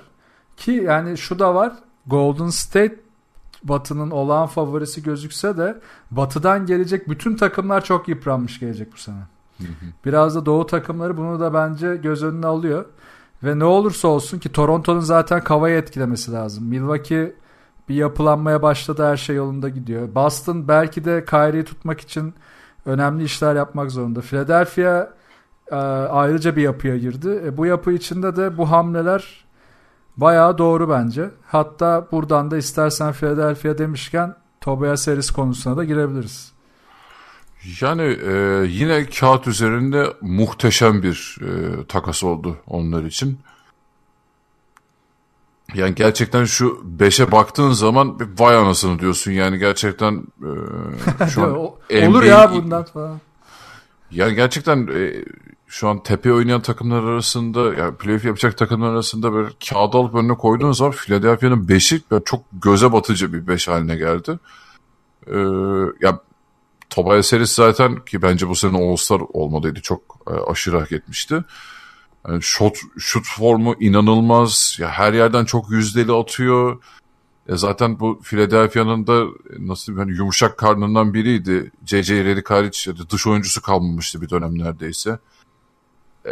Ki 0.57 0.71
yani 0.71 1.17
şu 1.17 1.39
da 1.39 1.55
var. 1.55 1.73
Golden 2.07 2.49
State 2.49 2.99
Batı'nın 3.63 4.11
olağan 4.11 4.47
favorisi 4.47 5.03
gözükse 5.03 5.57
de 5.57 5.79
Batı'dan 6.11 6.65
gelecek 6.65 7.09
bütün 7.09 7.35
takımlar 7.35 7.83
çok 7.83 8.07
yıpranmış 8.07 8.59
gelecek 8.59 8.93
bu 8.93 8.97
sene. 8.97 9.23
Biraz 10.05 10.35
da 10.35 10.45
Doğu 10.45 10.65
takımları 10.65 11.17
bunu 11.17 11.39
da 11.39 11.53
bence 11.53 11.95
göz 11.95 12.23
önüne 12.23 12.47
alıyor. 12.47 12.85
Ve 13.43 13.59
ne 13.59 13.63
olursa 13.63 14.07
olsun 14.07 14.39
ki 14.39 14.51
Toronto'nun 14.51 14.99
zaten 14.99 15.43
Kava'yı 15.43 15.77
etkilemesi 15.77 16.31
lazım. 16.31 16.65
Milwaukee 16.65 17.35
bir 17.89 17.95
yapılanmaya 17.95 18.61
başladı 18.61 19.05
her 19.05 19.17
şey 19.17 19.35
yolunda 19.35 19.69
gidiyor. 19.69 20.15
Boston 20.15 20.67
belki 20.67 21.05
de 21.05 21.25
Kyrie'yi 21.25 21.63
tutmak 21.63 22.01
için 22.01 22.33
önemli 22.85 23.23
işler 23.23 23.55
yapmak 23.55 23.91
zorunda. 23.91 24.21
Philadelphia 24.21 25.09
e, 25.71 25.75
ayrıca 25.75 26.55
bir 26.55 26.61
yapıya 26.61 26.97
girdi. 26.97 27.41
E, 27.45 27.57
bu 27.57 27.65
yapı 27.65 27.91
içinde 27.91 28.35
de 28.35 28.57
bu 28.57 28.71
hamleler 28.71 29.45
Bayağı 30.17 30.57
doğru 30.57 30.89
bence. 30.89 31.29
Hatta 31.45 32.07
buradan 32.11 32.51
da 32.51 32.57
istersen 32.57 33.13
Philadelphia 33.13 33.77
demişken 33.77 34.35
Tobias 34.61 35.07
Harris 35.07 35.31
konusuna 35.31 35.77
da 35.77 35.83
girebiliriz. 35.83 36.51
Yani 37.81 38.01
e, 38.01 38.65
yine 38.67 39.05
kağıt 39.05 39.47
üzerinde 39.47 40.13
muhteşem 40.21 41.03
bir 41.03 41.37
e, 41.41 41.83
takas 41.85 42.23
oldu 42.23 42.57
onlar 42.67 43.03
için. 43.03 43.39
Yani 45.73 45.95
gerçekten 45.95 46.45
şu 46.45 46.83
5'e 46.99 47.31
baktığın 47.31 47.71
zaman 47.71 48.17
vay 48.39 48.55
anasını 48.55 48.99
diyorsun 48.99 49.31
yani 49.31 49.57
gerçekten 49.57 50.23
e, 51.21 51.27
şu 51.29 51.43
an 51.43 51.57
Olur 51.57 52.21
NBA, 52.21 52.25
ya 52.25 52.51
bundan 52.53 52.83
falan. 52.83 53.19
Yani 54.11 54.35
gerçekten 54.35 54.87
e, 54.87 55.25
şu 55.71 55.87
an 55.87 56.03
tepe 56.03 56.33
oynayan 56.33 56.61
takımlar 56.61 57.03
arasında 57.03 57.73
yani 57.73 57.95
playoff 57.95 58.25
yapacak 58.25 58.57
takımlar 58.57 58.89
arasında 58.89 59.33
böyle 59.33 59.49
kağıda 59.69 59.97
alıp 59.97 60.15
önüne 60.15 60.33
koyduğun 60.33 60.71
zaman 60.71 60.91
Philadelphia'nın 60.91 61.67
5'i 61.67 62.01
çok 62.25 62.43
göze 62.53 62.91
batıcı 62.91 63.33
bir 63.33 63.47
5 63.47 63.67
haline 63.67 63.95
geldi. 63.95 64.39
Ee, 65.27 65.37
ya 66.01 66.19
Tobias 66.89 67.33
Harris 67.33 67.51
zaten 67.51 68.05
ki 68.05 68.21
bence 68.21 68.49
bu 68.49 68.55
sene 68.55 68.77
All-Star 68.77 69.21
olmalıydı. 69.33 69.81
Çok 69.81 70.01
e, 70.27 70.51
aşırı 70.51 70.79
hak 70.79 70.91
etmişti. 70.91 71.43
Yani 72.27 72.41
shot, 72.41 72.77
şut 72.97 73.25
formu 73.27 73.75
inanılmaz. 73.79 74.77
Ya 74.79 74.89
her 74.89 75.13
yerden 75.13 75.45
çok 75.45 75.71
yüzdeli 75.71 76.11
atıyor. 76.11 76.83
E 77.47 77.57
zaten 77.57 77.99
bu 77.99 78.19
Philadelphia'nın 78.23 79.07
da 79.07 79.25
nasıl 79.59 79.97
yani 79.97 80.11
yumuşak 80.11 80.57
karnından 80.57 81.13
biriydi. 81.13 81.71
J.J. 81.85 82.23
Redick 82.25 82.51
hariç 82.51 82.87
dış 83.09 83.27
oyuncusu 83.27 83.61
kalmamıştı 83.61 84.21
bir 84.21 84.29
dönem 84.29 84.59
neredeyse. 84.59 85.19
E, 86.25 86.31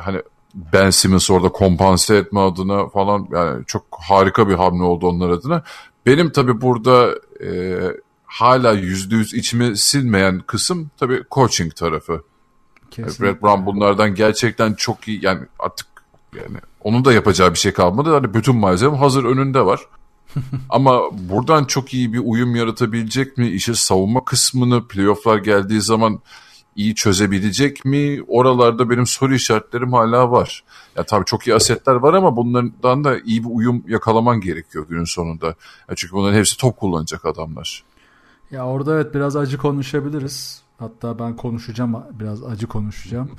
hani 0.00 0.22
Ben 0.54 0.90
Simmons 0.90 1.30
orada 1.30 1.48
kompanse 1.48 2.16
etme 2.16 2.40
adına 2.40 2.88
falan 2.88 3.28
yani 3.32 3.64
çok 3.66 3.82
harika 3.90 4.48
bir 4.48 4.54
hamle 4.54 4.82
oldu 4.82 5.06
onlar 5.08 5.30
adına. 5.30 5.62
Benim 6.06 6.32
tabi 6.32 6.60
burada 6.60 7.14
e, 7.44 7.78
hala 8.24 8.72
yüzde 8.72 9.14
yüz 9.14 9.34
içime 9.34 9.76
silmeyen 9.76 10.40
kısım 10.46 10.90
tabi 10.96 11.22
coaching 11.30 11.74
tarafı. 11.74 12.22
Kesinlikle. 12.90 13.24
Brett 13.24 13.42
Brown 13.42 13.66
bunlardan 13.66 14.14
gerçekten 14.14 14.74
çok 14.74 15.08
iyi 15.08 15.24
yani 15.24 15.40
artık 15.58 15.86
yani 16.36 16.58
onun 16.80 17.04
da 17.04 17.12
yapacağı 17.12 17.52
bir 17.52 17.58
şey 17.58 17.72
kalmadı. 17.72 18.14
Hani 18.14 18.34
bütün 18.34 18.56
malzeme 18.56 18.96
hazır 18.96 19.24
önünde 19.24 19.66
var. 19.66 19.80
Ama 20.68 21.00
buradan 21.12 21.64
çok 21.64 21.94
iyi 21.94 22.12
bir 22.12 22.22
uyum 22.24 22.56
yaratabilecek 22.56 23.38
mi? 23.38 23.48
İşte 23.48 23.74
savunma 23.74 24.24
kısmını 24.24 24.88
playofflar 24.88 25.38
geldiği 25.38 25.80
zaman 25.80 26.20
iyi 26.78 26.94
çözebilecek 26.94 27.84
mi? 27.84 28.22
Oralarda 28.28 28.90
benim 28.90 29.06
soru 29.06 29.34
işaretlerim 29.34 29.92
hala 29.92 30.30
var. 30.30 30.64
Ya 30.96 31.04
tabii 31.04 31.24
çok 31.24 31.46
iyi 31.46 31.54
asetler 31.54 31.94
var 31.94 32.14
ama 32.14 32.36
bunlardan 32.36 33.04
da 33.04 33.18
iyi 33.18 33.44
bir 33.44 33.48
uyum 33.52 33.84
yakalaman 33.88 34.40
gerekiyor 34.40 34.86
günün 34.88 35.04
sonunda. 35.04 35.46
Ya 35.88 35.94
çünkü 35.96 36.12
bunların 36.12 36.38
hepsi 36.38 36.56
top 36.56 36.76
kullanacak 36.76 37.24
adamlar. 37.24 37.84
Ya 38.50 38.66
orada 38.66 38.94
evet 38.94 39.14
biraz 39.14 39.36
acı 39.36 39.58
konuşabiliriz. 39.58 40.62
Hatta 40.78 41.18
ben 41.18 41.36
konuşacağım 41.36 42.04
biraz 42.20 42.44
acı 42.44 42.66
konuşacağım. 42.66 43.30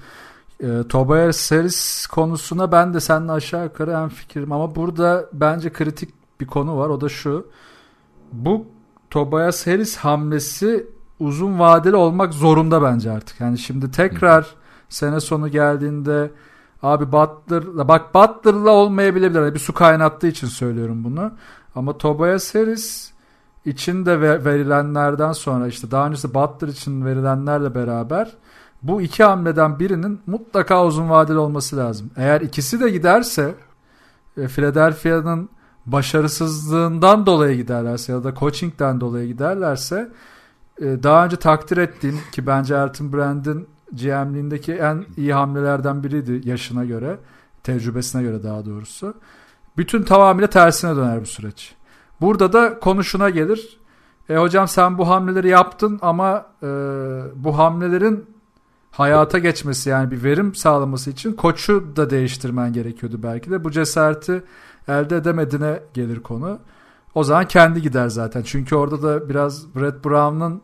E, 0.64 0.68
Tobias 0.90 1.52
Harris 1.52 2.08
konusuna 2.08 2.72
ben 2.72 2.94
de 2.94 3.00
seninle 3.00 3.32
aşağı 3.32 3.64
yukarı 3.64 3.92
en 3.92 4.10
fikrim 4.10 4.52
ama 4.52 4.76
burada 4.76 5.30
bence 5.34 5.74
kritik 5.74 6.10
bir 6.42 6.48
konu 6.48 6.78
var. 6.78 6.90
O 6.90 7.02
da 7.02 7.10
şu. 7.10 7.48
Bu 8.34 8.66
Tobias 9.10 9.68
Harris 9.68 9.98
hamlesi 9.98 10.99
uzun 11.20 11.60
vadeli 11.60 11.96
olmak 11.96 12.34
zorunda 12.34 12.82
bence 12.82 13.12
artık. 13.12 13.40
Yani 13.40 13.58
şimdi 13.58 13.92
tekrar 13.92 14.56
sene 14.90 15.20
sonu 15.20 15.48
geldiğinde 15.48 16.32
abi 16.84 17.12
Butler 17.12 17.88
bak 17.88 18.14
Butler'la 18.14 18.72
olmayabilir. 18.72 19.36
Yani 19.36 19.54
bir 19.54 19.60
su 19.60 19.74
kaynattığı 19.74 20.28
için 20.28 20.48
söylüyorum 20.48 21.04
bunu. 21.04 21.32
Ama 21.76 21.98
Tobias 21.98 22.56
Harris 22.56 23.12
için 23.66 24.06
de 24.06 24.22
verilenlerden 24.46 25.32
sonra 25.32 25.68
işte 25.68 25.92
daha 25.92 26.08
öncesi 26.08 26.34
Butler 26.34 26.68
için 26.68 27.06
verilenlerle 27.06 27.76
beraber 27.76 28.32
bu 28.84 29.02
iki 29.02 29.24
hamleden 29.24 29.80
birinin 29.80 30.22
mutlaka 30.28 30.86
uzun 30.86 31.10
vadeli 31.10 31.38
olması 31.38 31.78
lazım. 31.78 32.12
Eğer 32.18 32.42
ikisi 32.42 32.80
de 32.80 32.90
giderse 32.90 33.56
e, 34.38 34.48
Philadelphia'nın 34.48 35.50
başarısızlığından 35.86 37.26
dolayı 37.26 37.58
giderlerse 37.58 38.12
ya 38.12 38.24
da 38.24 38.36
coaching'den 38.36 39.02
dolayı 39.02 39.28
giderlerse 39.28 40.12
daha 40.82 41.26
önce 41.26 41.36
takdir 41.36 41.78
ettiğim 41.78 42.20
ki 42.32 42.48
bence 42.48 42.76
Elton 42.76 43.14
Brand'in 43.14 43.68
GM'liğindeki 43.92 44.74
en 44.74 45.06
iyi 45.18 45.34
hamlelerden 45.34 46.04
biriydi 46.04 46.50
yaşına 46.50 46.86
göre, 46.86 47.18
tecrübesine 47.64 48.24
göre 48.24 48.44
daha 48.44 48.66
doğrusu. 48.66 49.14
Bütün 49.78 50.04
tamamıyla 50.04 50.50
tersine 50.50 50.96
döner 50.96 51.22
bu 51.22 51.26
süreç. 51.26 51.76
Burada 52.22 52.54
da 52.54 52.80
konuşuna 52.80 53.30
gelir. 53.30 53.80
E 54.30 54.38
hocam 54.38 54.68
sen 54.68 54.98
bu 54.98 55.10
hamleleri 55.10 55.50
yaptın 55.50 56.00
ama 56.02 56.46
e, 56.64 56.68
bu 57.36 57.58
hamlelerin 57.58 58.26
hayata 58.92 59.38
geçmesi 59.38 59.90
yani 59.90 60.12
bir 60.12 60.24
verim 60.24 60.56
sağlaması 60.56 61.10
için 61.10 61.34
koçu 61.34 61.94
da 61.96 62.10
değiştirmen 62.10 62.74
gerekiyordu 62.74 63.20
belki 63.24 63.52
de. 63.52 63.64
Bu 63.64 63.72
cesareti 63.72 64.44
elde 64.88 65.18
edemediğine 65.18 65.80
gelir 65.94 66.20
konu. 66.20 66.60
O 67.16 67.24
zaman 67.24 67.48
kendi 67.48 67.82
gider 67.82 68.08
zaten. 68.08 68.42
Çünkü 68.42 68.76
orada 68.76 69.02
da 69.02 69.30
biraz 69.30 69.76
Brett 69.76 70.06
Brown'un 70.06 70.62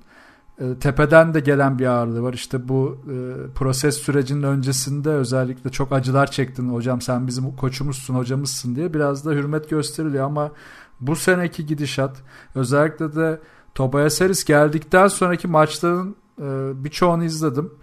e, 0.59 0.79
tepeden 0.79 1.33
de 1.33 1.39
gelen 1.39 1.79
bir 1.79 1.85
ağırlığı 1.85 2.23
var. 2.23 2.33
İşte 2.33 2.67
bu 2.67 2.97
e, 3.03 3.15
proses 3.55 3.97
sürecinin 3.97 4.43
öncesinde 4.43 5.09
özellikle 5.09 5.69
çok 5.69 5.91
acılar 5.91 6.31
çektin. 6.31 6.73
Hocam 6.73 7.01
sen 7.01 7.27
bizim 7.27 7.55
koçumuzsun, 7.55 8.15
hocamızsın 8.15 8.75
diye 8.75 8.93
biraz 8.93 9.25
da 9.25 9.31
hürmet 9.31 9.69
gösteriliyor 9.69 10.25
ama 10.25 10.51
bu 10.99 11.15
seneki 11.15 11.65
gidişat 11.65 12.17
özellikle 12.55 13.15
de 13.15 13.39
Tobias 13.75 14.21
Harris 14.21 14.43
geldikten 14.43 15.07
sonraki 15.07 15.47
maçların 15.47 16.15
e, 16.41 16.43
birçoğunu 16.83 17.23
izledim. 17.23 17.73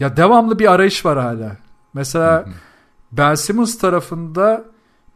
Ya 0.00 0.16
devamlı 0.16 0.58
bir 0.58 0.72
arayış 0.72 1.04
var 1.04 1.18
hala. 1.18 1.56
Mesela 1.94 2.46
Ben 3.12 3.34
Simmons 3.34 3.78
tarafında 3.78 4.64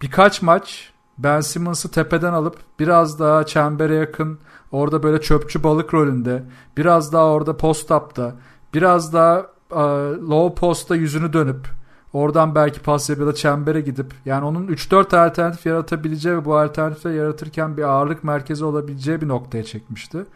birkaç 0.02 0.42
maç 0.42 0.92
Ben 1.18 1.40
Simmons'ı 1.40 1.90
tepeden 1.90 2.32
alıp 2.32 2.56
biraz 2.78 3.20
daha 3.20 3.46
çembere 3.46 3.94
yakın 3.94 4.38
orada 4.72 5.02
böyle 5.02 5.20
çöpçü 5.20 5.62
balık 5.62 5.94
rolünde 5.94 6.42
biraz 6.76 7.12
daha 7.12 7.24
orada 7.24 7.56
post-up'ta 7.56 8.34
biraz 8.74 9.12
daha 9.12 9.46
e, 9.70 9.82
low 10.28 10.60
post'ta 10.60 10.96
yüzünü 10.96 11.32
dönüp 11.32 11.68
oradan 12.12 12.54
belki 12.54 12.80
pas 12.80 13.10
ya 13.10 13.18
da 13.18 13.34
çembere 13.34 13.80
gidip 13.80 14.14
yani 14.24 14.44
onun 14.44 14.66
3-4 14.66 15.26
alternatif 15.26 15.66
yaratabileceği 15.66 16.36
ve 16.36 16.44
bu 16.44 16.56
alternatifleri 16.56 17.16
yaratırken 17.16 17.76
bir 17.76 17.82
ağırlık 17.82 18.24
merkezi 18.24 18.64
olabileceği 18.64 19.20
bir 19.20 19.28
noktaya 19.28 19.64
çekmişti. 19.64 20.26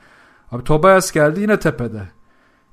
Abi 0.52 0.64
Tobias 0.64 1.12
geldi 1.12 1.40
yine 1.40 1.58
tepede. 1.58 2.08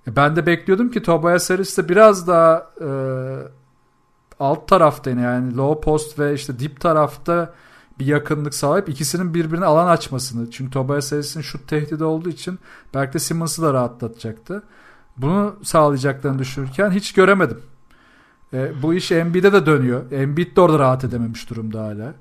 E 0.07 0.15
ben 0.15 0.35
de 0.35 0.45
bekliyordum 0.45 0.91
ki 0.91 1.03
Tobias 1.03 1.49
Harris 1.49 1.77
de 1.77 1.89
biraz 1.89 2.27
daha 2.27 2.67
e, 2.81 2.89
alt 4.39 4.67
tarafta 4.67 5.09
yani 5.09 5.57
low 5.57 5.81
post 5.81 6.19
ve 6.19 6.33
işte 6.33 6.59
dip 6.59 6.79
tarafta 6.79 7.53
bir 8.01 8.05
yakınlık 8.05 8.53
sağlayıp 8.53 8.89
ikisinin 8.89 9.33
birbirine 9.33 9.65
alan 9.65 9.87
açmasını. 9.87 10.51
Çünkü 10.51 10.71
Tobias 10.71 11.11
Harris'in 11.11 11.41
şut 11.41 11.67
tehdidi 11.67 12.03
olduğu 12.03 12.29
için 12.29 12.59
belki 12.93 13.13
de 13.13 13.19
Simmons'ı 13.19 13.61
da 13.61 13.73
rahatlatacaktı. 13.73 14.63
Bunu 15.17 15.55
sağlayacaklarını 15.63 16.39
düşünürken 16.39 16.91
hiç 16.91 17.13
göremedim. 17.13 17.59
E, 18.53 18.71
bu 18.81 18.93
iş 18.93 19.11
Embiid'e 19.11 19.53
de 19.53 19.65
dönüyor. 19.65 20.11
Embiid 20.11 20.55
de 20.55 20.61
orada 20.61 20.79
rahat 20.79 21.03
edememiş 21.03 21.49
durumda 21.49 21.83
hala. 21.83 22.13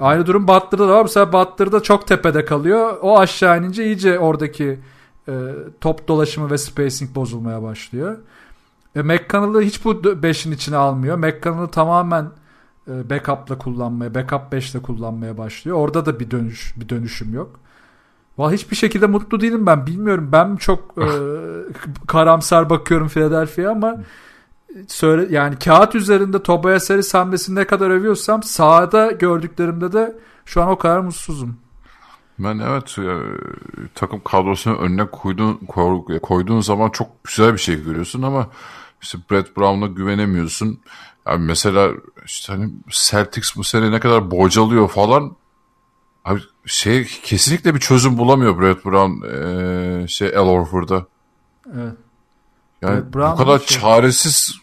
Aynı 0.00 0.26
durum 0.26 0.48
Butler'da 0.48 0.88
da 0.88 0.94
var. 0.94 1.02
Mesela 1.02 1.32
Butler'da 1.32 1.82
çok 1.82 2.06
tepede 2.06 2.44
kalıyor. 2.44 2.96
O 3.02 3.18
aşağı 3.18 3.58
inince 3.58 3.84
iyice 3.84 4.18
oradaki 4.18 4.78
e, 5.28 5.34
top 5.80 6.08
dolaşımı 6.08 6.50
ve 6.50 6.58
spacing 6.58 7.14
bozulmaya 7.14 7.62
başlıyor. 7.62 8.18
E, 8.96 9.02
McConnell'ı 9.02 9.62
hiç 9.62 9.84
bu 9.84 9.92
5'in 9.92 10.52
içine 10.52 10.76
almıyor. 10.76 11.16
McConnell'ı 11.16 11.70
tamamen 11.70 12.26
backup'la 12.86 13.58
kullanmaya, 13.58 14.14
backup 14.14 14.52
5'le 14.52 14.82
kullanmaya 14.82 15.38
başlıyor. 15.38 15.76
Orada 15.76 16.06
da 16.06 16.20
bir 16.20 16.30
dönüş 16.30 16.74
bir 16.76 16.88
dönüşüm 16.88 17.34
yok. 17.34 17.60
Valla 18.38 18.52
hiçbir 18.52 18.76
şekilde 18.76 19.06
mutlu 19.06 19.40
değilim 19.40 19.66
ben. 19.66 19.86
Bilmiyorum 19.86 20.28
ben 20.32 20.56
çok 20.56 20.94
e, 20.98 21.06
karamsar 22.06 22.70
bakıyorum 22.70 23.08
Philadelphia'ya 23.08 23.70
ama 23.70 23.96
söyle 24.88 25.34
yani 25.34 25.58
kağıt 25.58 25.94
üzerinde 25.94 26.42
Tobias 26.42 26.90
Harris 26.90 27.14
hamlesini 27.14 27.54
ne 27.54 27.66
kadar 27.66 27.90
övüyorsam 27.90 28.42
sahada 28.42 29.10
gördüklerimde 29.10 29.92
de 29.92 30.16
şu 30.44 30.62
an 30.62 30.68
o 30.68 30.78
kadar 30.78 31.00
mutsuzum. 31.00 31.56
Ben 32.38 32.58
evet 32.58 32.98
e, 32.98 33.06
takım 33.94 34.20
kadrosunu 34.24 34.78
önüne 34.78 35.06
koyduğun, 35.06 35.60
koyduğun 36.22 36.60
zaman 36.60 36.90
çok 36.90 37.24
güzel 37.24 37.52
bir 37.52 37.58
şey 37.58 37.84
görüyorsun 37.84 38.22
ama 38.22 38.46
işte 39.02 39.18
Brett 39.30 39.56
Brown'a 39.56 39.86
güvenemiyorsun. 39.86 40.80
Yani 41.26 41.44
mesela 41.44 41.90
işte 42.26 42.52
hani 42.52 42.70
Celtics 42.88 43.56
bu 43.56 43.64
sene 43.64 43.90
ne 43.90 44.00
kadar 44.00 44.30
bocalıyor 44.30 44.88
falan. 44.88 45.36
Abi 46.24 46.40
şey 46.66 47.04
kesinlikle 47.04 47.74
bir 47.74 47.80
çözüm 47.80 48.18
bulamıyor 48.18 48.60
Brett 48.60 48.84
Brown 48.84 49.26
e, 49.26 50.08
şey 50.08 50.28
El 50.28 50.46
Horford'a. 50.46 51.06
Evet. 51.74 51.92
Yani 52.82 53.14
Brett 53.14 53.32
bu 53.32 53.36
kadar 53.36 53.58
şey, 53.58 53.80
çaresiz 53.80 54.54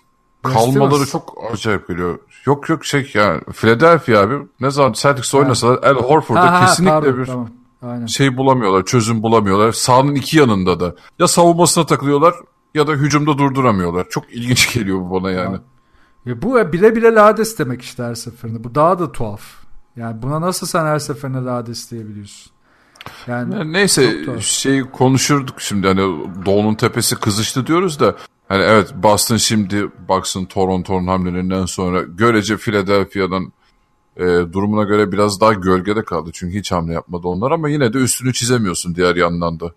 kalmaları 0.43 1.05
çok 1.05 1.38
acayip 1.51 1.88
geliyor. 1.88 2.20
Yok 2.45 2.70
yok 2.70 2.86
şey 2.86 3.11
yani 3.14 3.41
Philadelphia 3.41 4.20
abi 4.20 4.36
ne 4.59 4.72
zaman 4.72 4.93
Celtics 4.93 5.36
oynasalar 5.36 5.84
El 5.84 5.95
Horford'a 5.95 6.66
kesinlikle 6.66 6.93
pardon, 6.93 7.18
bir 7.20 7.26
tamam. 7.26 7.49
Aynen. 7.82 8.05
şey 8.05 8.38
bulamıyorlar, 8.38 8.86
çözüm 8.86 9.24
bulamıyorlar. 9.24 9.72
Sahanın 9.72 10.16
iki 10.16 10.38
yanında 10.38 10.80
da. 10.80 10.95
Ya 11.20 11.28
savunmasına 11.28 11.86
takılıyorlar 11.86 12.34
ya 12.74 12.88
da 12.88 12.91
hücumda 12.91 13.38
durduramıyorlar. 13.38 14.09
Çok 14.09 14.34
ilginç 14.34 14.74
geliyor 14.74 14.99
bu 14.99 15.11
bana 15.11 15.32
yani. 15.32 15.57
Ya 16.26 16.41
bu 16.41 16.74
bile 16.74 16.95
bile 16.95 17.15
lades 17.15 17.59
demek 17.59 17.82
işte 17.82 18.03
her 18.03 18.15
seferinde. 18.15 18.63
Bu 18.63 18.76
daha 18.76 18.99
da 18.99 19.11
tuhaf. 19.11 19.41
Yani 19.95 20.21
buna 20.21 20.41
nasıl 20.41 20.67
sen 20.67 20.86
her 20.86 20.99
seferinde 20.99 21.38
lades 21.38 21.91
diyebiliyorsun? 21.91 22.51
Yani, 23.28 23.55
yani 23.55 23.74
neyse 23.74 24.26
şey 24.39 24.82
konuşurduk 24.82 25.61
şimdi 25.61 25.88
hani 25.88 26.01
Doğu'nun 26.45 26.76
tepesi 26.76 27.15
kızıştı 27.15 27.67
diyoruz 27.67 27.99
da 27.99 28.15
Hani 28.53 28.63
evet 28.63 28.93
Boston 28.95 29.38
şimdi 29.38 29.89
baksın 30.09 30.45
Toronto'nun 30.45 31.07
hamlelerinden 31.07 31.65
sonra 31.65 32.01
görece 32.01 32.57
Philadelphia'dan 32.57 33.53
e, 34.17 34.24
durumuna 34.26 34.84
göre 34.84 35.11
biraz 35.11 35.41
daha 35.41 35.53
gölgede 35.53 36.03
kaldı. 36.03 36.30
Çünkü 36.34 36.59
hiç 36.59 36.71
hamle 36.71 36.93
yapmadı 36.93 37.28
onlar 37.28 37.51
ama 37.51 37.69
yine 37.69 37.93
de 37.93 37.97
üstünü 37.97 38.34
çizemiyorsun 38.34 38.95
diğer 38.95 39.15
yandan 39.15 39.59
da. 39.59 39.74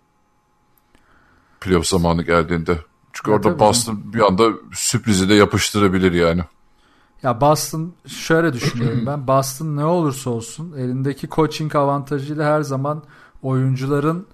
Playoff 1.61 1.87
zamanı 1.87 2.23
geldiğinde. 2.23 2.79
Çünkü 3.17 3.31
Ya 3.31 3.37
orada 3.37 3.59
Boston 3.59 4.13
bir 4.13 4.19
anda 4.19 4.49
sürprizi 4.73 5.29
de 5.29 5.33
yapıştırabilir 5.33 6.11
yani. 6.11 6.41
Ya 7.23 7.41
Boston 7.41 7.93
şöyle 8.07 8.53
düşünüyorum 8.53 9.03
ben. 9.05 9.27
Boston 9.27 9.75
ne 9.75 9.85
olursa 9.85 10.29
olsun 10.29 10.73
elindeki 10.77 11.29
coaching 11.29 11.75
avantajıyla 11.75 12.45
her 12.45 12.61
zaman 12.61 13.03
oyuncuların 13.41 14.27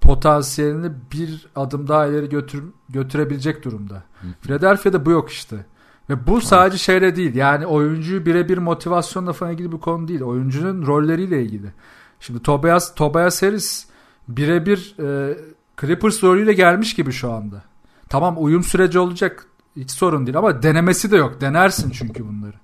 potansiyelini 0.00 0.92
bir 1.12 1.46
adım 1.56 1.88
daha 1.88 2.06
ileri 2.06 2.28
götür, 2.28 2.64
götürebilecek 2.88 3.64
durumda. 3.64 4.02
Philadelphia'da 4.42 5.06
bu 5.06 5.10
yok 5.10 5.30
işte. 5.30 5.66
Ve 6.10 6.26
bu 6.26 6.40
sadece 6.40 6.78
şeyle 6.78 7.16
değil. 7.16 7.34
Yani 7.34 7.66
oyuncuyu 7.66 8.26
birebir 8.26 8.58
motivasyonla 8.58 9.32
falan 9.32 9.52
ilgili 9.52 9.72
bir 9.72 9.78
konu 9.78 10.08
değil. 10.08 10.22
Oyuncunun 10.22 10.86
rolleriyle 10.86 11.42
ilgili. 11.42 11.72
Şimdi 12.20 12.42
Tobias, 12.42 12.94
Tobias 12.94 13.42
Harris 13.42 13.86
birebir 14.28 14.94
e, 14.98 15.38
Clippers 15.80 16.22
rolüyle 16.24 16.52
gelmiş 16.52 16.94
gibi 16.94 17.12
şu 17.12 17.32
anda. 17.32 17.73
Tamam 18.08 18.34
uyum 18.38 18.62
süreci 18.62 18.98
olacak. 18.98 19.46
Hiç 19.76 19.90
sorun 19.90 20.26
değil 20.26 20.38
ama 20.38 20.62
denemesi 20.62 21.10
de 21.10 21.16
yok. 21.16 21.40
Denersin 21.40 21.90
çünkü 21.90 22.28
bunları. 22.28 22.54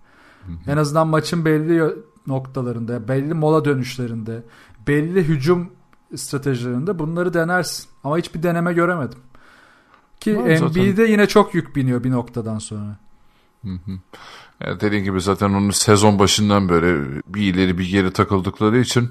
En 0.67 0.77
azından 0.77 1.09
maçın 1.09 1.45
belli 1.45 1.95
noktalarında, 2.27 3.09
belli 3.09 3.35
mola 3.35 3.65
dönüşlerinde, 3.65 4.43
belli 4.87 5.23
hücum 5.23 5.73
stratejilerinde 6.17 6.99
bunları 6.99 7.35
denersin. 7.35 7.89
Ama 8.05 8.19
hiçbir 8.19 8.43
deneme 8.43 8.73
göremedim. 8.73 9.19
Ki. 10.21 10.39
NBA'de 10.39 11.03
yine 11.03 11.27
çok 11.27 11.55
yük 11.55 11.77
biniyor 11.77 12.05
bir 12.05 12.11
noktadan 12.11 12.59
sonra. 12.59 12.97
Yani 14.61 14.81
dediğin 14.81 15.05
gibi 15.05 15.21
zaten 15.21 15.51
onun 15.51 15.71
sezon 15.71 16.19
başından 16.19 16.69
böyle 16.69 17.23
bir 17.27 17.55
ileri 17.55 17.79
bir 17.79 17.91
geri 17.91 18.13
takıldıkları 18.13 18.79
için 18.79 19.11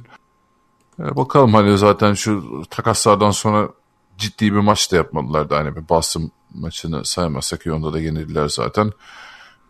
e, 0.99 1.15
bakalım 1.15 1.53
hani 1.53 1.77
zaten 1.77 2.13
şu 2.13 2.63
takaslardan 2.69 3.31
sonra 3.31 3.69
ciddi 4.19 4.53
bir 4.53 4.59
maç 4.59 4.91
da 4.91 4.95
yapmadılar 4.95 5.49
da 5.49 5.57
hani 5.57 5.75
bir 5.75 5.89
Boston 5.89 6.31
maçını 6.53 7.05
saymazsak 7.05 7.61
ki 7.61 7.71
onda 7.71 7.93
da 7.93 7.99
yenildiler 7.99 8.49
zaten. 8.49 8.91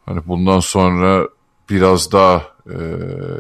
Hani 0.06 0.28
bundan 0.28 0.60
sonra 0.60 1.28
biraz 1.70 2.12
daha 2.12 2.44
e, 2.70 2.78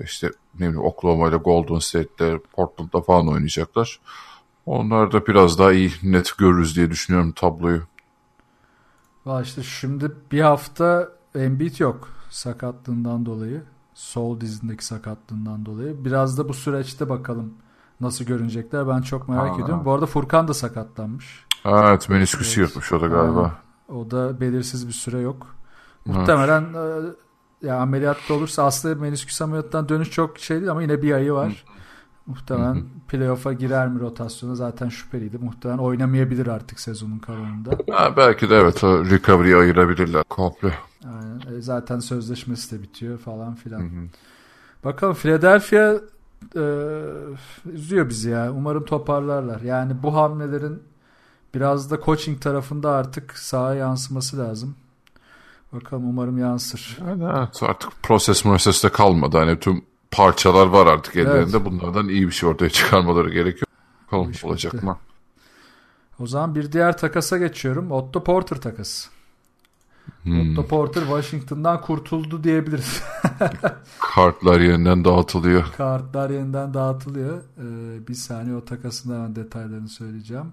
işte 0.03 0.31
ne 0.53 0.59
bileyim 0.59 0.79
Oklahoma 0.79 1.29
ile 1.29 1.35
Golden 1.35 1.79
State'le 1.79 2.39
Portland'da 2.53 3.01
falan 3.01 3.27
oynayacaklar. 3.27 3.99
Onlar 4.65 5.11
da 5.11 5.27
biraz 5.27 5.59
daha 5.59 5.71
iyi 5.71 5.91
net 6.03 6.37
görürüz 6.37 6.75
diye 6.75 6.91
düşünüyorum 6.91 7.31
tabloyu. 7.31 7.81
Valla 9.25 9.41
işte 9.41 9.63
şimdi 9.63 10.11
bir 10.31 10.41
hafta 10.41 11.09
Embiid 11.35 11.79
yok 11.79 12.09
sakatlığından 12.29 13.25
dolayı. 13.25 13.63
Sol 13.93 14.41
dizindeki 14.41 14.85
sakatlığından 14.85 15.65
dolayı. 15.65 16.05
Biraz 16.05 16.37
da 16.37 16.49
bu 16.49 16.53
süreçte 16.53 17.09
bakalım 17.09 17.53
nasıl 18.01 18.25
görünecekler. 18.25 18.87
Ben 18.87 19.01
çok 19.01 19.29
merak 19.29 19.49
Ha. 19.49 19.53
ediyorum. 19.53 19.85
Bu 19.85 19.91
arada 19.91 20.05
Furkan 20.05 20.47
da 20.47 20.53
sakatlanmış. 20.53 21.45
Evet 21.65 22.09
menisküsü 22.09 22.59
Evet. 22.59 22.69
yırtmış 22.69 22.93
o 22.93 23.01
da 23.01 23.07
galiba. 23.07 23.41
Aynen. 23.89 24.01
O 24.01 24.11
da 24.11 24.41
belirsiz 24.41 24.87
bir 24.87 24.93
süre 24.93 25.19
yok. 25.19 25.55
Muhtemelen 26.05 26.61
e, 26.73 27.67
ya 27.67 27.79
ameliyatta 27.79 28.33
olursa 28.33 28.63
aslında 28.65 28.95
menisküs 29.01 29.41
ameliyattan 29.41 29.89
dönüş 29.89 30.11
çok 30.11 30.39
şey 30.39 30.57
değil 30.57 30.71
ama 30.71 30.81
yine 30.81 31.01
bir 31.01 31.11
ayı 31.13 31.33
var. 31.33 31.65
Muhtemelen 32.25 32.83
playoff'a 33.07 33.53
girer 33.53 33.87
mi 33.87 33.99
rotasyona 33.99 34.55
zaten 34.55 34.89
şüpheliydi. 34.89 35.37
Muhtemelen 35.37 35.77
oynamayabilir 35.79 36.47
artık 36.47 36.79
sezonun 36.79 37.19
kalanında. 37.19 37.77
Ha, 37.91 38.17
belki 38.17 38.49
de 38.49 38.55
evet 38.57 38.83
o 38.83 39.05
recovery'i 39.05 39.55
ayırabilirler 39.55 40.23
komple. 40.23 40.73
Aynen. 41.05 41.57
E, 41.57 41.61
zaten 41.61 41.99
sözleşmesi 41.99 42.77
de 42.77 42.83
bitiyor 42.83 43.17
falan 43.17 43.55
filan. 43.55 43.89
Bakalım 44.85 45.13
Philadelphia 45.13 45.93
e, 46.55 46.61
üzüyor 47.65 48.09
bizi 48.09 48.29
ya. 48.29 48.51
Umarım 48.51 48.85
toparlarlar. 48.85 49.61
Yani 49.61 50.03
bu 50.03 50.15
hamlelerin 50.15 50.83
biraz 51.53 51.91
da 51.91 51.99
coaching 52.05 52.41
tarafında 52.41 52.91
artık 52.91 53.37
sahaya 53.37 53.79
yansıması 53.79 54.37
lazım. 54.37 54.75
Bakalım 55.73 56.09
umarım 56.09 56.37
yansır. 56.37 56.97
Yani 57.07 57.23
evet 57.23 57.63
artık 57.63 58.03
proses 58.03 58.43
proseste 58.43 58.89
kalmadı. 58.89 59.37
Hani 59.37 59.59
tüm 59.59 59.81
parçalar 60.11 60.67
var 60.67 60.87
artık 60.87 61.15
ellerinde. 61.15 61.57
Evet. 61.57 61.65
Bunlardan 61.65 62.09
iyi 62.09 62.27
bir 62.27 62.31
şey 62.31 62.49
ortaya 62.49 62.69
çıkarmaları 62.69 63.29
gerekiyor. 63.29 63.67
Bakalım 64.05 64.33
olacak 64.43 64.73
bitti. 64.73 64.85
mı? 64.85 64.97
O 66.19 66.27
zaman 66.27 66.55
bir 66.55 66.71
diğer 66.71 66.97
takasa 66.97 67.37
geçiyorum. 67.37 67.91
Otto 67.91 68.23
Porter 68.23 68.61
takası. 68.61 69.09
Hmm. 70.23 70.51
Otto 70.51 70.67
Porter 70.67 71.01
Washington'dan 71.01 71.81
kurtuldu 71.81 72.43
diyebiliriz. 72.43 73.03
Kartlar 74.15 74.59
yeniden 74.59 75.05
dağıtılıyor. 75.05 75.71
Kartlar 75.77 76.29
yeniden 76.29 76.73
dağıtılıyor. 76.73 77.37
Ee, 77.37 78.07
bir 78.07 78.13
saniye 78.13 78.55
o 78.55 78.65
takasın 78.65 79.13
hemen 79.13 79.35
detaylarını 79.35 79.89
söyleyeceğim. 79.89 80.51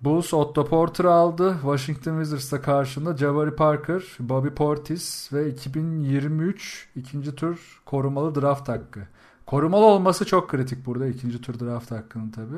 Bulls 0.00 0.34
Otto 0.34 0.66
Porter'ı 0.66 1.12
aldı. 1.12 1.52
Washington 1.62 2.12
Wizards'ta 2.12 2.62
karşında 2.62 3.16
Jabari 3.16 3.56
Parker, 3.56 4.02
Bobby 4.20 4.48
Portis 4.48 5.32
ve 5.32 5.48
2023 5.50 6.88
ikinci 6.96 7.34
tur 7.34 7.82
korumalı 7.86 8.40
draft 8.40 8.68
hakkı. 8.68 9.00
Korumalı 9.46 9.84
olması 9.84 10.26
çok 10.26 10.50
kritik 10.50 10.86
burada 10.86 11.06
ikinci 11.06 11.40
tur 11.40 11.60
draft 11.60 11.90
hakkının 11.90 12.30
tabi. 12.30 12.56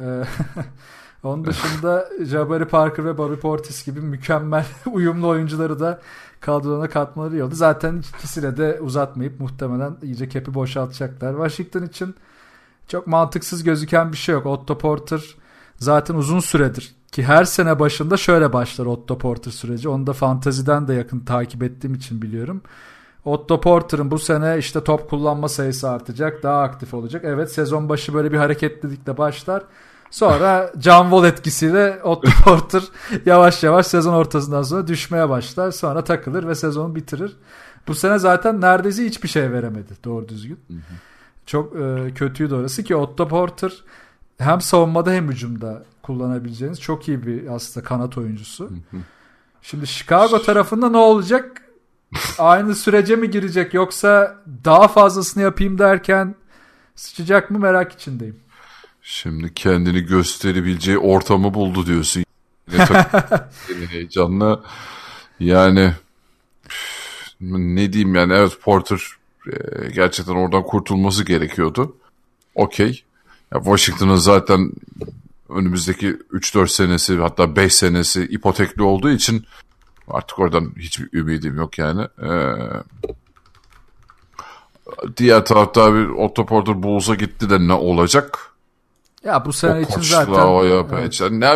onun 1.22 1.44
dışında 1.44 2.08
Jabari 2.24 2.64
Parker 2.64 3.04
ve 3.04 3.18
Bobby 3.18 3.34
Portis 3.34 3.86
gibi 3.86 4.00
mükemmel 4.00 4.66
uyumlu 4.92 5.28
oyuncuları 5.28 5.80
da 5.80 6.00
kadrona 6.40 6.88
katmaları 6.88 7.34
iyi. 7.34 7.44
Zaten 7.52 8.02
ikisine 8.18 8.56
de 8.56 8.80
uzatmayıp 8.80 9.40
muhtemelen 9.40 9.96
iyice 10.02 10.28
kepi 10.28 10.54
boşaltacaklar. 10.54 11.32
Washington 11.32 11.82
için 11.82 12.14
çok 12.88 13.06
mantıksız 13.06 13.64
gözüken 13.64 14.12
bir 14.12 14.16
şey 14.16 14.32
yok. 14.32 14.46
Otto 14.46 14.78
Porter 14.78 15.36
zaten 15.78 16.14
uzun 16.14 16.40
süredir 16.40 16.94
ki 17.12 17.24
her 17.24 17.44
sene 17.44 17.78
başında 17.78 18.16
şöyle 18.16 18.52
başlar 18.52 18.86
Otto 18.86 19.18
Porter 19.18 19.50
süreci. 19.50 19.88
Onu 19.88 20.06
da 20.06 20.12
fantaziden 20.12 20.88
de 20.88 20.94
yakın 20.94 21.20
takip 21.20 21.62
ettiğim 21.62 21.94
için 21.94 22.22
biliyorum. 22.22 22.62
Otto 23.24 23.60
Porter'ın 23.60 24.10
bu 24.10 24.18
sene 24.18 24.58
işte 24.58 24.84
top 24.84 25.10
kullanma 25.10 25.48
sayısı 25.48 25.90
artacak. 25.90 26.42
Daha 26.42 26.62
aktif 26.62 26.94
olacak. 26.94 27.22
Evet 27.24 27.52
sezon 27.52 27.88
başı 27.88 28.14
böyle 28.14 28.32
bir 28.32 28.36
hareketlilikle 28.36 29.18
başlar. 29.18 29.62
Sonra 30.10 30.72
John 30.80 31.02
Wall 31.02 31.24
etkisiyle 31.24 32.00
Otto 32.02 32.30
Porter 32.44 32.82
yavaş 33.26 33.62
yavaş 33.62 33.86
sezon 33.86 34.12
ortasından 34.12 34.62
sonra 34.62 34.86
düşmeye 34.86 35.28
başlar. 35.28 35.70
Sonra 35.70 36.04
takılır 36.04 36.48
ve 36.48 36.54
sezonu 36.54 36.94
bitirir. 36.94 37.36
Bu 37.88 37.94
sene 37.94 38.18
zaten 38.18 38.60
neredeyse 38.60 39.04
hiçbir 39.04 39.28
şey 39.28 39.52
veremedi 39.52 39.92
doğru 40.04 40.28
düzgün. 40.28 40.58
Çok 41.46 41.76
e, 41.76 42.14
kötüydü 42.14 42.54
orası 42.54 42.84
ki 42.84 42.96
Otto 42.96 43.28
Porter 43.28 43.84
hem 44.38 44.60
savunmada 44.60 45.12
hem 45.12 45.28
hücumda 45.28 45.82
kullanabileceğiniz 46.02 46.80
çok 46.80 47.08
iyi 47.08 47.26
bir 47.26 47.46
aslında 47.46 47.86
kanat 47.86 48.18
oyuncusu. 48.18 48.70
Şimdi 49.62 49.86
Chicago 49.86 50.42
tarafında 50.42 50.90
ne 50.90 50.96
olacak? 50.96 51.62
Aynı 52.38 52.74
sürece 52.74 53.16
mi 53.16 53.30
girecek 53.30 53.74
yoksa 53.74 54.36
daha 54.64 54.88
fazlasını 54.88 55.42
yapayım 55.42 55.78
derken 55.78 56.34
sıçacak 56.94 57.50
mı 57.50 57.58
merak 57.58 57.92
içindeyim. 57.92 58.36
Şimdi 59.02 59.54
kendini 59.54 60.00
gösterebileceği 60.00 60.98
ortamı 60.98 61.54
buldu 61.54 61.86
diyorsun. 61.86 62.24
Yine 62.72 62.86
yine 63.68 63.86
heyecanla. 63.86 64.62
Yani 65.40 65.92
ne 67.40 67.92
diyeyim 67.92 68.14
yani 68.14 68.32
evet 68.32 68.60
Porter 68.62 69.00
e, 69.46 69.90
gerçekten 69.90 70.34
oradan 70.34 70.62
kurtulması 70.62 71.24
gerekiyordu. 71.24 71.96
Okey. 72.54 73.02
Washington'ın 73.52 74.16
zaten 74.16 74.72
önümüzdeki 75.48 76.08
3-4 76.32 76.68
senesi 76.68 77.16
hatta 77.16 77.56
5 77.56 77.74
senesi 77.74 78.22
ipotekli 78.22 78.82
olduğu 78.82 79.10
için 79.10 79.44
artık 80.08 80.38
oradan 80.38 80.72
hiçbir 80.78 81.18
ümidim 81.18 81.56
yok 81.56 81.78
yani. 81.78 82.02
Ee, 82.22 82.54
diğer 85.16 85.44
tarafta 85.44 85.94
bir 85.94 86.08
Otto 86.08 86.46
Porter 86.46 86.82
Bulls'a 86.82 87.14
gitti 87.14 87.50
de 87.50 87.68
ne 87.68 87.72
olacak? 87.72 88.49
Ya 89.24 89.44
bu 89.44 89.52
sene 89.52 89.72
o 89.72 89.80
için 89.80 90.00
zaten 90.00 90.32
o 90.32 90.64
ya 90.64 90.86
Evet. 90.92 91.20
yani 91.20 91.40
ne 91.40 91.46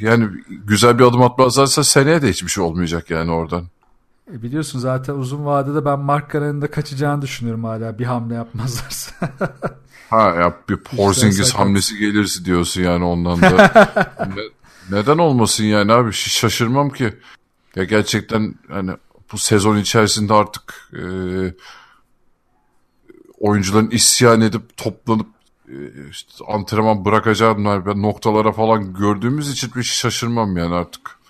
yani 0.00 0.28
güzel 0.48 0.98
bir 0.98 1.04
adım 1.04 1.22
atmazlarsa 1.22 1.84
seneye 1.84 2.22
de 2.22 2.28
hiçbir 2.30 2.48
şey 2.50 2.64
olmayacak 2.64 3.10
yani 3.10 3.30
oradan. 3.30 3.64
E, 4.32 4.42
biliyorsun 4.42 4.78
zaten 4.78 5.14
uzun 5.14 5.44
vadede 5.46 5.84
ben 5.84 5.98
Mark 5.98 6.32
Canon'ın 6.32 6.62
da 6.62 6.70
kaçacağını 6.70 7.22
düşünüyorum 7.22 7.64
hala 7.64 7.98
bir 7.98 8.04
hamle 8.04 8.34
yapmazlarsa. 8.34 9.14
Ha 10.10 10.20
ya 10.40 10.56
bir 10.68 10.76
Porzingis 10.76 11.46
sakat. 11.48 11.58
hamlesi 11.60 11.98
gelirse 11.98 12.44
diyorsun 12.44 12.82
yani 12.82 13.04
ondan 13.04 13.40
da. 13.42 13.70
Ne- 14.36 14.96
neden 14.98 15.18
olmasın 15.18 15.64
yani 15.64 15.92
abi 15.92 16.12
şaşırmam 16.12 16.90
ki. 16.90 17.14
Ya 17.76 17.84
gerçekten 17.84 18.54
hani 18.68 18.90
bu 19.32 19.38
sezon 19.38 19.76
içerisinde 19.76 20.34
artık 20.34 20.90
e, 20.92 21.02
oyuncuların 23.38 23.90
isyan 23.90 24.40
edip 24.40 24.76
toplanıp 24.76 25.26
işte 26.10 26.44
antrenman 26.48 27.04
bırakacağımlar 27.04 27.86
ben 27.86 28.02
noktalara 28.02 28.52
falan 28.52 28.94
gördüğümüz 28.94 29.50
için 29.50 29.70
bir 29.76 29.82
şaşırmam 29.82 30.56
yani 30.56 30.74
artık. 30.74 31.20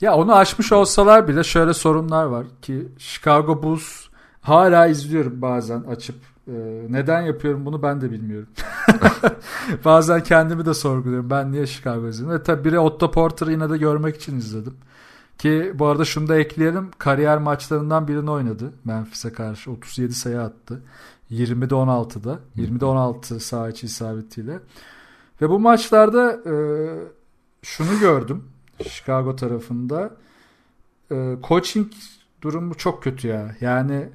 Ya 0.00 0.14
onu 0.14 0.34
aşmış 0.34 0.72
olsalar 0.72 1.28
bile 1.28 1.44
şöyle 1.44 1.74
sorunlar 1.74 2.24
var 2.24 2.46
ki 2.62 2.88
Chicago 2.98 3.62
Bulls 3.62 4.06
hala 4.40 4.86
izliyorum 4.86 5.42
bazen 5.42 5.80
açıp. 5.80 6.16
Ee, 6.48 6.52
neden 6.88 7.22
yapıyorum 7.22 7.66
bunu 7.66 7.82
ben 7.82 8.00
de 8.00 8.10
bilmiyorum. 8.10 8.48
bazen 9.84 10.22
kendimi 10.22 10.66
de 10.66 10.74
sorguluyorum. 10.74 11.30
Ben 11.30 11.52
niye 11.52 11.66
Chicago 11.66 12.08
izliyorum? 12.08 12.38
Ve 12.38 12.42
tabii 12.42 12.64
biri 12.64 12.78
Otto 12.78 13.10
Porter'ı 13.10 13.52
yine 13.52 13.70
de 13.70 13.78
görmek 13.78 14.16
için 14.16 14.38
izledim. 14.38 14.74
Ki 15.38 15.72
bu 15.74 15.86
arada 15.86 16.04
şunu 16.04 16.28
da 16.28 16.36
ekleyelim. 16.36 16.90
Kariyer 16.98 17.38
maçlarından 17.38 18.08
birini 18.08 18.30
oynadı. 18.30 18.72
Memphis'e 18.84 19.32
karşı 19.32 19.70
37 19.70 20.14
sayı 20.14 20.40
attı. 20.40 20.82
20'de 21.30 21.74
16'da. 21.74 22.38
20'de 22.56 22.84
16 22.84 23.40
saha 23.40 23.68
içi 23.68 23.86
isabetiyle. 23.86 24.58
Ve 25.42 25.50
bu 25.50 25.58
maçlarda 25.58 26.32
e, 26.32 26.54
şunu 27.62 28.00
gördüm. 28.00 28.44
Chicago 28.88 29.36
tarafında. 29.36 30.16
E, 31.10 31.36
coaching 31.48 31.92
durumu 32.42 32.74
çok 32.74 33.02
kötü 33.02 33.28
ya. 33.28 33.56
Yani 33.60 34.08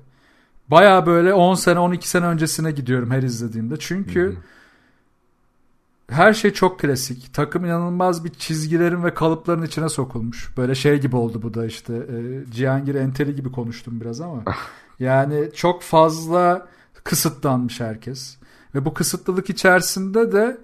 baya 0.67 1.05
böyle 1.05 1.33
10 1.33 1.55
sene 1.55 1.79
12 1.79 2.09
sene 2.09 2.25
öncesine 2.25 2.71
gidiyorum 2.71 3.11
her 3.11 3.23
izlediğimde. 3.23 3.75
Çünkü 3.79 4.21
hı 4.21 4.29
hı 4.29 4.37
her 6.11 6.33
şey 6.33 6.51
çok 6.53 6.79
klasik. 6.79 7.33
Takım 7.33 7.65
inanılmaz 7.65 8.25
bir 8.25 8.29
çizgilerin 8.29 9.03
ve 9.03 9.13
kalıpların 9.13 9.63
içine 9.63 9.89
sokulmuş. 9.89 10.57
Böyle 10.57 10.75
şey 10.75 10.99
gibi 11.01 11.15
oldu 11.15 11.41
bu 11.41 11.53
da 11.53 11.65
işte. 11.65 11.93
E, 11.93 12.51
Cihangir 12.51 12.95
Enteli 12.95 13.35
gibi 13.35 13.51
konuştum 13.51 14.01
biraz 14.01 14.21
ama. 14.21 14.43
yani 14.99 15.49
çok 15.55 15.81
fazla 15.81 16.67
kısıtlanmış 17.03 17.79
herkes. 17.79 18.37
Ve 18.75 18.85
bu 18.85 18.93
kısıtlılık 18.93 19.49
içerisinde 19.49 20.31
de 20.31 20.57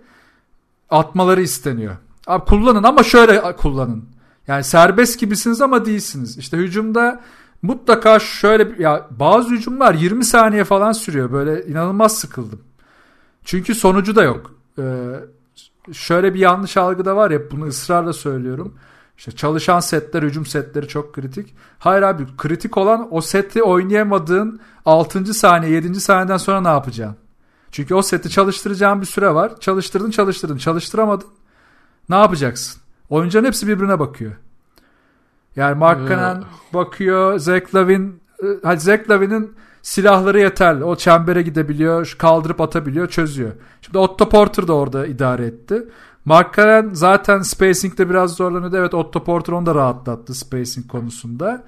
atmaları 0.90 1.42
isteniyor. 1.42 1.96
Abi 2.28 2.46
kullanın 2.46 2.84
ama 2.84 3.04
şöyle 3.04 3.56
kullanın. 3.56 4.06
Yani 4.48 4.64
serbest 4.64 5.20
gibisiniz 5.20 5.62
ama 5.62 5.86
değilsiniz. 5.86 6.38
İşte 6.38 6.58
hücumda 6.58 7.22
mutlaka 7.62 8.20
şöyle 8.20 8.84
ya 8.84 9.08
bazı 9.12 9.50
hücumlar 9.50 9.94
20 9.94 10.26
saniye 10.26 10.64
falan 10.64 10.92
sürüyor. 10.92 11.32
Böyle 11.32 11.66
inanılmaz 11.66 12.18
sıkıldım. 12.18 12.60
Çünkü 13.44 13.76
sonucu 13.76 14.16
da 14.16 14.24
yok. 14.24 14.52
Ee, 14.80 14.84
şöyle 15.94 16.34
bir 16.34 16.40
yanlış 16.40 16.78
algı 16.78 17.06
da 17.06 17.16
var 17.16 17.32
ya 17.32 17.52
bunu 17.52 17.66
ısrarla 17.66 18.14
söylüyorum. 18.14 18.76
İşte 19.18 19.32
çalışan 19.32 19.80
setler, 19.80 20.24
hücum 20.24 20.46
setleri 20.46 20.88
çok 20.88 21.14
kritik. 21.14 21.56
Hayır 21.80 22.02
abi 22.02 22.24
kritik 22.38 22.78
olan 22.78 23.08
o 23.12 23.22
seti 23.22 23.64
oynayamadığın 23.64 24.60
6. 24.86 25.34
saniye, 25.34 25.72
7. 25.72 26.02
saniyeden 26.02 26.38
sonra 26.38 26.62
ne 26.62 26.68
yapacaksın? 26.68 27.18
Çünkü 27.72 27.96
o 27.96 28.02
seti 28.02 28.30
çalıştıracağın 28.30 29.02
bir 29.02 29.06
süre 29.06 29.34
var. 29.34 29.60
Çalıştırdın, 29.60 30.12
çalıştırdın, 30.12 30.58
çalıştıramadın. 30.58 31.28
Ne 32.10 32.16
yapacaksın? 32.16 32.82
Oyuncuların 33.10 33.46
hepsi 33.46 33.68
birbirine 33.68 34.00
bakıyor. 34.00 34.32
Yani 35.56 35.78
Mark 35.78 36.10
Cannon 36.10 36.46
bakıyor, 36.74 37.40
Zach 37.40 37.76
Lavin, 37.76 38.22
e, 38.66 38.78
Zach 38.78 39.10
Lavin'in 39.10 39.56
silahları 39.88 40.40
yeterli. 40.40 40.84
O 40.84 40.96
çembere 40.96 41.42
gidebiliyor, 41.42 42.16
kaldırıp 42.18 42.62
atabiliyor, 42.62 43.08
çözüyor. 43.08 43.52
Şimdi 43.82 43.98
Otto 43.98 44.30
Porter 44.30 44.68
da 44.68 44.74
orada 44.74 45.08
idare 45.08 45.46
etti. 45.46 45.88
Mark 46.26 46.54
Karen 46.54 46.90
zaten 46.94 47.42
spacing'de 47.42 48.10
biraz 48.10 48.36
zorlanıyordu. 48.36 48.78
Evet 48.78 48.94
Otto 48.94 49.24
Porter 49.24 49.54
onu 49.54 49.66
da 49.66 49.76
rahatlattı 49.76 50.34
spacing 50.34 50.88
konusunda. 50.88 51.64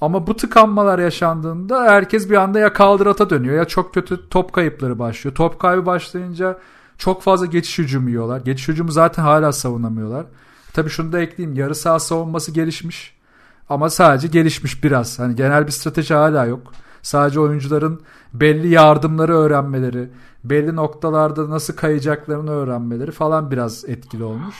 Ama 0.00 0.26
bu 0.26 0.36
tıkanmalar 0.36 0.98
yaşandığında 0.98 1.84
herkes 1.84 2.30
bir 2.30 2.36
anda 2.36 2.58
ya 2.58 2.72
kaldırata 2.72 3.30
dönüyor 3.30 3.56
ya 3.56 3.64
çok 3.64 3.94
kötü 3.94 4.28
top 4.28 4.52
kayıpları 4.52 4.98
başlıyor. 4.98 5.34
Top 5.34 5.60
kaybı 5.60 5.86
başlayınca 5.86 6.58
çok 6.98 7.22
fazla 7.22 7.46
geçiş 7.46 7.78
hücumu 7.78 8.08
yiyorlar. 8.08 8.40
Geçiş 8.40 8.68
hücumu 8.68 8.92
zaten 8.92 9.22
hala 9.22 9.52
savunamıyorlar. 9.52 10.26
Tabii 10.72 10.90
şunu 10.90 11.12
da 11.12 11.20
ekleyeyim. 11.20 11.58
Yarı 11.58 11.74
saha 11.74 11.98
savunması 11.98 12.52
gelişmiş. 12.52 13.14
Ama 13.68 13.90
sadece 13.90 14.28
gelişmiş 14.28 14.84
biraz. 14.84 15.18
Hani 15.18 15.36
genel 15.36 15.66
bir 15.66 15.72
strateji 15.72 16.14
hala 16.14 16.44
yok. 16.44 16.72
Sadece 17.04 17.40
oyuncuların 17.40 18.00
belli 18.32 18.68
yardımları 18.68 19.36
öğrenmeleri, 19.36 20.08
belli 20.44 20.76
noktalarda 20.76 21.50
nasıl 21.50 21.76
kayacaklarını 21.76 22.50
öğrenmeleri 22.50 23.10
falan 23.10 23.50
biraz 23.50 23.84
etkili 23.84 24.24
olmuş. 24.24 24.54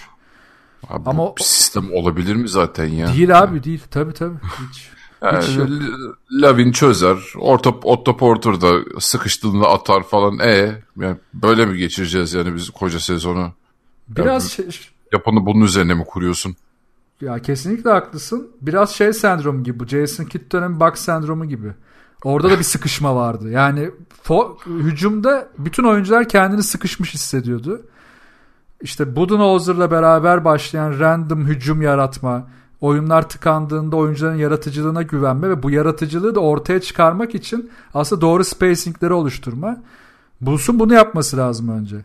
Abi 0.88 1.11
Ama 1.11 1.36
bir 1.36 1.42
sistem 1.42 1.92
olabilir 1.92 2.34
mi 2.34 2.49
zaten 2.49 2.86
ya? 2.86 3.09
Değil 3.14 3.38
abi 3.38 3.64
değil. 3.64 3.82
Tabii 3.90 4.12
tabii. 4.12 4.36
Hiç. 4.70 4.90
Yani 5.22 5.42
Hiç 5.45 5.59
Lavin 6.32 6.72
çözer. 6.72 7.18
Orta, 7.38 7.70
Otto 7.70 8.16
Porter 8.16 8.61
da 8.61 8.72
sıkıştığında 9.01 9.68
atar 9.68 10.03
falan. 10.03 10.38
E 10.38 10.82
yani 10.97 11.16
böyle 11.34 11.66
mi 11.66 11.78
geçireceğiz 11.78 12.34
yani 12.34 12.55
biz 12.55 12.70
koca 12.70 13.01
sezonu? 13.01 13.53
Biraz 14.09 14.59
yani, 14.59 14.72
şey, 14.72 14.90
yapanı 15.12 15.47
bunun 15.47 15.64
üzerine 15.64 15.95
mi 15.95 16.05
kuruyorsun? 16.05 16.57
Ya 17.20 17.38
kesinlikle 17.38 17.90
haklısın. 17.90 18.51
Biraz 18.61 18.90
şey 18.90 19.12
sendromu 19.12 19.64
gibi 19.64 19.80
bu. 19.80 19.86
Jason 19.86 20.24
Kidd 20.24 20.53
dönemi 20.53 20.80
Buck 20.80 20.99
sendromu 20.99 21.45
gibi. 21.45 21.72
Orada 22.25 22.51
da 22.51 22.59
bir 22.59 22.64
sıkışma 22.64 23.16
vardı. 23.16 23.51
Yani 23.51 23.91
hücumda 24.66 25.49
bütün 25.59 25.85
oyuncular 25.85 26.29
kendini 26.29 26.62
sıkışmış 26.62 27.14
hissediyordu. 27.14 27.83
İşte 28.81 29.16
Budenholzer'la 29.16 29.91
beraber 29.91 30.45
başlayan 30.45 30.99
random 30.99 31.47
hücum 31.47 31.83
yaratma, 31.83 32.47
oyunlar 32.81 33.29
tıkandığında 33.29 33.97
oyuncuların 33.97 34.37
yaratıcılığına 34.37 35.03
güvenme 35.03 35.49
ve 35.49 35.62
bu 35.62 35.70
yaratıcılığı 35.70 36.35
da 36.35 36.41
ortaya 36.41 36.81
çıkarmak 36.81 37.35
için 37.35 37.70
aslında 37.95 38.20
doğru 38.20 38.45
spacingleri 38.45 39.12
oluşturma. 39.12 39.77
Bulls'un 40.41 40.79
bunu 40.79 40.95
yapması 40.95 41.37
lazım 41.37 41.68
önce. 41.68 41.97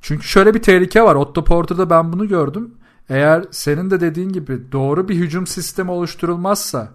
Çünkü 0.00 0.26
şöyle 0.26 0.54
bir 0.54 0.62
tehlike 0.62 1.02
var. 1.02 1.14
Otto 1.14 1.44
Porter'da 1.44 1.90
ben 1.90 2.12
bunu 2.12 2.28
gördüm. 2.28 2.74
Eğer 3.08 3.44
senin 3.50 3.90
de 3.90 4.00
dediğin 4.00 4.28
gibi 4.28 4.72
doğru 4.72 5.08
bir 5.08 5.14
hücum 5.14 5.46
sistemi 5.46 5.90
oluşturulmazsa 5.90 6.88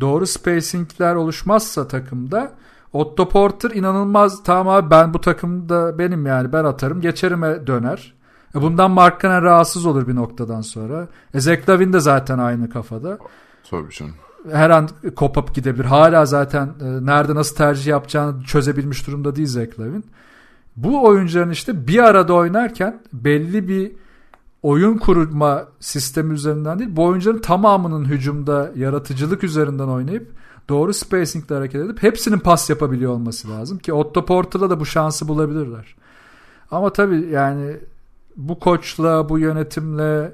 doğru 0.00 0.26
spacingler 0.26 1.14
oluşmazsa 1.14 1.88
takımda 1.88 2.52
Otto 2.92 3.28
Porter 3.28 3.70
inanılmaz 3.70 4.42
tamam 4.44 4.68
abi 4.68 4.90
ben 4.90 5.14
bu 5.14 5.20
takımda 5.20 5.98
benim 5.98 6.26
yani 6.26 6.52
ben 6.52 6.64
atarım 6.64 7.00
geçerime 7.00 7.66
döner. 7.66 8.14
E 8.54 8.62
bundan 8.62 8.90
Mark 8.90 9.20
Cannon 9.20 9.42
rahatsız 9.42 9.86
olur 9.86 10.08
bir 10.08 10.14
noktadan 10.14 10.60
sonra. 10.60 11.08
E 11.34 11.40
Zach 11.40 11.68
Lavin 11.68 11.92
de 11.92 12.00
zaten 12.00 12.38
aynı 12.38 12.70
kafada. 12.70 13.18
Tabii 13.70 13.90
canım. 13.90 14.14
Her 14.52 14.70
an 14.70 14.88
kopup 15.16 15.54
gidebilir. 15.54 15.84
Hala 15.84 16.26
zaten 16.26 16.66
e, 16.66 17.06
nerede 17.06 17.34
nasıl 17.34 17.56
tercih 17.56 17.86
yapacağını 17.86 18.42
çözebilmiş 18.44 19.06
durumda 19.06 19.36
değil 19.36 19.48
Zach 19.48 19.80
Lavin. 19.80 20.04
Bu 20.76 21.06
oyuncuların 21.06 21.50
işte 21.50 21.86
bir 21.86 21.98
arada 21.98 22.34
oynarken 22.34 23.02
belli 23.12 23.68
bir 23.68 23.92
oyun 24.62 24.98
kurma 24.98 25.66
sistemi 25.80 26.34
üzerinden 26.34 26.78
değil 26.78 26.90
bu 26.96 27.04
oyuncuların 27.04 27.40
tamamının 27.40 28.04
hücumda 28.04 28.70
yaratıcılık 28.76 29.44
üzerinden 29.44 29.88
oynayıp 29.88 30.32
doğru 30.68 30.94
spacingle 30.94 31.54
hareket 31.54 31.84
edip 31.84 32.02
hepsinin 32.02 32.38
pas 32.38 32.70
yapabiliyor 32.70 33.12
olması 33.12 33.50
lazım 33.50 33.78
ki 33.78 33.92
Otto 33.92 34.24
Porter'da 34.24 34.70
da 34.70 34.80
bu 34.80 34.86
şansı 34.86 35.28
bulabilirler. 35.28 35.94
Ama 36.70 36.92
tabii 36.92 37.26
yani 37.30 37.76
bu 38.36 38.58
koçla, 38.58 39.28
bu 39.28 39.38
yönetimle 39.38 40.32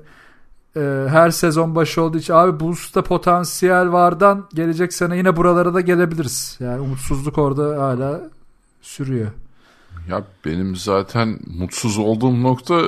e, 0.76 0.80
her 1.08 1.30
sezon 1.30 1.74
başı 1.74 2.02
olduğu 2.02 2.18
için 2.18 2.34
abi 2.34 2.60
Bulls'ta 2.60 3.02
potansiyel 3.02 3.92
vardan 3.92 4.46
gelecek 4.54 4.92
sene 4.92 5.16
yine 5.16 5.36
buralara 5.36 5.74
da 5.74 5.80
gelebiliriz. 5.80 6.56
Yani 6.60 6.80
umutsuzluk 6.80 7.38
orada 7.38 7.82
hala 7.82 8.20
sürüyor. 8.82 9.30
Ya 10.08 10.24
benim 10.44 10.76
zaten 10.76 11.38
mutsuz 11.58 11.98
olduğum 11.98 12.42
nokta 12.42 12.82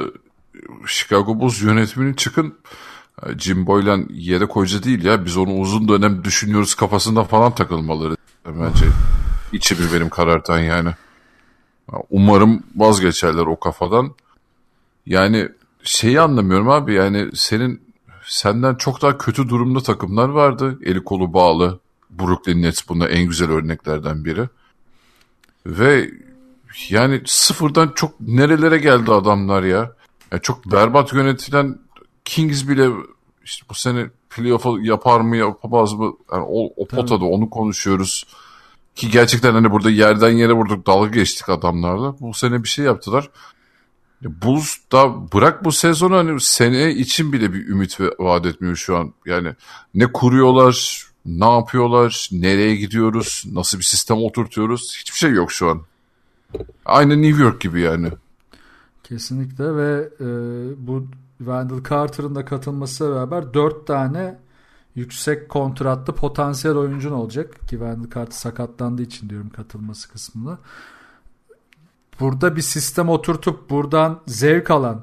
Chicago 0.87 1.41
Bulls 1.41 1.63
yönetiminin 1.63 2.15
çıkın 2.15 2.55
Jim 3.39 3.67
Boylan 3.67 4.07
yedek 4.11 4.51
hoca 4.51 4.83
değil 4.83 5.05
ya 5.05 5.25
biz 5.25 5.37
onu 5.37 5.55
uzun 5.55 5.89
dönem 5.89 6.25
düşünüyoruz 6.25 6.75
kafasında 6.75 7.25
falan 7.25 7.55
takılmaları 7.55 8.17
bence 8.47 8.87
içimi 9.53 9.93
benim 9.93 10.09
karartan 10.09 10.59
yani. 10.59 10.91
Umarım 12.11 12.63
vazgeçerler 12.77 13.47
o 13.47 13.61
kafadan. 13.61 14.15
Yani 15.07 15.49
şeyi 15.83 16.21
anlamıyorum 16.21 16.69
abi 16.69 16.95
yani 16.95 17.31
senin 17.35 17.83
senden 18.25 18.75
çok 18.75 19.03
daha 19.03 19.19
kötü 19.19 19.49
durumda 19.49 19.81
takımlar 19.81 20.29
vardı. 20.29 20.79
Eli 20.85 21.05
kolu 21.05 21.33
bağlı. 21.33 21.81
Brooklyn 22.11 22.63
Nets 22.63 22.89
bunda 22.89 23.09
en 23.09 23.25
güzel 23.25 23.51
örneklerden 23.51 24.25
biri. 24.25 24.49
Ve 25.67 26.11
yani 26.89 27.23
sıfırdan 27.27 27.93
çok 27.95 28.21
nerelere 28.21 28.79
geldi 28.79 29.13
adamlar 29.13 29.63
ya. 29.63 29.93
Yani 30.33 30.43
çok 30.43 30.73
berbat 30.73 31.13
yönetilen 31.13 31.79
Kings 32.25 32.69
bile 32.69 32.91
işte 33.45 33.67
bu 33.71 33.75
sene 33.75 34.07
playoff 34.31 34.67
yapar 34.81 35.21
mı 35.21 35.37
yapamaz 35.37 35.93
mı? 35.93 36.13
Yani 36.33 36.45
o, 36.49 36.73
o 36.77 36.87
potada 36.87 37.25
onu 37.25 37.51
konuşuyoruz. 37.51 38.27
Ki 38.95 39.11
gerçekten 39.11 39.53
hani 39.53 39.71
burada 39.71 39.91
yerden 39.91 40.31
yere 40.31 40.53
vurduk 40.53 40.87
dalga 40.87 41.09
geçtik 41.09 41.49
adamlarla. 41.49 42.15
Bu 42.21 42.35
sene 42.35 42.63
bir 42.65 42.69
şey 42.69 42.85
yaptılar. 42.85 43.31
Bulls 44.23 44.77
da 44.93 45.33
bırak 45.33 45.65
bu 45.65 45.73
sezonu 45.73 46.17
hani 46.17 46.41
sene 46.41 46.91
için 46.91 47.33
bile 47.33 47.53
bir 47.53 47.69
ümit 47.69 47.99
vaat 48.19 48.47
etmiyor 48.47 48.77
şu 48.77 48.97
an. 48.97 49.13
Yani 49.27 49.55
ne 49.95 50.07
kuruyorlar, 50.13 51.07
ne 51.27 51.51
yapıyorlar, 51.51 52.29
nereye 52.33 52.77
gidiyoruz, 52.77 53.45
nasıl 53.53 53.79
bir 53.79 53.85
sistem 53.85 54.17
oturtuyoruz 54.17 54.97
hiçbir 55.01 55.19
şey 55.19 55.31
yok 55.31 55.53
şu 55.53 55.69
an. 55.71 55.83
Aynı 56.85 57.23
New 57.23 57.43
York 57.43 57.61
gibi 57.61 57.81
yani. 57.81 58.09
Kesinlikle 59.09 59.77
ve 59.77 60.09
e, 60.21 60.27
bu 60.87 61.07
Wendell 61.39 61.85
Carter'ın 61.91 62.35
da 62.35 62.45
katılmasıyla 62.45 63.15
beraber 63.15 63.55
4 63.55 63.87
tane 63.87 64.39
yüksek 64.95 65.49
kontratlı 65.49 66.15
potansiyel 66.15 66.77
oyuncun 66.77 67.13
olacak 67.13 67.55
ki 67.55 67.71
Wendell 67.71 68.11
Carter 68.15 68.33
sakatlandığı 68.33 69.03
için 69.03 69.29
diyorum 69.29 69.51
katılması 69.51 70.13
kısmında. 70.13 70.59
Burada 72.21 72.57
bir 72.57 72.61
sistem 72.61 73.09
oturtup 73.09 73.71
buradan 73.71 74.21
zevk 74.27 74.71
alan 74.71 75.01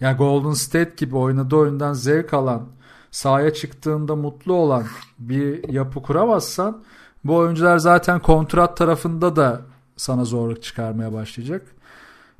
yani 0.00 0.16
Golden 0.16 0.52
State 0.52 0.94
gibi 0.96 1.16
oynadığı 1.16 1.56
oyundan 1.56 1.92
zevk 1.92 2.34
alan 2.34 2.68
sahaya 3.10 3.54
çıktığında 3.54 4.16
mutlu 4.16 4.54
olan 4.54 4.84
bir 5.18 5.68
yapı 5.68 6.02
kuramazsan 6.02 6.82
bu 7.24 7.36
oyuncular 7.36 7.78
zaten 7.78 8.20
kontrat 8.20 8.76
tarafında 8.76 9.36
da 9.36 9.62
sana 9.96 10.24
zorluk 10.24 10.62
çıkarmaya 10.62 11.12
başlayacak. 11.12 11.77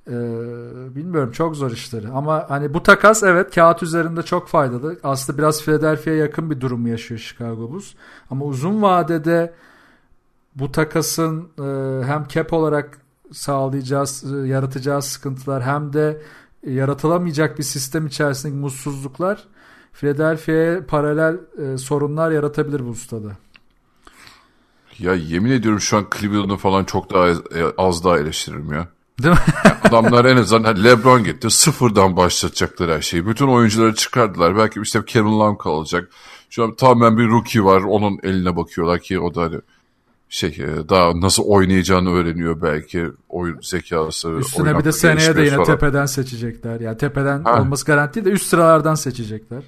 Ee, 0.08 0.96
bilmiyorum 0.96 1.32
çok 1.32 1.56
zor 1.56 1.70
işleri 1.70 2.08
ama 2.08 2.44
hani 2.48 2.74
bu 2.74 2.82
takas 2.82 3.22
evet 3.22 3.54
kağıt 3.54 3.82
üzerinde 3.82 4.22
çok 4.22 4.48
faydalı. 4.48 4.98
Aslında 5.02 5.38
biraz 5.38 5.62
Philadelphia'ya 5.62 6.18
yakın 6.18 6.50
bir 6.50 6.60
durum 6.60 6.86
yaşıyor 6.86 7.20
Chicago 7.20 7.70
Bulls. 7.70 7.92
Ama 8.30 8.44
uzun 8.44 8.82
vadede 8.82 9.54
bu 10.54 10.72
takasın 10.72 11.48
e, 11.58 12.06
hem 12.06 12.26
cap 12.28 12.52
olarak 12.52 12.98
sağlayacağız, 13.32 14.34
e, 14.34 15.00
sıkıntılar 15.00 15.62
hem 15.62 15.92
de 15.92 16.22
yaratılamayacak 16.66 17.58
bir 17.58 17.62
sistem 17.62 18.06
içerisindeki 18.06 18.58
mutsuzluklar 18.58 19.44
Philadelphia'ya 19.92 20.86
paralel 20.86 21.36
e, 21.58 21.78
sorunlar 21.78 22.30
yaratabilir 22.30 22.86
bu 22.86 22.88
ustada. 22.88 23.36
Ya 24.98 25.14
yemin 25.14 25.50
ediyorum 25.50 25.80
şu 25.80 25.96
an 25.96 26.06
Cleveland'ı 26.18 26.56
falan 26.56 26.84
çok 26.84 27.12
daha 27.12 27.22
az, 27.76 28.00
e, 28.00 28.04
daha 28.04 28.18
eleştiririm 28.18 28.72
ya. 28.72 28.88
Değil 29.22 29.34
mi? 29.34 29.40
Adamlar 29.84 30.24
en 30.24 30.36
azından 30.36 30.84
LeBron 30.84 31.24
gitti. 31.24 31.50
Sıfırdan 31.50 32.16
başlatacaklar 32.16 32.90
her 32.90 33.00
şeyi. 33.00 33.26
Bütün 33.26 33.48
oyuncuları 33.48 33.94
çıkardılar. 33.94 34.56
Belki 34.56 34.80
işte 34.80 35.04
Kevin 35.06 35.40
Love 35.40 35.58
kalacak. 35.58 36.08
Şu 36.50 36.64
an 36.64 36.74
tamamen 36.74 37.18
bir 37.18 37.28
rookie 37.28 37.64
var. 37.64 37.80
Onun 37.80 38.18
eline 38.22 38.56
bakıyorlar 38.56 39.00
ki 39.00 39.20
o 39.20 39.34
da 39.34 39.42
hani 39.42 39.60
şey 40.28 40.48
e, 40.48 40.88
daha 40.88 41.20
nasıl 41.20 41.42
oynayacağını 41.42 42.10
öğreniyor 42.10 42.62
belki 42.62 43.06
oyun 43.28 43.58
zekası. 43.62 44.30
Üstüne 44.30 44.78
bir 44.78 44.84
de 44.84 44.92
seneye 44.92 45.36
de 45.36 45.40
yine 45.40 45.56
falan. 45.56 45.66
tepeden 45.66 46.06
seçecekler. 46.06 46.80
Yani 46.80 46.98
tepeden 46.98 47.44
ha. 47.44 47.60
olması 47.60 47.86
garanti 47.86 48.24
de 48.24 48.30
üst 48.30 48.46
sıralardan 48.46 48.94
seçecekler. 48.94 49.62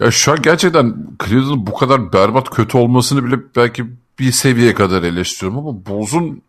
Ya 0.00 0.10
şu 0.10 0.32
an 0.32 0.42
gerçekten 0.42 0.96
Cleveland'ın 1.24 1.66
bu 1.66 1.74
kadar 1.74 2.12
berbat 2.12 2.50
kötü 2.50 2.78
olmasını 2.78 3.24
bile 3.24 3.36
belki 3.56 3.84
bir 4.18 4.32
seviyeye 4.32 4.74
kadar 4.74 5.02
eleştiriyorum 5.02 5.58
ama 5.58 5.86
Bulls'un 5.86 6.42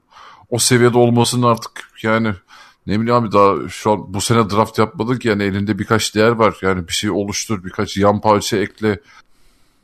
o 0.49 0.57
seviyede 0.57 0.97
olmasının 0.97 1.47
artık 1.47 1.71
yani 2.03 2.33
ne 2.87 2.99
bileyim 2.99 3.15
abi 3.15 3.31
daha 3.31 3.69
şu 3.69 3.91
an 3.91 4.13
bu 4.13 4.21
sene 4.21 4.49
draft 4.49 4.79
yapmadık 4.79 5.25
yani 5.25 5.43
elinde 5.43 5.79
birkaç 5.79 6.15
değer 6.15 6.31
var. 6.31 6.57
Yani 6.61 6.87
bir 6.87 6.93
şey 6.93 7.09
oluştur, 7.11 7.63
birkaç 7.63 7.97
yan 7.97 8.21
parça 8.21 8.57
ekle. 8.57 8.99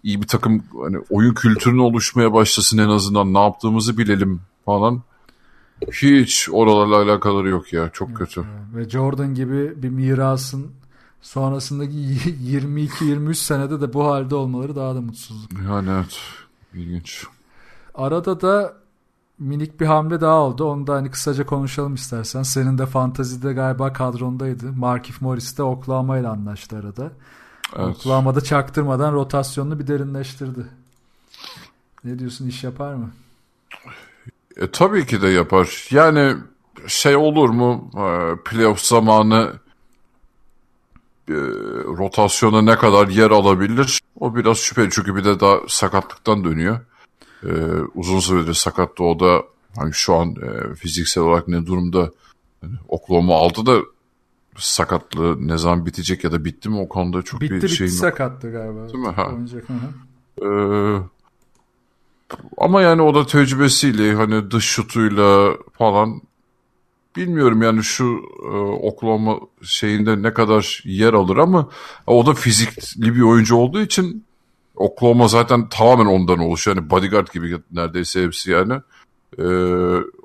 iyi 0.03 0.21
bir 0.21 0.27
takım 0.27 0.63
hani 0.83 0.97
oyun 1.09 1.33
kültürünü 1.33 1.81
oluşmaya 1.81 2.33
başlasın 2.33 2.77
en 2.77 2.89
azından 2.89 3.33
ne 3.33 3.39
yaptığımızı 3.39 3.97
bilelim 3.97 4.41
falan. 4.65 5.01
Hiç 5.91 6.49
oralarla 6.51 6.95
alakaları 6.95 7.49
yok 7.49 7.73
ya. 7.73 7.89
Çok 7.93 8.17
kötü. 8.17 8.43
Ve 8.75 8.89
Jordan 8.89 9.35
gibi 9.35 9.83
bir 9.83 9.89
mirasın 9.89 10.71
sonrasındaki 11.21 11.95
22-23 12.47 13.33
senede 13.33 13.81
de 13.81 13.93
bu 13.93 14.05
halde 14.05 14.35
olmaları 14.35 14.75
daha 14.75 14.95
da 14.95 15.01
mutsuzluk. 15.01 15.51
Yani 15.67 15.89
evet. 15.89 16.19
İlginç. 16.73 17.25
Arada 17.95 18.41
da 18.41 18.73
minik 19.39 19.79
bir 19.79 19.85
hamle 19.85 20.21
daha 20.21 20.35
oldu. 20.35 20.65
Onu 20.65 20.87
da 20.87 20.93
hani 20.93 21.11
kısaca 21.11 21.45
konuşalım 21.45 21.95
istersen. 21.95 22.43
Senin 22.43 22.77
de 22.77 22.85
fantazide 22.85 23.53
galiba 23.53 23.93
kadrondaydı. 23.93 24.73
Markif 24.73 25.21
Morris 25.21 25.57
de 25.57 25.63
Oklahoma 25.63 26.17
ile 26.17 26.27
anlaştı 26.27 26.77
arada. 26.77 27.11
Evet. 27.75 27.87
Oklahoma'da 27.87 28.41
çaktırmadan 28.41 29.13
rotasyonunu 29.13 29.79
bir 29.79 29.87
derinleştirdi. 29.87 30.65
Ne 32.03 32.19
diyorsun 32.19 32.47
iş 32.47 32.63
yapar 32.63 32.93
mı? 32.93 33.11
E, 34.57 34.71
tabii 34.71 35.05
ki 35.05 35.21
de 35.21 35.27
yapar. 35.27 35.87
Yani 35.91 36.35
şey 36.87 37.15
olur 37.15 37.49
mu 37.49 37.91
e, 37.93 38.35
playoff 38.45 38.79
zamanı 38.79 39.53
e, 41.29 41.33
rotasyona 41.97 42.61
ne 42.61 42.75
kadar 42.75 43.07
yer 43.07 43.31
alabilir? 43.31 44.01
O 44.19 44.35
biraz 44.35 44.57
şüpheli 44.57 44.89
çünkü 44.91 45.15
bir 45.15 45.25
de 45.25 45.39
daha 45.39 45.57
sakatlıktan 45.67 46.43
dönüyor 46.43 46.79
e, 47.43 47.51
uzun 47.95 48.19
süredir 48.19 48.53
sakattı. 48.53 49.03
O 49.03 49.19
da 49.19 49.43
hani 49.77 49.93
şu 49.93 50.15
an 50.15 50.29
e, 50.29 50.75
fiziksel 50.75 51.23
olarak 51.23 51.47
ne 51.47 51.65
durumda 51.65 52.11
yani 52.63 52.75
Oklahoma 52.87 53.35
aldı 53.35 53.65
da 53.65 53.81
sakatlığı 54.57 55.47
ne 55.47 55.57
zaman 55.57 55.85
bitecek 55.85 56.23
ya 56.23 56.31
da 56.31 56.45
bitti 56.45 56.69
mi 56.69 56.79
o 56.79 56.89
konuda 56.89 57.21
çok 57.21 57.41
bitti, 57.41 57.53
bir 57.53 57.61
bitti, 57.61 57.75
şey 57.75 57.87
yok. 57.87 57.95
sakattı 57.95 58.51
galiba. 58.51 58.93
Değil 58.93 58.99
mi? 58.99 59.11
Ha. 59.11 59.31
Ee, 60.41 60.99
ama 62.57 62.81
yani 62.81 63.01
o 63.01 63.15
da 63.15 63.25
tecrübesiyle 63.25 64.13
hani 64.13 64.51
dış 64.51 64.65
şutuyla 64.65 65.57
falan 65.77 66.21
bilmiyorum 67.15 67.61
yani 67.61 67.83
şu 67.83 68.19
e, 68.43 68.55
Oklahoma 68.57 69.39
şeyinde 69.61 70.21
ne 70.21 70.33
kadar 70.33 70.81
yer 70.85 71.13
alır 71.13 71.37
ama 71.37 71.69
o 72.07 72.25
da 72.25 72.33
fizikli 72.33 73.15
bir 73.15 73.21
oyuncu 73.21 73.55
olduğu 73.55 73.81
için 73.81 74.25
Oklahoma 74.79 75.27
zaten 75.27 75.69
tamamen 75.69 76.05
ondan 76.05 76.39
oluşuyor. 76.39 76.77
Yani 76.77 76.89
bodyguard 76.89 77.27
gibi 77.33 77.57
neredeyse 77.71 78.23
hepsi 78.23 78.51
yani. 78.51 78.73
Ee, 79.39 79.43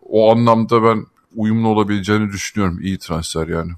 o 0.08 0.32
anlamda 0.32 0.82
ben 0.82 1.06
uyumlu 1.36 1.68
olabileceğini 1.68 2.32
düşünüyorum. 2.32 2.80
İyi 2.80 2.98
transfer 2.98 3.48
yani. 3.48 3.72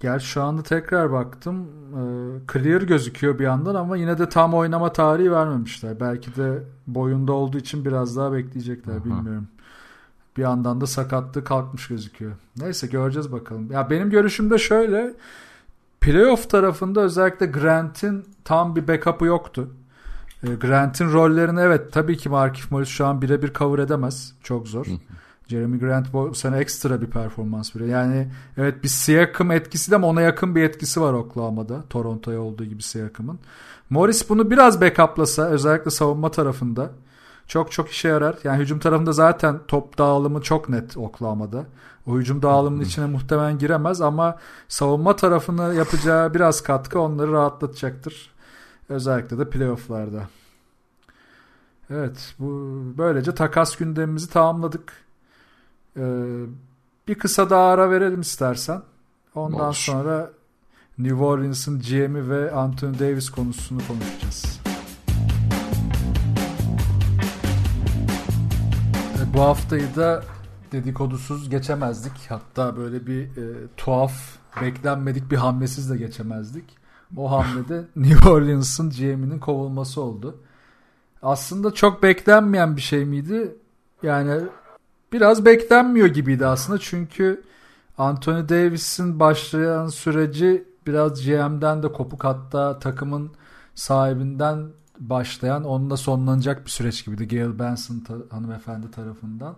Gel 0.00 0.18
şu 0.18 0.42
anda 0.42 0.62
tekrar 0.62 1.12
baktım. 1.12 1.66
Ee, 1.92 2.52
clear 2.52 2.82
gözüküyor 2.82 3.38
bir 3.38 3.44
yandan 3.44 3.74
ama 3.74 3.96
yine 3.96 4.18
de 4.18 4.28
tam 4.28 4.54
oynama 4.54 4.92
tarihi 4.92 5.32
vermemişler. 5.32 6.00
Belki 6.00 6.36
de 6.36 6.62
boyunda 6.86 7.32
olduğu 7.32 7.58
için 7.58 7.84
biraz 7.84 8.16
daha 8.16 8.32
bekleyecekler. 8.32 8.94
Aha. 8.94 9.04
Bilmiyorum. 9.04 9.48
Bir 10.36 10.42
yandan 10.42 10.80
da 10.80 10.86
sakatlığı 10.86 11.44
kalkmış 11.44 11.88
gözüküyor. 11.88 12.32
Neyse 12.56 12.86
göreceğiz 12.86 13.32
bakalım. 13.32 13.70
Ya 13.72 13.90
benim 13.90 14.10
görüşüm 14.10 14.50
de 14.50 14.58
şöyle. 14.58 15.14
Playoff 16.04 16.50
tarafında 16.50 17.00
özellikle 17.00 17.46
Grant'in 17.46 18.24
tam 18.44 18.76
bir 18.76 18.88
backup'ı 18.88 19.24
yoktu. 19.24 19.70
E, 20.42 20.54
Grant'in 20.54 21.12
rollerini 21.12 21.60
evet 21.60 21.92
tabii 21.92 22.16
ki 22.16 22.28
Markif 22.28 22.70
Morris 22.70 22.88
şu 22.88 23.06
an 23.06 23.22
birebir 23.22 23.52
cover 23.54 23.78
edemez. 23.78 24.34
Çok 24.42 24.68
zor. 24.68 24.86
Jeremy 25.48 25.78
Grant 25.78 26.12
bu 26.12 26.34
sene 26.34 26.56
ekstra 26.56 27.00
bir 27.00 27.06
performans 27.06 27.76
veriyor. 27.76 27.90
Yani 27.90 28.28
evet 28.56 28.82
bir 28.82 28.88
Siakam 28.88 29.50
etkisi 29.50 29.90
de 29.90 29.96
ama 29.96 30.06
ona 30.06 30.20
yakın 30.20 30.54
bir 30.54 30.62
etkisi 30.62 31.00
var 31.00 31.12
Oklahoma'da. 31.12 31.82
Toronto'ya 31.90 32.40
olduğu 32.40 32.64
gibi 32.64 32.82
Siakam'ın. 32.82 33.38
Morris 33.90 34.28
bunu 34.28 34.50
biraz 34.50 34.80
backuplasa 34.80 35.48
özellikle 35.48 35.90
savunma 35.90 36.30
tarafında 36.30 36.90
çok 37.46 37.72
çok 37.72 37.90
işe 37.90 38.08
yarar. 38.08 38.36
Yani 38.44 38.62
hücum 38.62 38.78
tarafında 38.78 39.12
zaten 39.12 39.60
top 39.68 39.98
dağılımı 39.98 40.40
çok 40.40 40.68
net 40.68 40.96
Oklahoma'da. 40.96 41.64
O 42.06 42.18
hücum 42.18 42.42
dağılımının 42.42 42.84
içine 42.84 43.06
muhtemelen 43.06 43.58
giremez 43.58 44.00
ama 44.00 44.38
savunma 44.68 45.16
tarafını 45.16 45.74
yapacağı 45.74 46.34
biraz 46.34 46.62
katkı 46.62 47.00
onları 47.00 47.32
rahatlatacaktır. 47.32 48.30
Özellikle 48.88 49.38
de 49.38 49.50
playofflarda. 49.50 50.28
Evet 51.90 52.34
bu 52.38 52.46
böylece 52.98 53.34
takas 53.34 53.76
gündemimizi 53.76 54.30
tamamladık. 54.30 54.92
Ee, 55.96 56.02
bir 57.08 57.14
kısa 57.14 57.50
daha 57.50 57.64
ara 57.64 57.90
verelim 57.90 58.20
istersen. 58.20 58.82
Ondan 59.34 59.66
Olur. 59.66 59.74
sonra 59.74 60.30
New 60.98 61.24
Orleans'ın 61.24 61.80
GM'i 61.80 62.30
ve 62.30 62.52
Anthony 62.52 62.98
Davis 62.98 63.30
konusunu 63.30 63.80
konuşacağız. 63.88 64.60
Bu 69.34 69.40
haftayı 69.40 69.96
da 69.96 70.24
dedikodusuz 70.74 71.50
geçemezdik. 71.50 72.12
Hatta 72.28 72.76
böyle 72.76 73.06
bir 73.06 73.22
e, 73.22 73.68
tuhaf, 73.76 74.12
beklenmedik 74.62 75.30
bir 75.30 75.36
hamlesiz 75.36 75.90
de 75.90 75.96
geçemezdik. 75.96 76.64
O 77.16 77.30
hamlede 77.30 77.84
New 77.96 78.28
Orleans'ın 78.28 78.90
GM'inin 78.90 79.38
kovulması 79.38 80.00
oldu. 80.00 80.36
Aslında 81.22 81.74
çok 81.74 82.02
beklenmeyen 82.02 82.76
bir 82.76 82.82
şey 82.82 83.04
miydi? 83.04 83.56
Yani 84.02 84.40
biraz 85.12 85.44
beklenmiyor 85.44 86.06
gibiydi 86.06 86.46
aslında. 86.46 86.78
Çünkü 86.78 87.42
Anthony 87.98 88.48
Davis'in 88.48 89.20
başlayan 89.20 89.86
süreci 89.86 90.64
biraz 90.86 91.24
GM'den 91.26 91.82
de 91.82 91.92
kopuk 91.92 92.24
hatta 92.24 92.78
takımın 92.78 93.30
sahibinden 93.74 94.68
başlayan 95.00 95.64
onunla 95.64 95.96
sonlanacak 95.96 96.64
bir 96.64 96.70
süreç 96.70 97.04
gibiydi 97.04 97.28
Gail 97.28 97.58
Benson 97.58 97.98
ta- 98.00 98.36
hanımefendi 98.36 98.90
tarafından 98.90 99.56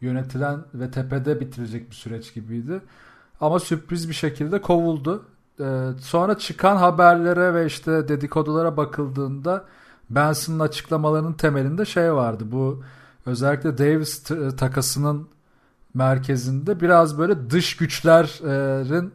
yönetilen 0.00 0.60
ve 0.74 0.90
tepede 0.90 1.40
bitirecek 1.40 1.90
bir 1.90 1.94
süreç 1.94 2.34
gibiydi. 2.34 2.80
Ama 3.40 3.60
sürpriz 3.60 4.08
bir 4.08 4.14
şekilde 4.14 4.60
kovuldu. 4.60 5.24
Ee, 5.60 5.88
sonra 6.00 6.38
çıkan 6.38 6.76
haberlere 6.76 7.54
ve 7.54 7.66
işte 7.66 8.08
dedikodulara 8.08 8.76
bakıldığında 8.76 9.64
Benson'ın 10.10 10.60
açıklamalarının 10.60 11.32
temelinde 11.32 11.84
şey 11.84 12.12
vardı. 12.12 12.44
Bu 12.52 12.82
özellikle 13.26 13.78
Davis 13.78 14.22
takasının 14.56 15.28
merkezinde 15.94 16.80
biraz 16.80 17.18
böyle 17.18 17.50
dış 17.50 17.76
güçlerin 17.76 19.12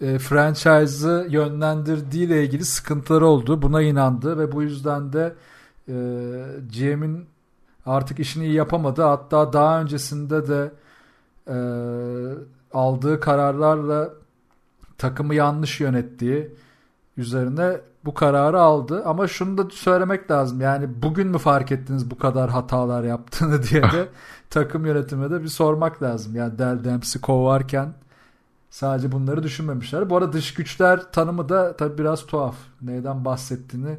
e, 0.00 0.18
franchise'ı 0.18 1.26
yönlendirdiğiyle 1.30 2.44
ilgili 2.44 2.64
sıkıntıları 2.64 3.26
oldu. 3.26 3.62
Buna 3.62 3.82
inandı 3.82 4.38
ve 4.38 4.52
bu 4.52 4.62
yüzden 4.62 5.12
de 5.12 5.34
e, 5.88 5.94
GM'in 6.78 7.26
artık 7.86 8.20
işini 8.20 8.44
iyi 8.44 8.54
yapamadı. 8.54 9.02
Hatta 9.02 9.52
daha 9.52 9.80
öncesinde 9.80 10.48
de 10.48 10.72
e, 11.48 11.56
aldığı 12.72 13.20
kararlarla 13.20 14.10
takımı 14.98 15.34
yanlış 15.34 15.80
yönettiği 15.80 16.54
üzerine 17.16 17.80
bu 18.04 18.14
kararı 18.14 18.60
aldı. 18.60 19.02
Ama 19.04 19.28
şunu 19.28 19.58
da 19.58 19.70
söylemek 19.70 20.30
lazım. 20.30 20.60
Yani 20.60 21.02
bugün 21.02 21.28
mü 21.28 21.38
fark 21.38 21.72
ettiniz 21.72 22.10
bu 22.10 22.18
kadar 22.18 22.50
hatalar 22.50 23.04
yaptığını 23.04 23.62
diye 23.62 23.82
de 23.82 24.08
takım 24.50 24.86
yönetimine 24.86 25.30
de 25.30 25.42
bir 25.42 25.48
sormak 25.48 26.02
lazım. 26.02 26.36
Yani 26.36 26.58
Del 26.58 26.84
Dempsey 26.84 27.22
kovarken 27.22 27.94
sadece 28.70 29.12
bunları 29.12 29.42
düşünmemişler. 29.42 30.10
Bu 30.10 30.16
arada 30.16 30.32
dış 30.32 30.54
güçler 30.54 31.12
tanımı 31.12 31.48
da 31.48 31.76
tabii 31.76 31.98
biraz 31.98 32.26
tuhaf. 32.26 32.56
Neyden 32.82 33.24
bahsettiğini 33.24 33.98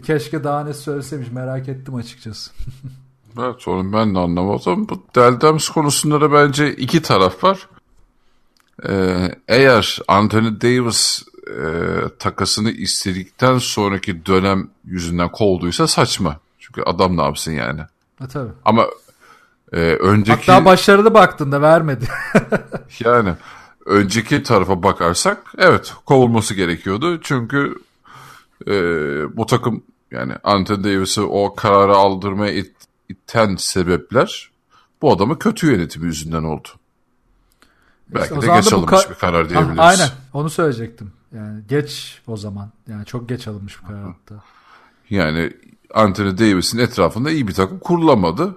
keşke 0.00 0.44
daha 0.44 0.64
ne 0.64 0.74
söyleseymiş 0.74 1.30
merak 1.30 1.68
ettim 1.68 1.94
açıkçası. 1.94 2.50
evet 3.38 3.68
onu 3.68 3.92
ben 3.92 4.14
de 4.14 4.18
anlamadım. 4.18 4.88
Bu 4.88 5.02
Del 5.14 5.40
Dempsey 5.40 5.74
konusunda 5.74 6.20
da 6.20 6.32
bence 6.32 6.76
iki 6.76 7.02
taraf 7.02 7.44
var. 7.44 7.68
Ee, 8.88 9.30
eğer 9.48 9.98
Anthony 10.08 10.60
Davis 10.60 11.22
e, 11.46 11.58
takasını 12.18 12.70
istedikten 12.70 13.58
sonraki 13.58 14.26
dönem 14.26 14.68
yüzünden 14.84 15.32
kovduysa 15.32 15.86
saçma. 15.86 16.40
Çünkü 16.58 16.82
adam 16.82 17.16
ne 17.16 17.22
yapsın 17.22 17.52
yani. 17.52 17.80
Ha, 18.18 18.28
tabii. 18.28 18.52
Ama 18.64 18.86
e, 19.72 19.78
önceki... 19.80 20.52
Hatta 20.52 20.64
başarılı 20.64 21.14
baktın 21.14 21.52
da 21.52 21.62
vermedi. 21.62 22.06
yani 23.04 23.34
önceki 23.86 24.42
tarafa 24.42 24.82
bakarsak 24.82 25.38
evet 25.58 25.92
kovulması 26.06 26.54
gerekiyordu. 26.54 27.20
Çünkü 27.22 27.74
e, 28.66 28.72
bu 29.36 29.46
takım 29.46 29.84
yani 30.10 30.34
Anthony 30.44 30.84
Davis'i 30.84 31.20
o 31.20 31.54
kararı 31.54 31.96
aldırmaya 31.96 32.52
it, 32.52 32.76
iten 33.08 33.56
sebepler 33.56 34.50
bu 35.02 35.12
adamın 35.12 35.34
kötü 35.34 35.72
yönetimi 35.72 36.06
yüzünden 36.06 36.42
oldu. 36.42 36.68
Belki 38.08 38.34
işte 38.34 38.48
de 38.48 38.54
geç 38.54 38.72
alınmış 38.72 39.10
bir 39.10 39.14
karar 39.14 39.50
diyebiliriz. 39.50 39.78
Aynen 39.78 40.08
onu 40.32 40.50
söyleyecektim. 40.50 41.12
Yani 41.34 41.62
geç 41.68 42.22
o 42.26 42.36
zaman. 42.36 42.70
Yani 42.88 43.06
çok 43.06 43.28
geç 43.28 43.48
alınmış 43.48 43.82
bir 43.82 43.86
karar 43.86 44.02
hatta. 44.02 44.44
Yani 45.10 45.52
Anthony 45.94 46.38
Davis'in 46.38 46.78
etrafında 46.78 47.30
iyi 47.30 47.48
bir 47.48 47.54
takım 47.54 47.78
kurulamadı. 47.78 48.56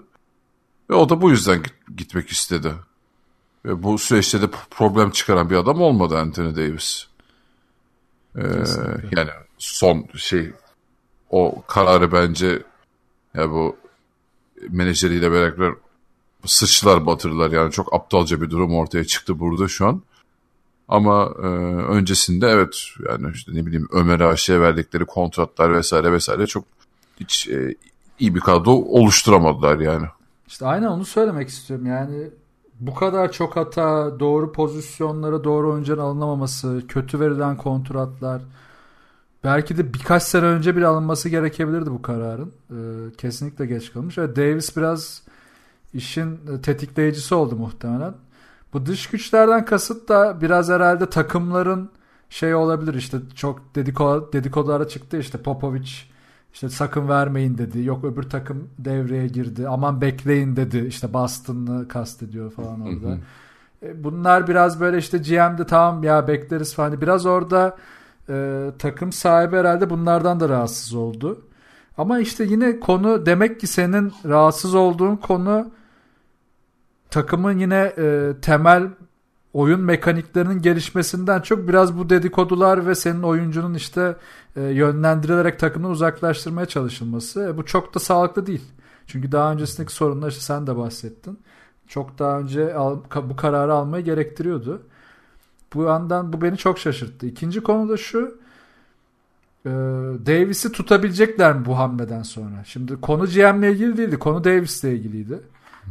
Ve 0.89 0.93
o 0.93 1.10
da 1.10 1.22
bu 1.22 1.30
yüzden 1.30 1.64
gitmek 1.97 2.30
istedi. 2.30 2.74
Ve 3.66 3.84
bu 3.84 3.97
süreçte 3.97 4.41
de 4.41 4.47
problem 4.70 5.12
çıkaran 5.12 5.49
bir 5.49 5.55
adam 5.55 5.82
olmadı 5.82 6.18
Anthony 6.18 6.55
Davis. 6.55 7.08
Ee, 8.36 8.41
yani 9.12 9.30
son 9.58 10.05
şey 10.16 10.51
o 11.30 11.62
kararı 11.68 12.12
bence 12.12 12.64
ya 13.34 13.51
bu 13.51 13.78
menajeriyle 14.70 15.32
beraber 15.32 15.74
sıçtılar 16.45 17.05
batırdılar 17.05 17.51
yani 17.51 17.72
çok 17.72 17.93
aptalca 17.93 18.41
bir 18.41 18.49
durum 18.49 18.76
ortaya 18.76 19.05
çıktı 19.05 19.39
burada 19.39 19.68
şu 19.68 19.88
an. 19.88 20.01
Ama 20.88 21.34
e, 21.39 21.47
öncesinde 21.88 22.47
evet 22.47 22.84
yani 23.10 23.28
işte 23.34 23.51
ne 23.55 23.66
bileyim 23.66 23.88
Ömer 23.91 24.20
Aşı'ya 24.20 24.62
verdikleri 24.62 25.05
kontratlar 25.05 25.74
vesaire 25.74 26.12
vesaire 26.12 26.47
çok 26.47 26.64
hiç 27.20 27.47
e, 27.47 27.76
iyi 28.20 28.36
bir 28.36 28.39
kadro 28.39 28.72
oluşturamadılar 28.72 29.80
yani. 29.80 30.05
İşte 30.47 30.66
aynen 30.66 30.88
onu 30.88 31.05
söylemek 31.05 31.49
istiyorum 31.49 31.86
yani 31.86 32.30
bu 32.80 32.95
kadar 32.95 33.32
çok 33.32 33.55
hata, 33.55 34.20
doğru 34.20 34.51
pozisyonlara 34.51 35.43
doğru 35.43 35.72
oyuncuların 35.74 36.01
alınamaması, 36.01 36.82
kötü 36.88 37.20
verilen 37.20 37.58
kontratlar 37.58 38.41
belki 39.48 39.78
de 39.78 39.93
birkaç 39.93 40.24
sene 40.24 40.45
önce 40.45 40.76
bile 40.76 40.88
alınması 40.88 41.30
gerekebilirdi 41.30 41.91
bu 41.91 42.02
kararın. 42.02 42.52
Ee, 42.72 42.76
kesinlikle 43.18 43.66
geç 43.66 43.93
kalmış. 43.93 44.18
Ve 44.18 44.36
Davis 44.36 44.78
biraz 44.78 45.22
işin 45.93 46.39
tetikleyicisi 46.64 47.36
oldu 47.36 47.56
muhtemelen. 47.56 48.14
Bu 48.74 48.86
dış 48.86 49.08
güçlerden 49.08 49.66
kasıt 49.66 50.10
da 50.10 50.41
biraz 50.41 50.70
herhalde 50.70 51.10
takımların 51.10 51.89
şey 52.30 52.56
olabilir 52.56 52.93
işte 52.93 53.18
çok 53.36 53.76
dedikodu, 53.76 54.34
dedikodulara 54.34 54.88
çıktı 54.88 55.18
işte 55.18 55.38
Popovic 55.38 55.89
işte 56.54 56.70
sakın 56.70 57.10
vermeyin 57.10 57.58
dedi. 57.58 57.84
Yok 57.84 58.04
öbür 58.04 58.24
takım 58.24 58.70
devreye 58.80 59.28
girdi. 59.28 59.68
Aman 59.68 60.02
bekleyin 60.02 60.56
dedi. 60.56 60.86
İşte 60.88 61.14
Boston'ı 61.14 61.88
kastediyor 61.88 62.52
falan 62.52 62.82
orada. 62.82 63.18
E, 63.84 64.04
bunlar 64.04 64.48
biraz 64.48 64.80
böyle 64.80 64.98
işte 64.98 65.18
GM'de 65.18 65.66
tamam 65.66 66.04
ya 66.04 66.28
bekleriz 66.28 66.74
falan. 66.74 67.02
Biraz 67.02 67.26
orada 67.26 67.78
e, 68.30 68.68
takım 68.80 69.12
sahibi 69.12 69.56
herhalde 69.56 69.90
bunlardan 69.90 70.40
da 70.40 70.50
rahatsız 70.50 70.94
oldu. 70.94 71.42
Ama 71.98 72.20
işte 72.20 72.44
yine 72.44 72.80
konu 72.80 73.26
demek 73.26 73.60
ki 73.60 73.68
senin 73.68 74.14
rahatsız 74.26 74.76
olduğun 74.76 75.16
konu 75.16 75.72
takımın 77.10 77.60
yine 77.60 77.94
e, 77.98 78.34
temel 78.42 78.88
oyun 79.54 79.80
mekaniklerinin 79.80 80.62
gelişmesinden 80.62 81.42
çok 81.42 81.68
biraz 81.68 81.98
bu 81.98 82.10
dedikodular 82.10 82.88
ve 82.88 82.96
senin 82.96 83.24
oyuncunun 83.24 83.74
işte 83.74 84.16
e, 84.56 84.62
yönlendirilerek 84.62 85.60
takımını 85.60 85.92
uzaklaştırmaya 85.92 86.66
çalışılması. 86.66 87.42
E, 87.42 87.58
bu 87.58 87.66
çok 87.66 87.96
da 87.96 88.00
sağlıklı 88.00 88.46
değil. 88.46 88.64
Çünkü 89.08 89.32
daha 89.32 89.52
öncesindeki 89.52 89.94
sorunlar 89.94 90.30
işte 90.30 90.42
sen 90.42 90.68
de 90.68 90.78
bahsettin. 90.78 91.40
Çok 91.88 92.20
daha 92.20 92.40
önce 92.40 92.74
al, 92.74 93.00
bu 93.24 93.36
kararı 93.36 93.74
almayı 93.74 94.04
gerektiriyordu. 94.04 94.82
Bu 95.74 95.84
yandan 95.84 96.34
bu 96.34 96.41
beni 96.41 96.57
çok 96.57 96.80
şaşırttı. 96.80 97.26
İkinci 97.26 97.61
konu 97.61 97.89
da 97.89 97.97
şu. 97.97 98.39
E, 99.65 99.70
Davis'i 100.26 100.72
tutabilecekler 100.72 101.55
mi 101.55 101.65
bu 101.65 101.78
hamleden 101.78 102.24
sonra? 102.24 102.63
Şimdi 102.65 103.01
konu 103.01 103.26
GM'le 103.26 103.72
ilgili 103.72 103.97
değildi. 103.97 104.20
Konu 104.20 104.43
Davis'le 104.43 104.84
ilgiliydi. 104.84 105.39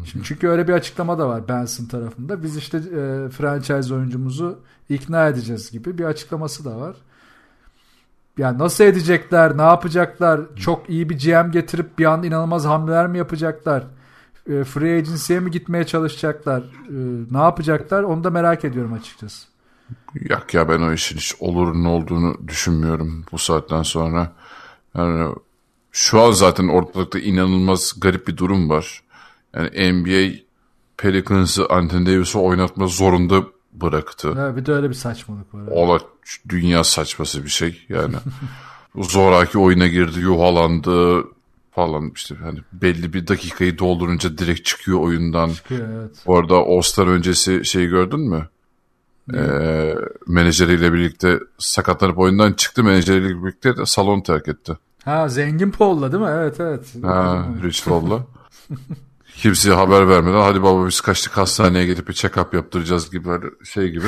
Şimdi 0.05 0.25
çünkü 0.25 0.49
öyle 0.49 0.69
bir 0.69 0.73
açıklama 0.73 1.19
da 1.19 1.29
var 1.29 1.49
Benson 1.49 1.85
tarafında. 1.85 2.43
Biz 2.43 2.57
işte 2.57 2.79
e, 2.79 3.29
franchise 3.29 3.95
oyuncumuzu 3.95 4.59
ikna 4.89 5.29
edeceğiz 5.29 5.71
gibi 5.71 5.99
bir 5.99 6.05
açıklaması 6.05 6.65
da 6.65 6.77
var. 6.81 6.97
Yani 8.39 8.59
nasıl 8.59 8.85
edecekler, 8.85 9.59
ne 9.59 9.63
yapacaklar? 9.63 10.41
Çok 10.57 10.91
iyi 10.91 11.11
bir 11.11 11.19
GM 11.19 11.51
getirip 11.51 11.99
bir 11.99 12.05
anda 12.05 12.27
inanılmaz 12.27 12.65
hamleler 12.65 13.07
mi 13.07 13.19
yapacaklar? 13.19 13.85
E, 14.49 14.65
free 14.65 14.99
agency'ye 14.99 15.41
mi 15.41 15.51
gitmeye 15.51 15.87
çalışacaklar? 15.87 16.61
E, 16.61 16.65
ne 17.31 17.39
yapacaklar? 17.39 18.03
Onu 18.03 18.25
da 18.25 18.31
merak 18.31 18.65
ediyorum 18.65 18.93
açıkçası. 18.93 19.56
Yok 20.15 20.55
ya 20.55 20.69
ben 20.69 20.81
o 20.81 20.93
işin 20.93 21.17
hiç 21.17 21.35
olurun 21.41 21.85
olduğunu 21.85 22.49
düşünmüyorum 22.49 23.25
bu 23.33 23.39
saatten 23.39 23.83
sonra. 23.83 24.33
Yani 24.97 25.35
şu 25.93 26.21
an 26.21 26.31
zaten 26.31 26.69
ortalıkta 26.69 27.19
inanılmaz 27.19 27.95
garip 28.01 28.29
bir 28.29 28.37
durum 28.37 28.71
var. 28.71 29.03
Yani 29.55 29.93
NBA 29.93 30.37
Pelicans'ı 30.97 31.67
Anthony 31.67 32.07
Davis'i 32.07 32.39
oynatma 32.39 32.87
zorunda 32.87 33.45
bıraktı. 33.73 34.35
Evet, 34.39 34.57
bir 34.57 34.67
de 34.67 34.73
öyle 34.73 34.89
bir 34.89 34.95
saçmalık 34.95 35.55
var. 35.55 35.67
Ola 35.71 36.01
dünya 36.49 36.85
saçması 36.85 37.45
bir 37.45 37.49
şey 37.49 37.87
yani. 37.89 38.17
Zoraki 38.97 39.59
oyuna 39.59 39.87
girdi, 39.87 40.21
yuhalandı 40.21 41.25
falan 41.71 42.13
işte 42.15 42.35
hani 42.35 42.59
belli 42.73 43.13
bir 43.13 43.27
dakikayı 43.27 43.79
doldurunca 43.79 44.39
direkt 44.39 44.65
çıkıyor 44.65 45.01
oyundan. 45.01 45.51
Çıkıyor 45.51 45.89
evet. 45.89 46.17
Bu 46.27 46.37
arada 46.37 46.55
All-Star 46.55 47.07
öncesi 47.07 47.65
şeyi 47.65 47.89
gördün 47.89 48.21
mü? 48.21 48.49
Ee, 49.35 49.95
menajeriyle 50.27 50.93
birlikte 50.93 51.41
sakatlanıp 51.59 52.19
oyundan 52.19 52.53
çıktı. 52.53 52.85
Menajeriyle 52.85 53.43
birlikte 53.43 53.77
de 53.77 53.87
salon 53.87 54.21
terk 54.21 54.49
etti. 54.49 54.79
Ha 55.05 55.29
zengin 55.29 55.71
Paul'la 55.71 56.13
değil 56.13 56.23
mi? 56.23 56.31
Evet 56.33 56.61
evet. 56.61 56.95
Ha, 57.03 57.47
Rich 57.63 57.85
Paul'la. 57.85 58.27
kimseye 59.37 59.75
haber 59.75 60.09
vermeden 60.09 60.41
hadi 60.41 60.63
baba 60.63 60.87
biz 60.87 61.01
kaçtık 61.01 61.37
hastaneye 61.37 61.87
gidip 61.87 62.09
bir 62.09 62.13
check-up 62.13 62.57
yaptıracağız 62.57 63.11
gibi 63.11 63.29
şey 63.65 63.91
gibi. 63.91 64.07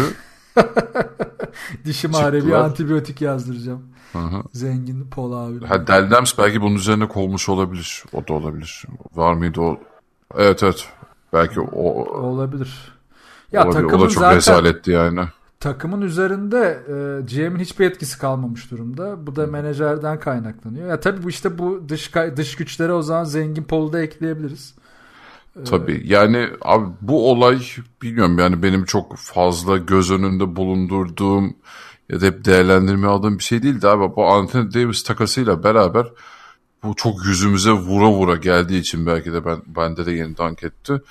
Dişim 1.85 2.15
ağrıyor 2.15 2.47
bir 2.47 2.53
antibiyotik 2.53 3.21
yazdıracağım. 3.21 3.83
Hı-hı. 4.13 4.43
Zengin 4.53 5.11
Pol 5.11 5.33
abi. 5.33 5.67
Ha, 5.67 5.87
Deldems 5.87 6.39
belki 6.39 6.61
bunun 6.63 6.77
üzerine 6.77 7.09
kovmuş 7.09 7.49
olabilir. 7.49 8.05
O 8.13 8.29
da 8.29 8.33
olabilir. 8.33 8.85
Var 9.15 9.35
mıydı 9.35 9.61
o? 9.61 9.81
Evet 10.37 10.63
evet. 10.63 10.89
Belki 11.33 11.61
o 11.61 11.91
olabilir. 12.21 12.98
Ya 13.53 13.65
olabilir. 13.65 13.83
takımın 13.83 14.05
o 14.05 14.07
da 14.07 14.11
çok 14.11 14.21
zaten, 14.21 14.37
rezaletti 14.37 14.91
yani. 14.91 15.21
Takımın 15.61 16.01
üzerinde 16.01 16.83
e, 16.89 17.23
GM'in 17.35 17.59
hiçbir 17.59 17.87
etkisi 17.87 18.19
kalmamış 18.19 18.71
durumda. 18.71 19.27
Bu 19.27 19.37
da 19.37 19.47
menajerden 19.47 20.21
kaynaklanıyor. 20.21 20.89
Ya 20.89 21.01
tabii 21.01 21.23
bu 21.23 21.31
işte 21.31 21.59
bu 21.59 21.89
dış 21.89 22.15
dış 22.37 22.57
güçlere 22.57 22.93
o 22.93 23.03
zaman 23.03 23.25
zengin 23.25 23.63
Pol'u 23.63 23.93
da 23.93 24.03
ekleyebiliriz. 24.03 24.75
Tabii 25.65 26.03
yani 26.05 26.49
abi 26.63 26.87
bu 27.01 27.31
olay 27.31 27.63
bilmiyorum 28.03 28.39
yani 28.39 28.63
benim 28.63 28.85
çok 28.85 29.17
fazla 29.17 29.77
göz 29.77 30.11
önünde 30.11 30.57
bulundurduğum 30.57 31.57
ya 32.09 32.21
da 32.21 32.27
hep 32.27 32.45
değerlendirme 32.45 33.07
aldığım 33.07 33.39
bir 33.39 33.45
şey 33.45 33.63
değildi 33.63 33.89
abi. 33.89 34.17
Bu 34.17 34.27
Anthony 34.27 34.75
Davis 34.75 35.03
takasıyla 35.03 35.65
beraber 35.65 36.07
bu 36.83 36.95
çok 36.95 37.25
yüzümüze 37.25 37.71
vura 37.71 38.11
vura 38.11 38.37
geldiği 38.37 38.81
için 38.81 39.07
belki 39.07 39.33
de 39.33 39.45
ben 39.45 39.63
bende 39.67 40.07
de 40.07 40.13
yeni 40.13 40.37
dank 40.37 40.65
etti. 40.65 41.03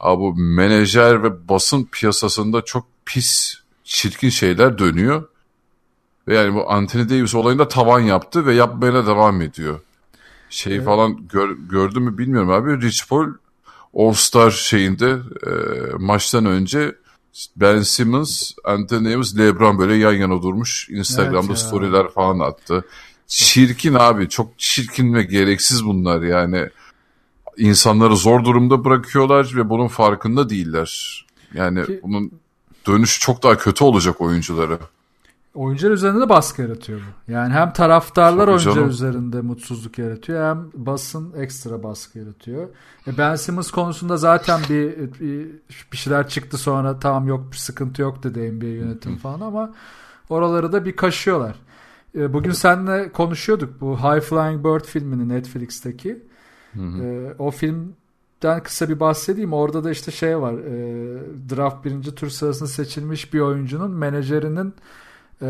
Abi 0.00 0.20
bu 0.20 0.34
menajer 0.34 1.22
ve 1.22 1.48
basın 1.48 1.88
piyasasında 1.92 2.62
çok 2.62 2.86
pis 3.04 3.54
çirkin 3.84 4.28
şeyler 4.28 4.78
dönüyor. 4.78 5.28
Ve 6.28 6.34
yani 6.34 6.54
bu 6.54 6.70
Anthony 6.70 7.08
Davis 7.08 7.34
olayında 7.34 7.68
tavan 7.68 8.00
yaptı 8.00 8.46
ve 8.46 8.54
yapmaya 8.54 9.06
devam 9.06 9.42
ediyor. 9.42 9.80
Şey 10.50 10.74
evet. 10.76 10.84
falan 10.84 11.28
gör, 11.28 11.56
gördün 11.70 12.02
mü 12.02 12.18
bilmiyorum 12.18 12.50
abi. 12.50 12.82
Rich 12.82 13.08
Paul 13.08 13.26
All-Star 13.94 14.50
şeyinde 14.50 15.10
e, 15.46 15.50
maçtan 15.98 16.46
önce 16.46 16.94
Ben 17.56 17.82
Simmons, 17.82 18.52
Anthony 18.64 19.12
Davis, 19.12 19.38
LeBron 19.38 19.78
böyle 19.78 19.94
yan 19.94 20.12
yana 20.12 20.42
durmuş. 20.42 20.88
Instagram'da 20.90 21.46
evet 21.46 21.58
storyler 21.58 22.08
falan 22.08 22.38
attı. 22.38 22.84
Çirkin 23.26 23.94
abi. 23.94 24.28
Çok 24.28 24.58
çirkin 24.58 25.14
ve 25.14 25.22
gereksiz 25.22 25.84
bunlar 25.84 26.22
yani. 26.22 26.68
İnsanları 27.56 28.16
zor 28.16 28.44
durumda 28.44 28.84
bırakıyorlar 28.84 29.52
ve 29.56 29.68
bunun 29.70 29.88
farkında 29.88 30.50
değiller. 30.50 31.26
Yani 31.54 31.86
Ki, 31.86 32.00
bunun 32.02 32.32
dönüşü 32.86 33.20
çok 33.20 33.42
daha 33.42 33.58
kötü 33.58 33.84
olacak 33.84 34.20
oyuncuları. 34.20 34.78
Oyuncular 35.54 35.92
üzerinde 35.92 36.20
de 36.20 36.28
baskı 36.28 36.62
yaratıyor 36.62 37.00
bu. 37.00 37.32
Yani 37.32 37.52
hem 37.52 37.72
taraftarlar 37.72 38.48
oyuncular 38.48 38.86
üzerinde 38.86 39.40
mutsuzluk 39.40 39.98
yaratıyor 39.98 40.48
hem 40.48 40.70
basın 40.74 41.32
ekstra 41.36 41.82
baskı 41.82 42.18
yaratıyor. 42.18 42.68
E 43.06 43.18
ben 43.18 43.34
Simmons 43.36 43.70
konusunda 43.70 44.16
zaten 44.16 44.60
bir, 44.68 44.96
bir, 45.20 45.48
bir 45.92 45.96
şeyler 45.96 46.28
çıktı 46.28 46.58
sonra 46.58 46.98
tamam 46.98 47.28
yok 47.28 47.52
bir 47.52 47.56
sıkıntı 47.56 48.02
yok 48.02 48.22
dedi 48.22 48.52
NBA 48.52 48.66
yönetim 48.66 49.16
falan 49.16 49.40
ama 49.40 49.74
oraları 50.28 50.72
da 50.72 50.84
bir 50.84 50.96
kaşıyorlar. 50.96 51.56
E, 52.16 52.32
bugün 52.32 52.52
seninle 52.52 53.12
konuşuyorduk 53.12 53.80
bu 53.80 53.98
High 53.98 54.20
Flying 54.20 54.64
Bird 54.64 54.84
filmini 54.84 55.28
Netflix'teki. 55.28 56.22
Hı 56.76 56.82
hı. 56.82 57.02
E, 57.02 57.34
o 57.38 57.50
filmden 57.50 58.62
kısa 58.64 58.88
bir 58.88 59.00
bahsedeyim. 59.00 59.52
Orada 59.52 59.84
da 59.84 59.90
işte 59.90 60.10
şey 60.10 60.38
var. 60.40 60.52
E, 60.52 60.76
draft 61.56 61.84
birinci 61.84 62.14
tur 62.14 62.28
sırasında 62.28 62.68
seçilmiş 62.68 63.34
bir 63.34 63.40
oyuncunun 63.40 63.90
menajerinin 63.90 64.74
e, 65.42 65.46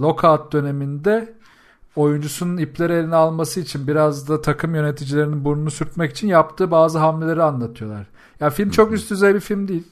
lockout 0.00 0.52
döneminde 0.52 1.34
oyuncusunun 1.96 2.56
ipleri 2.56 2.92
eline 2.92 3.16
alması 3.16 3.60
için 3.60 3.86
biraz 3.86 4.28
da 4.28 4.42
takım 4.42 4.74
yöneticilerinin 4.74 5.44
burnunu 5.44 5.70
sürtmek 5.70 6.10
için 6.10 6.28
yaptığı 6.28 6.70
bazı 6.70 6.98
hamleleri 6.98 7.42
anlatıyorlar. 7.42 8.06
Ya 8.40 8.50
film 8.50 8.70
çok 8.70 8.92
üst 8.92 9.10
düzey 9.10 9.34
bir 9.34 9.40
film 9.40 9.68
değil. 9.68 9.84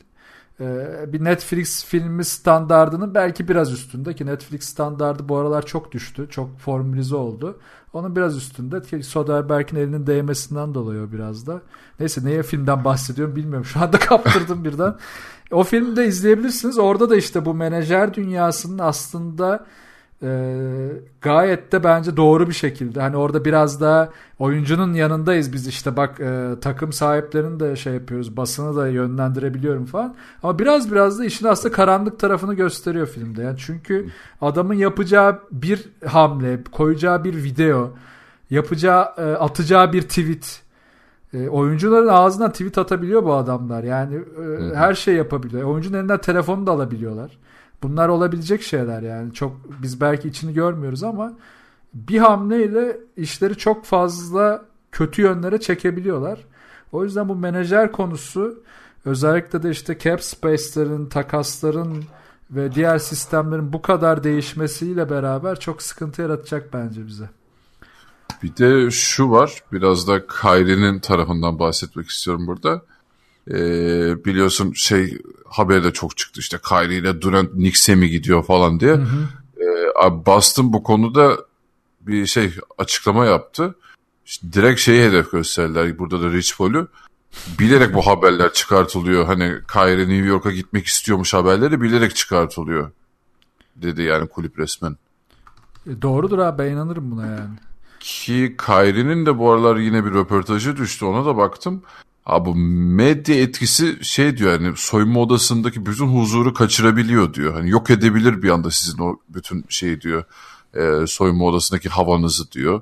Ee, 0.61 1.05
bir 1.13 1.25
Netflix 1.25 1.85
filmi 1.85 2.25
standardının 2.25 3.15
belki 3.15 3.49
biraz 3.49 3.73
üstünde 3.73 4.15
ki 4.15 4.27
Netflix 4.27 4.65
standardı 4.65 5.29
bu 5.29 5.37
aralar 5.37 5.67
çok 5.67 5.93
düştü. 5.93 6.27
Çok 6.31 6.59
formülize 6.59 7.17
oldu. 7.17 7.59
Onun 7.97 8.17
biraz 8.17 8.37
üstünde 8.37 8.83
ki 8.83 9.03
Soderbergh'in 9.03 9.77
elinin 9.77 10.07
değmesinden 10.07 10.75
dolayı 10.75 11.03
o 11.03 11.13
biraz 11.13 11.47
da. 11.47 11.61
Neyse 12.01 12.25
neye 12.25 12.43
filmden 12.43 12.85
bahsediyorum 12.85 13.37
bilmiyorum. 13.37 13.65
Şu 13.65 13.81
anda 13.81 13.99
kaptırdım 13.99 14.65
birden. 14.65 14.95
O 15.51 15.65
filmi 15.65 15.97
de 15.97 16.07
izleyebilirsiniz. 16.07 16.79
Orada 16.79 17.11
da 17.11 17.17
işte 17.17 17.45
bu 17.45 17.55
menajer 17.55 18.15
dünyasının 18.15 18.79
aslında 18.79 19.67
e, 20.23 20.59
gayet 21.21 21.73
de 21.73 21.85
bence 21.85 22.17
doğru 22.17 22.49
bir 22.49 22.53
şekilde. 22.53 23.01
Hani 23.01 23.17
orada 23.17 23.45
biraz 23.45 23.81
da 23.81 24.11
oyuncunun 24.39 24.95
yanındayız 24.95 25.53
biz 25.53 25.67
işte 25.67 25.97
bak 25.97 26.21
e, 26.21 26.55
takım 26.61 26.93
sahiplerini 26.93 27.61
de 27.61 27.77
şey 27.77 27.95
yapıyoruz. 27.95 28.37
Basını 28.37 28.77
da 28.77 28.89
yönlendirebiliyorum 28.89 29.85
falan. 29.87 30.15
Ama 30.43 30.59
biraz 30.59 30.93
biraz 30.93 31.19
da 31.19 31.25
işin 31.25 31.47
aslında 31.47 31.75
karanlık 31.75 32.19
tarafını 32.19 32.55
gösteriyor 32.55 33.07
filmde. 33.07 33.43
Yani 33.43 33.59
çünkü 33.59 34.07
adamın 34.41 34.75
yapacağı 34.75 35.43
bir 35.53 35.89
hamle, 36.07 36.65
koyacağı 36.73 37.25
bir 37.25 37.45
video, 37.45 37.95
yapacağı 38.51 39.13
e, 39.19 39.23
atacağı 39.23 39.93
bir 39.93 40.03
tweet 40.03 40.63
e, 41.35 41.49
oyuncuların 41.49 42.09
ağzından 42.09 42.53
tweet 42.53 42.79
atabiliyor 42.79 43.25
bu 43.25 43.35
adamlar. 43.35 43.85
Yani 43.85 44.15
e, 44.17 44.75
her 44.75 44.95
şey 44.95 45.15
yapabiliyor. 45.15 45.63
Oyuncunun 45.63 45.99
elinden 45.99 46.21
telefonu 46.21 46.67
da 46.67 46.73
alabiliyorlar. 46.73 47.39
Bunlar 47.83 48.09
olabilecek 48.09 48.63
şeyler 48.63 49.03
yani. 49.03 49.35
Çok 49.35 49.57
biz 49.83 50.01
belki 50.01 50.29
içini 50.29 50.55
görmüyoruz 50.55 51.03
ama 51.03 51.33
bir 51.95 52.19
hamleyle 52.19 52.97
işleri 53.17 53.57
çok 53.57 53.85
fazla 53.85 54.65
kötü 54.93 55.23
yönlere 55.23 55.61
çekebiliyorlar. 55.61 56.45
O 56.93 57.05
yüzden 57.05 57.29
bu 57.29 57.37
menajer 57.37 57.93
konusu 57.93 58.63
özellikle 59.05 59.63
de 59.63 59.71
işte 59.71 59.99
cap 59.99 60.23
space'lerin, 60.23 61.07
takasların 61.07 62.05
ve 62.51 62.75
diğer 62.75 62.99
sistemlerin 62.99 63.73
bu 63.73 63.83
kadar 63.83 64.25
değişmesiyle 64.25 65.11
beraber 65.11 65.61
çok 65.61 65.83
sıkıntı 65.83 66.23
yaratacak 66.23 66.73
bence 66.73 67.07
bize. 67.07 67.31
Bir 68.43 68.57
de 68.57 68.91
şu 68.91 69.31
var, 69.31 69.63
biraz 69.73 70.09
da 70.09 70.27
Kyrie'nin 70.27 70.99
tarafından 70.99 71.59
bahsetmek 71.59 72.09
istiyorum 72.09 72.47
burada. 72.47 72.83
Ee, 73.51 74.25
biliyorsun 74.25 74.73
şey 74.73 75.19
haber 75.49 75.85
de 75.85 75.93
çok 75.93 76.17
çıktı 76.17 76.41
işte 76.41 76.59
Kyrie 76.69 76.99
ile 76.99 77.21
Durant 77.21 77.53
Knicks'e 77.53 77.95
mi 77.95 78.09
gidiyor 78.09 78.45
falan 78.45 78.81
diye. 78.81 78.93
Hı 78.93 79.03
hı. 79.03 79.29
Ee, 80.07 80.27
Boston 80.27 80.73
bu 80.73 80.83
konuda 80.83 81.37
bir 82.01 82.27
şey 82.27 82.53
açıklama 82.79 83.27
yaptı. 83.27 83.75
İşte 84.27 84.53
direkt 84.53 84.81
şeyi 84.81 85.09
hedef 85.09 85.33
gösterdiler 85.33 85.99
burada 85.99 86.23
da 86.23 86.33
Rich 86.33 86.57
Paul'u. 86.59 86.89
Bilerek 87.59 87.95
bu 87.95 88.07
haberler 88.07 88.53
çıkartılıyor. 88.53 89.27
Hani 89.27 89.53
Kyrie 89.73 90.09
New 90.09 90.27
York'a 90.27 90.51
gitmek 90.51 90.87
istiyormuş 90.87 91.35
haberleri 91.35 91.81
bilerek 91.81 92.17
çıkartılıyor. 92.17 92.91
Dedi 93.77 94.03
yani 94.03 94.29
kulüp 94.29 94.59
resmen. 94.59 94.97
E 95.87 96.03
doğrudur 96.03 96.39
abi 96.39 96.59
ben 96.59 96.73
inanırım 96.73 97.11
buna 97.11 97.27
yani. 97.27 97.57
Ki 98.01 98.57
Kyrie'nin 98.67 99.27
de 99.27 99.39
bu 99.39 99.51
aralar 99.51 99.77
yine 99.77 100.05
bir 100.05 100.11
röportajı 100.11 100.77
düştü 100.77 101.05
ona 101.05 101.27
da 101.27 101.37
baktım. 101.37 101.83
Abi 102.27 102.55
medya 102.55 103.35
etkisi 103.35 103.99
şey 104.03 104.37
diyor 104.37 104.53
yani 104.53 104.77
soyunma 104.77 105.21
odasındaki 105.21 105.87
bütün 105.87 106.07
huzuru 106.07 106.55
kaçırabiliyor 106.55 107.35
diyor. 107.35 107.55
Hani 107.55 107.71
yok 107.71 107.91
edebilir 107.91 108.43
bir 108.43 108.51
anda 108.51 108.71
sizin 108.71 108.99
o 108.99 109.17
bütün 109.29 109.65
şey 109.69 110.01
diyor 110.01 110.25
e, 110.75 111.07
soyunma 111.07 111.45
odasındaki 111.45 111.89
havanızı 111.89 112.53
diyor. 112.53 112.81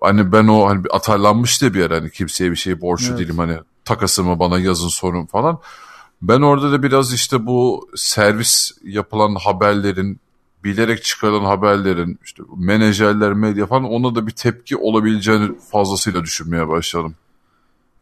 Hani 0.00 0.32
ben 0.32 0.48
o 0.48 0.68
hani 0.68 0.82
atarlanmıştı 0.90 1.74
bir 1.74 1.80
yer 1.80 1.90
hani 1.90 2.10
kimseye 2.10 2.50
bir 2.50 2.56
şey 2.56 2.80
borçlu 2.80 3.08
evet. 3.08 3.18
değilim 3.18 3.38
hani 3.38 3.58
takasımı 3.84 4.38
bana 4.38 4.58
yazın 4.58 4.88
sorun 4.88 5.26
falan. 5.26 5.58
Ben 6.22 6.40
orada 6.40 6.72
da 6.72 6.82
biraz 6.82 7.12
işte 7.12 7.46
bu 7.46 7.88
servis 7.96 8.72
yapılan 8.84 9.34
haberlerin 9.34 10.20
bilerek 10.64 11.04
çıkarılan 11.04 11.44
haberlerin 11.44 12.18
işte 12.24 12.42
menajerler 12.56 13.32
medya 13.32 13.66
falan 13.66 13.84
ona 13.84 14.14
da 14.14 14.26
bir 14.26 14.32
tepki 14.32 14.76
olabileceğini 14.76 15.58
fazlasıyla 15.72 16.22
düşünmeye 16.22 16.68
başladım. 16.68 17.14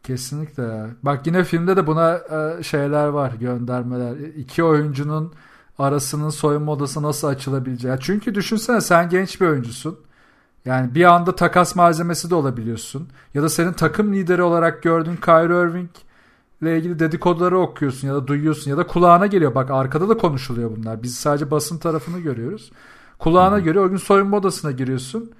Kesinlikle. 0.02 0.86
Bak 1.02 1.26
yine 1.26 1.44
filmde 1.44 1.76
de 1.76 1.86
buna 1.86 2.14
e, 2.14 2.62
şeyler 2.62 3.06
var, 3.06 3.32
göndermeler. 3.40 4.16
İki 4.16 4.64
oyuncunun 4.64 5.32
arasının 5.78 6.30
soyunma 6.30 6.72
odası 6.72 7.02
nasıl 7.02 7.28
açılabileceği. 7.28 7.96
Çünkü 8.00 8.34
düşünsene 8.34 8.80
sen 8.80 9.08
genç 9.08 9.40
bir 9.40 9.46
oyuncusun. 9.46 9.98
Yani 10.64 10.94
bir 10.94 11.04
anda 11.04 11.36
takas 11.36 11.76
malzemesi 11.76 12.30
de 12.30 12.34
olabiliyorsun. 12.34 13.08
Ya 13.34 13.42
da 13.42 13.48
senin 13.48 13.72
takım 13.72 14.12
lideri 14.12 14.42
olarak 14.42 14.82
gördüğün 14.82 15.16
Kyrie 15.16 15.62
Irving 15.62 15.90
ile 16.62 16.78
ilgili 16.78 16.98
dedikoduları 16.98 17.58
okuyorsun 17.58 18.08
ya 18.08 18.14
da 18.14 18.26
duyuyorsun 18.26 18.70
ya 18.70 18.76
da 18.76 18.86
kulağına 18.86 19.26
geliyor. 19.26 19.54
Bak 19.54 19.70
arkada 19.70 20.08
da 20.08 20.16
konuşuluyor 20.16 20.76
bunlar. 20.76 21.02
Biz 21.02 21.14
sadece 21.14 21.50
basın 21.50 21.78
tarafını 21.78 22.20
görüyoruz. 22.20 22.72
Kulağına 23.18 23.56
hmm. 23.56 23.64
göre 23.64 23.80
o 23.80 23.88
gün 23.88 23.96
soyunma 23.96 24.36
odasına 24.36 24.70
giriyorsun. 24.70 25.32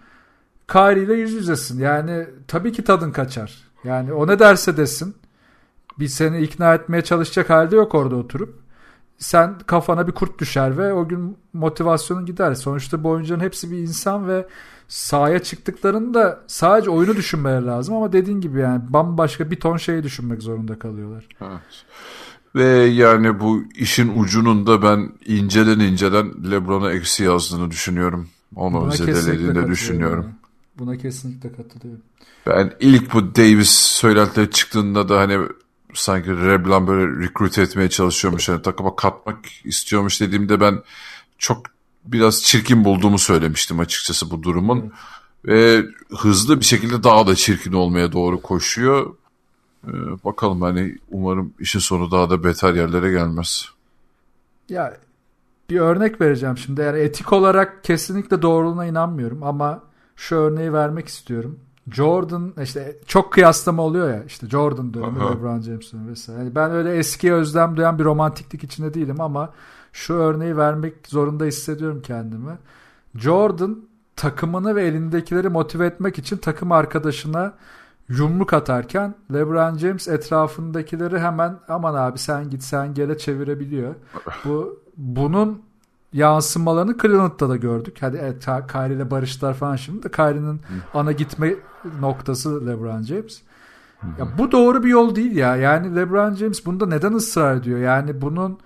Kyrie 0.69 1.03
ile 1.03 1.15
yüz 1.15 1.33
yüzesin. 1.33 1.79
Yani 1.79 2.27
tabii 2.49 2.73
ki 2.73 2.85
tadın 2.85 3.13
kaçar. 3.13 3.70
Yani 3.85 4.13
o 4.13 4.27
ne 4.27 4.39
derse 4.39 4.77
desin. 4.77 5.15
Bir 5.99 6.09
seni 6.09 6.41
ikna 6.43 6.75
etmeye 6.75 7.03
çalışacak 7.03 7.51
halde 7.51 7.77
yok 7.77 7.95
orada 7.95 8.17
oturup. 8.17 8.61
Sen 9.19 9.59
kafana 9.59 10.07
bir 10.07 10.13
kurt 10.13 10.39
düşer 10.39 10.79
ve 10.79 10.93
o 10.93 11.09
gün 11.09 11.37
motivasyonun 11.53 12.27
gider. 12.27 12.55
Sonuçta 12.55 13.05
bu 13.05 13.09
oyuncuların 13.09 13.41
hepsi 13.41 13.71
bir 13.71 13.79
insan 13.79 14.29
ve 14.29 14.47
sahaya 14.89 15.39
çıktıklarında 15.39 16.41
sadece 16.47 16.91
oyunu 16.91 17.17
düşünmeleri 17.17 17.67
lazım 17.67 17.95
ama 17.95 18.13
dediğin 18.13 18.41
gibi 18.41 18.61
yani 18.61 18.83
bambaşka 18.89 19.51
bir 19.51 19.61
ton 19.61 19.77
şeyi 19.77 20.03
düşünmek 20.03 20.43
zorunda 20.43 20.79
kalıyorlar. 20.79 21.29
Evet. 21.41 21.85
Ve 22.55 22.67
yani 22.85 23.41
bu 23.41 23.63
işin 23.75 24.19
ucunun 24.19 24.67
da 24.67 24.83
ben 24.83 25.13
inceden 25.27 25.81
inceden 25.81 26.51
Lebron'a 26.51 26.93
eksi 26.93 27.25
yazdığını 27.25 27.71
düşünüyorum. 27.71 28.29
Onu 28.57 28.93
zedelediğini 28.93 29.69
düşünüyorum. 29.69 30.27
Buna 30.81 30.97
kesinlikle 30.97 31.53
katılıyorum. 31.53 32.03
Ben 32.47 32.73
ilk 32.81 33.15
bu 33.15 33.35
Davis 33.35 33.71
söylentileri 33.71 34.51
çıktığında 34.51 35.09
da 35.09 35.19
hani 35.19 35.49
sanki 35.95 36.31
Reblan 36.31 36.87
böyle 36.87 37.27
recruit 37.27 37.59
etmeye 37.59 37.91
çalışıyormuş. 37.91 38.49
Yani 38.49 38.63
takıma 38.63 38.97
katmak 38.97 39.39
istiyormuş 39.65 40.21
dediğimde 40.21 40.61
ben 40.61 40.83
çok 41.39 41.67
biraz 42.05 42.43
çirkin 42.43 42.85
bulduğumu 42.85 43.19
söylemiştim 43.19 43.81
açıkçası 43.81 44.31
bu 44.31 44.43
durumun. 44.43 44.79
Evet. 44.79 44.93
Ve 45.45 45.85
hızlı 46.17 46.61
bir 46.61 46.65
şekilde 46.65 47.03
daha 47.03 47.27
da 47.27 47.35
çirkin 47.35 47.73
olmaya 47.73 48.13
doğru 48.13 48.43
koşuyor. 48.43 49.15
Ee, 49.87 49.93
bakalım 50.25 50.63
hani 50.63 50.99
umarım 51.11 51.55
işin 51.59 51.79
sonu 51.79 52.11
daha 52.11 52.31
da 52.31 52.45
beter 52.45 52.75
yerlere 52.75 53.11
gelmez. 53.11 53.69
Ya 54.69 54.97
bir 55.71 55.81
örnek 55.81 56.21
vereceğim 56.21 56.59
şimdi. 56.59 56.81
Yani 56.81 56.99
etik 56.99 57.33
olarak 57.33 57.85
kesinlikle 57.85 58.43
doğruluğuna 58.43 58.87
inanmıyorum 58.87 59.43
ama 59.43 59.90
şu 60.21 60.37
örneği 60.37 60.73
vermek 60.73 61.09
istiyorum. 61.09 61.59
Jordan 61.91 62.53
işte 62.63 62.97
çok 63.07 63.33
kıyaslama 63.33 63.83
oluyor 63.83 64.11
ya 64.11 64.25
işte 64.25 64.49
Jordan 64.49 64.95
dönemi 64.95 65.21
LeBron 65.21 65.61
James 65.61 65.93
dönemi 65.93 66.11
vesaire. 66.11 66.39
Yani 66.39 66.55
ben 66.55 66.71
öyle 66.71 66.97
eskiye 66.97 67.33
özlem 67.33 67.77
duyan 67.77 67.99
bir 67.99 68.05
romantiklik 68.05 68.65
içinde 68.65 68.95
değilim 68.95 69.21
ama 69.21 69.51
şu 69.93 70.15
örneği 70.15 70.57
vermek 70.57 70.95
zorunda 71.09 71.45
hissediyorum 71.45 72.03
kendimi. 72.03 72.59
Jordan 73.15 73.79
takımını 74.17 74.77
ve 74.77 74.87
elindekileri 74.87 75.49
motive 75.49 75.87
etmek 75.87 76.19
için 76.19 76.37
takım 76.37 76.73
arkadaşına 76.73 77.53
yumruk 78.09 78.53
atarken 78.53 79.15
LeBron 79.33 79.79
James 79.79 80.09
etrafındakileri 80.09 81.19
hemen 81.19 81.59
aman 81.69 81.95
abi 81.95 82.19
sen 82.19 82.51
git 82.51 82.63
sen 82.63 82.95
gele 82.95 83.19
çevirebiliyor. 83.19 83.95
Bu 84.45 84.81
bunun 84.97 85.63
yansımalarını 86.13 86.99
Cleveland'da 86.99 87.49
da 87.49 87.57
gördük. 87.57 87.97
Hadi 88.01 88.17
evet 88.23 88.45
Kyrie 88.45 88.95
ile 88.95 89.11
barıştılar 89.11 89.55
falan 89.55 89.77
şimdi 89.77 90.03
de 90.03 90.11
Kyrie'nin 90.11 90.61
ana 90.95 91.13
gitme 91.13 91.55
noktası 92.01 92.67
LeBron 92.67 93.03
James. 93.03 93.43
Ya 94.19 94.39
bu 94.39 94.53
doğru 94.53 94.85
bir 94.85 94.89
yol 94.89 95.15
değil 95.15 95.37
ya. 95.37 95.57
Yani 95.57 95.97
LeBron 95.97 96.35
James 96.35 96.67
bunda 96.67 96.87
neden 96.87 97.13
ısrar 97.13 97.57
ediyor? 97.57 97.79
Yani 97.79 98.21
bunun 98.21 98.59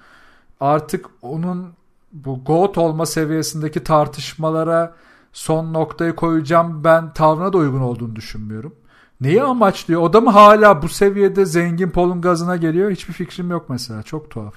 artık 0.61 1.07
onun 1.23 1.73
bu 2.13 2.45
GOAT 2.45 2.79
olma 2.79 3.07
seviyesindeki 3.07 3.85
tartışmalara 3.85 4.95
son 5.33 5.73
noktayı 5.73 6.15
koyacağım 6.15 6.85
ben 6.85 7.13
tavrına 7.13 7.53
da 7.53 7.59
uygun 7.59 7.81
olduğunu 7.81 8.17
düşünmüyorum. 8.17 8.75
Neyi 9.21 9.43
amaçlıyor? 9.43 10.01
O 10.01 10.13
da 10.13 10.21
mı 10.21 10.31
hala 10.31 10.83
bu 10.83 10.89
seviyede 10.89 11.47
zengin 11.47 11.91
Paul'un 11.91 12.21
gazına 12.21 12.57
geliyor? 12.57 12.91
Hiçbir 12.91 13.13
fikrim 13.13 13.51
yok 13.51 13.69
mesela. 13.69 14.03
Çok 14.03 14.31
tuhaf. 14.31 14.55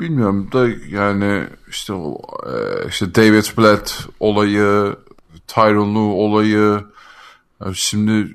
Bilmiyorum 0.00 0.52
da 0.52 0.68
yani 0.88 1.46
işte 1.68 1.92
e, 1.92 2.88
işte 2.88 3.14
David 3.14 3.44
Blatt 3.58 4.08
olayı, 4.20 4.96
Tyron 5.46 5.94
Lue 5.94 6.12
olayı 6.12 6.84
şimdi 7.74 8.34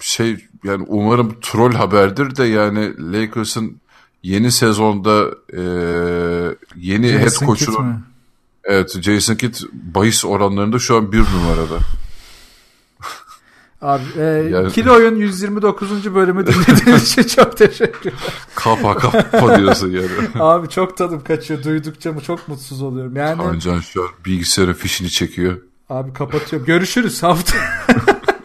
şey 0.00 0.46
yani 0.64 0.84
umarım 0.88 1.36
troll 1.40 1.72
haberdir 1.72 2.36
de 2.36 2.44
yani 2.44 3.12
Lakers'ın 3.12 3.80
yeni 4.22 4.52
sezonda 4.52 5.30
e, 5.52 5.62
yeni 6.76 7.08
Jason 7.08 7.46
head 7.46 7.46
coach'unun 7.46 8.04
evet 8.64 9.02
Jason 9.02 9.34
Kidd 9.34 9.54
bahis 9.72 10.24
oranlarında 10.24 10.78
şu 10.78 10.96
an 10.96 11.12
bir 11.12 11.18
numarada. 11.18 11.78
Abi 13.82 14.02
e, 14.18 14.22
yani... 14.22 14.72
Kilo 14.72 14.94
Oyun 14.94 15.16
129. 15.16 16.14
bölümü 16.14 16.46
dinlediğiniz 16.46 17.18
için 17.18 17.22
çok 17.36 17.56
teşekkürler. 17.56 18.18
Kapa 18.54 18.96
kapa 18.96 19.58
diyorsun 19.58 19.90
yani. 19.90 20.08
Abi 20.34 20.68
çok 20.68 20.96
tadım 20.96 21.24
kaçıyor. 21.24 21.64
Duydukça 21.64 22.12
mı 22.12 22.20
çok 22.20 22.48
mutsuz 22.48 22.82
oluyorum. 22.82 23.16
Yani 23.16 23.60
Can 23.60 23.80
şu 23.80 24.02
an 24.02 24.08
bilgisayarın 24.26 24.72
fişini 24.72 25.10
çekiyor. 25.10 25.60
Abi 25.88 26.12
kapatıyorum. 26.12 26.66
Görüşürüz 26.66 27.22
hafta. 27.22 27.58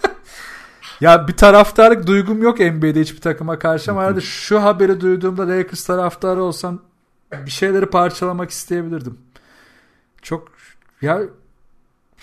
ya 1.02 1.28
bir 1.28 1.34
taraftarlık 1.34 2.08
duygum 2.08 2.44
yok 2.44 2.60
NBA'de 2.60 3.02
hiçbir 3.02 3.22
takıma 3.22 3.60
karşı 3.60 3.92
ama 3.92 4.02
arada 4.02 4.22
şu 4.22 4.64
haberi 4.64 5.02
duyduğumda 5.02 5.48
Lakers 5.48 5.86
taraftarı 5.86 6.44
olsam 6.44 6.82
bir 7.46 7.52
şeyleri 7.52 7.86
parçalamak 7.86 8.50
isteyebilirdim. 8.50 9.18
Çok 10.22 10.48
ya 11.02 11.22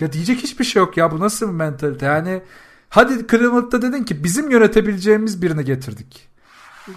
ya 0.01 0.13
diyecek 0.13 0.39
hiçbir 0.39 0.65
şey 0.65 0.81
yok 0.81 0.97
ya 0.97 1.11
bu 1.11 1.21
nasıl 1.21 1.49
bir 1.49 1.53
mentalite 1.53 2.07
yani 2.07 2.43
Hadi 2.93 3.27
Cleveland'da 3.27 3.83
dedin 3.83 4.05
ki 4.05 4.25
bizim 4.25 4.51
yönetebileceğimiz 4.51 5.43
birini 5.43 5.65
getirdik. 5.65 6.29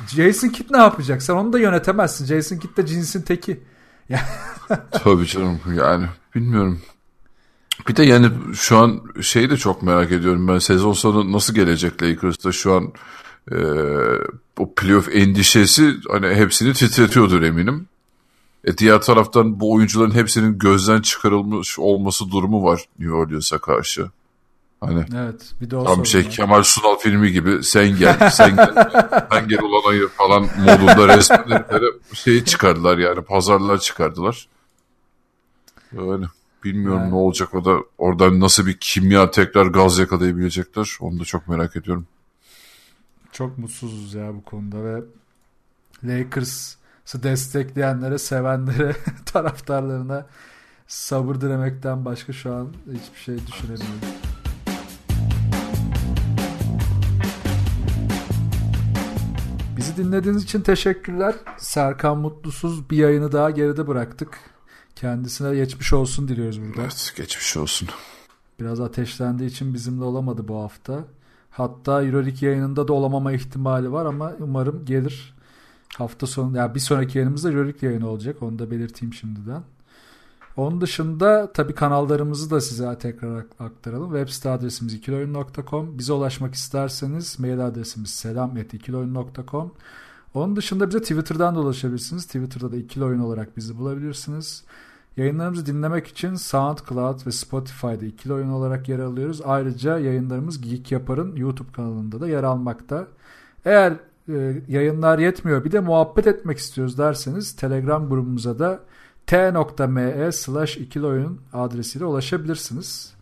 Jason 0.07 0.49
Kidd 0.49 0.71
ne 0.71 0.77
yapacak? 0.77 1.23
Sen 1.23 1.33
onu 1.33 1.53
da 1.53 1.59
yönetemezsin. 1.59 2.25
Jason 2.25 2.57
Kidd 2.57 2.77
de 2.77 2.85
cinsin 2.85 3.21
teki. 3.21 3.63
Tabii 4.91 5.25
canım 5.25 5.59
yani 5.77 6.05
bilmiyorum. 6.35 6.81
Bir 7.87 7.95
de 7.95 8.03
yani 8.03 8.31
şu 8.53 8.77
an 8.77 9.01
şeyi 9.21 9.49
de 9.49 9.57
çok 9.57 9.81
merak 9.83 10.11
ediyorum 10.11 10.47
ben 10.47 10.59
sezon 10.59 10.93
sonu 10.93 11.31
nasıl 11.31 11.55
gelecek 11.55 12.03
Lakers'ta 12.03 12.51
şu 12.51 12.73
an 12.73 12.93
e, 13.51 13.57
o 14.57 14.73
playoff 14.75 15.15
endişesi 15.15 15.95
hani 16.11 16.27
hepsini 16.27 16.73
titretiyordur 16.73 17.41
eminim. 17.41 17.87
E 18.63 18.77
diğer 18.77 19.01
taraftan 19.01 19.59
bu 19.59 19.73
oyuncuların 19.73 20.15
hepsinin 20.15 20.59
gözden 20.59 21.01
çıkarılmış 21.01 21.79
olması 21.79 22.31
durumu 22.31 22.63
var 22.63 22.85
New 22.99 23.15
Orleans'a 23.15 23.57
karşı. 23.57 24.09
Hani 24.81 25.05
evet, 25.15 25.53
bir 25.61 25.69
de 25.69 25.77
o 25.77 25.83
tam 25.83 26.05
şey 26.05 26.29
Kemal 26.29 26.63
Sunal 26.63 26.97
filmi 26.97 27.31
gibi 27.31 27.63
sen 27.63 27.97
gel, 27.97 28.29
sen 28.29 28.55
gel, 28.55 28.75
ben 29.31 29.47
gel 29.47 29.61
ulan 29.61 29.89
ayı 29.89 30.07
falan 30.07 30.41
modunda 30.41 31.17
resmenleri 31.17 31.93
şeyi 32.13 32.45
çıkardılar 32.45 32.97
yani 32.97 33.21
pazarlar 33.21 33.77
çıkardılar. 33.77 34.47
Öyle. 35.97 36.25
Bilmiyorum 36.63 37.01
yani. 37.01 37.11
ne 37.11 37.15
olacak 37.15 37.53
o 37.53 37.65
da 37.65 37.77
oradan 37.97 38.39
nasıl 38.39 38.65
bir 38.65 38.77
kimya 38.77 39.31
tekrar 39.31 39.65
gaz 39.65 39.97
yakalayabilecekler 39.97 40.97
onu 40.99 41.19
da 41.19 41.23
çok 41.23 41.47
merak 41.47 41.75
ediyorum. 41.75 42.07
Çok 43.31 43.57
mutsuzuz 43.57 44.13
ya 44.13 44.35
bu 44.35 44.43
konuda 44.43 44.83
ve 44.83 45.03
Lakers'ı 46.03 47.23
destekleyenlere, 47.23 48.17
sevenlere, 48.17 48.95
taraftarlarına 49.25 50.25
sabır 50.87 51.41
dilemekten 51.41 52.05
başka 52.05 52.33
şu 52.33 52.53
an 52.53 52.73
hiçbir 52.93 53.19
şey 53.19 53.47
düşünemiyorum. 53.47 54.24
Bizi 59.95 60.07
dinlediğiniz 60.07 60.43
için 60.43 60.61
teşekkürler. 60.61 61.35
Serkan 61.57 62.17
Mutlusuz 62.17 62.89
bir 62.89 62.97
yayını 62.97 63.31
daha 63.31 63.49
geride 63.49 63.87
bıraktık. 63.87 64.39
Kendisine 64.95 65.55
geçmiş 65.55 65.93
olsun 65.93 66.27
diliyoruz 66.27 66.61
burada. 66.61 66.81
Evet 66.81 67.13
geçmiş 67.17 67.57
olsun. 67.57 67.87
Biraz 68.59 68.79
ateşlendiği 68.79 69.49
için 69.49 69.73
bizimle 69.73 70.03
olamadı 70.03 70.47
bu 70.47 70.55
hafta. 70.63 71.03
Hatta 71.49 72.03
Euroleague 72.03 72.49
yayınında 72.49 72.87
da 72.87 72.93
olamama 72.93 73.31
ihtimali 73.33 73.91
var 73.91 74.05
ama 74.05 74.33
umarım 74.39 74.85
gelir. 74.85 75.35
Hafta 75.97 76.27
sonu 76.27 76.57
ya 76.57 76.63
yani 76.63 76.75
bir 76.75 76.79
sonraki 76.79 77.17
yayınımızda 77.17 77.51
Euroleague 77.51 77.89
yayını 77.89 78.09
olacak. 78.09 78.43
Onu 78.43 78.59
da 78.59 78.71
belirteyim 78.71 79.13
şimdiden. 79.13 79.63
Onun 80.57 80.81
dışında 80.81 81.51
tabi 81.53 81.73
kanallarımızı 81.73 82.51
da 82.51 82.61
size 82.61 82.97
tekrar 82.97 83.45
aktaralım. 83.59 84.09
Web 84.11 84.29
site 84.29 84.49
adresimiz 84.49 84.93
ikiloyun.com. 84.93 85.97
Bize 85.97 86.13
ulaşmak 86.13 86.53
isterseniz 86.53 87.39
mail 87.39 87.65
adresimiz 87.65 88.09
selam.ikiloyun.com. 88.09 89.71
Onun 90.33 90.55
dışında 90.55 90.89
bize 90.89 91.01
Twitter'dan 91.01 91.55
da 91.55 91.59
ulaşabilirsiniz. 91.59 92.25
Twitter'da 92.25 92.71
da 92.71 92.75
ikili 92.75 93.03
oyun 93.03 93.19
olarak 93.19 93.57
bizi 93.57 93.77
bulabilirsiniz. 93.77 94.63
Yayınlarımızı 95.17 95.65
dinlemek 95.65 96.07
için 96.07 96.35
SoundCloud 96.35 97.27
ve 97.27 97.31
Spotify'da 97.31 98.05
ikili 98.05 98.33
oyun 98.33 98.49
olarak 98.49 98.89
yer 98.89 98.99
alıyoruz. 98.99 99.41
Ayrıca 99.45 99.99
yayınlarımız 99.99 100.61
Geek 100.61 100.91
Yapar'ın 100.91 101.35
YouTube 101.35 101.71
kanalında 101.71 102.21
da 102.21 102.27
yer 102.27 102.43
almakta. 102.43 103.07
Eğer 103.65 103.93
e, 104.29 104.61
yayınlar 104.67 105.19
yetmiyor 105.19 105.63
bir 105.63 105.71
de 105.71 105.79
muhabbet 105.79 106.27
etmek 106.27 106.57
istiyoruz 106.57 106.97
derseniz 106.97 107.55
Telegram 107.55 108.09
grubumuza 108.09 108.59
da 108.59 108.79
t.me 109.27 110.31
slash 110.31 110.77
ikili 110.77 111.05
oyun 111.05 111.41
adresiyle 111.53 112.05
ulaşabilirsiniz. 112.05 113.13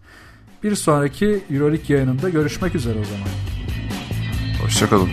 Bir 0.63 0.75
sonraki 0.75 1.43
Euroleague 1.51 1.95
yayınında 1.95 2.29
görüşmek 2.29 2.75
üzere 2.75 2.99
o 2.99 3.03
zaman. 3.03 3.27
Hoşçakalın. 4.63 5.09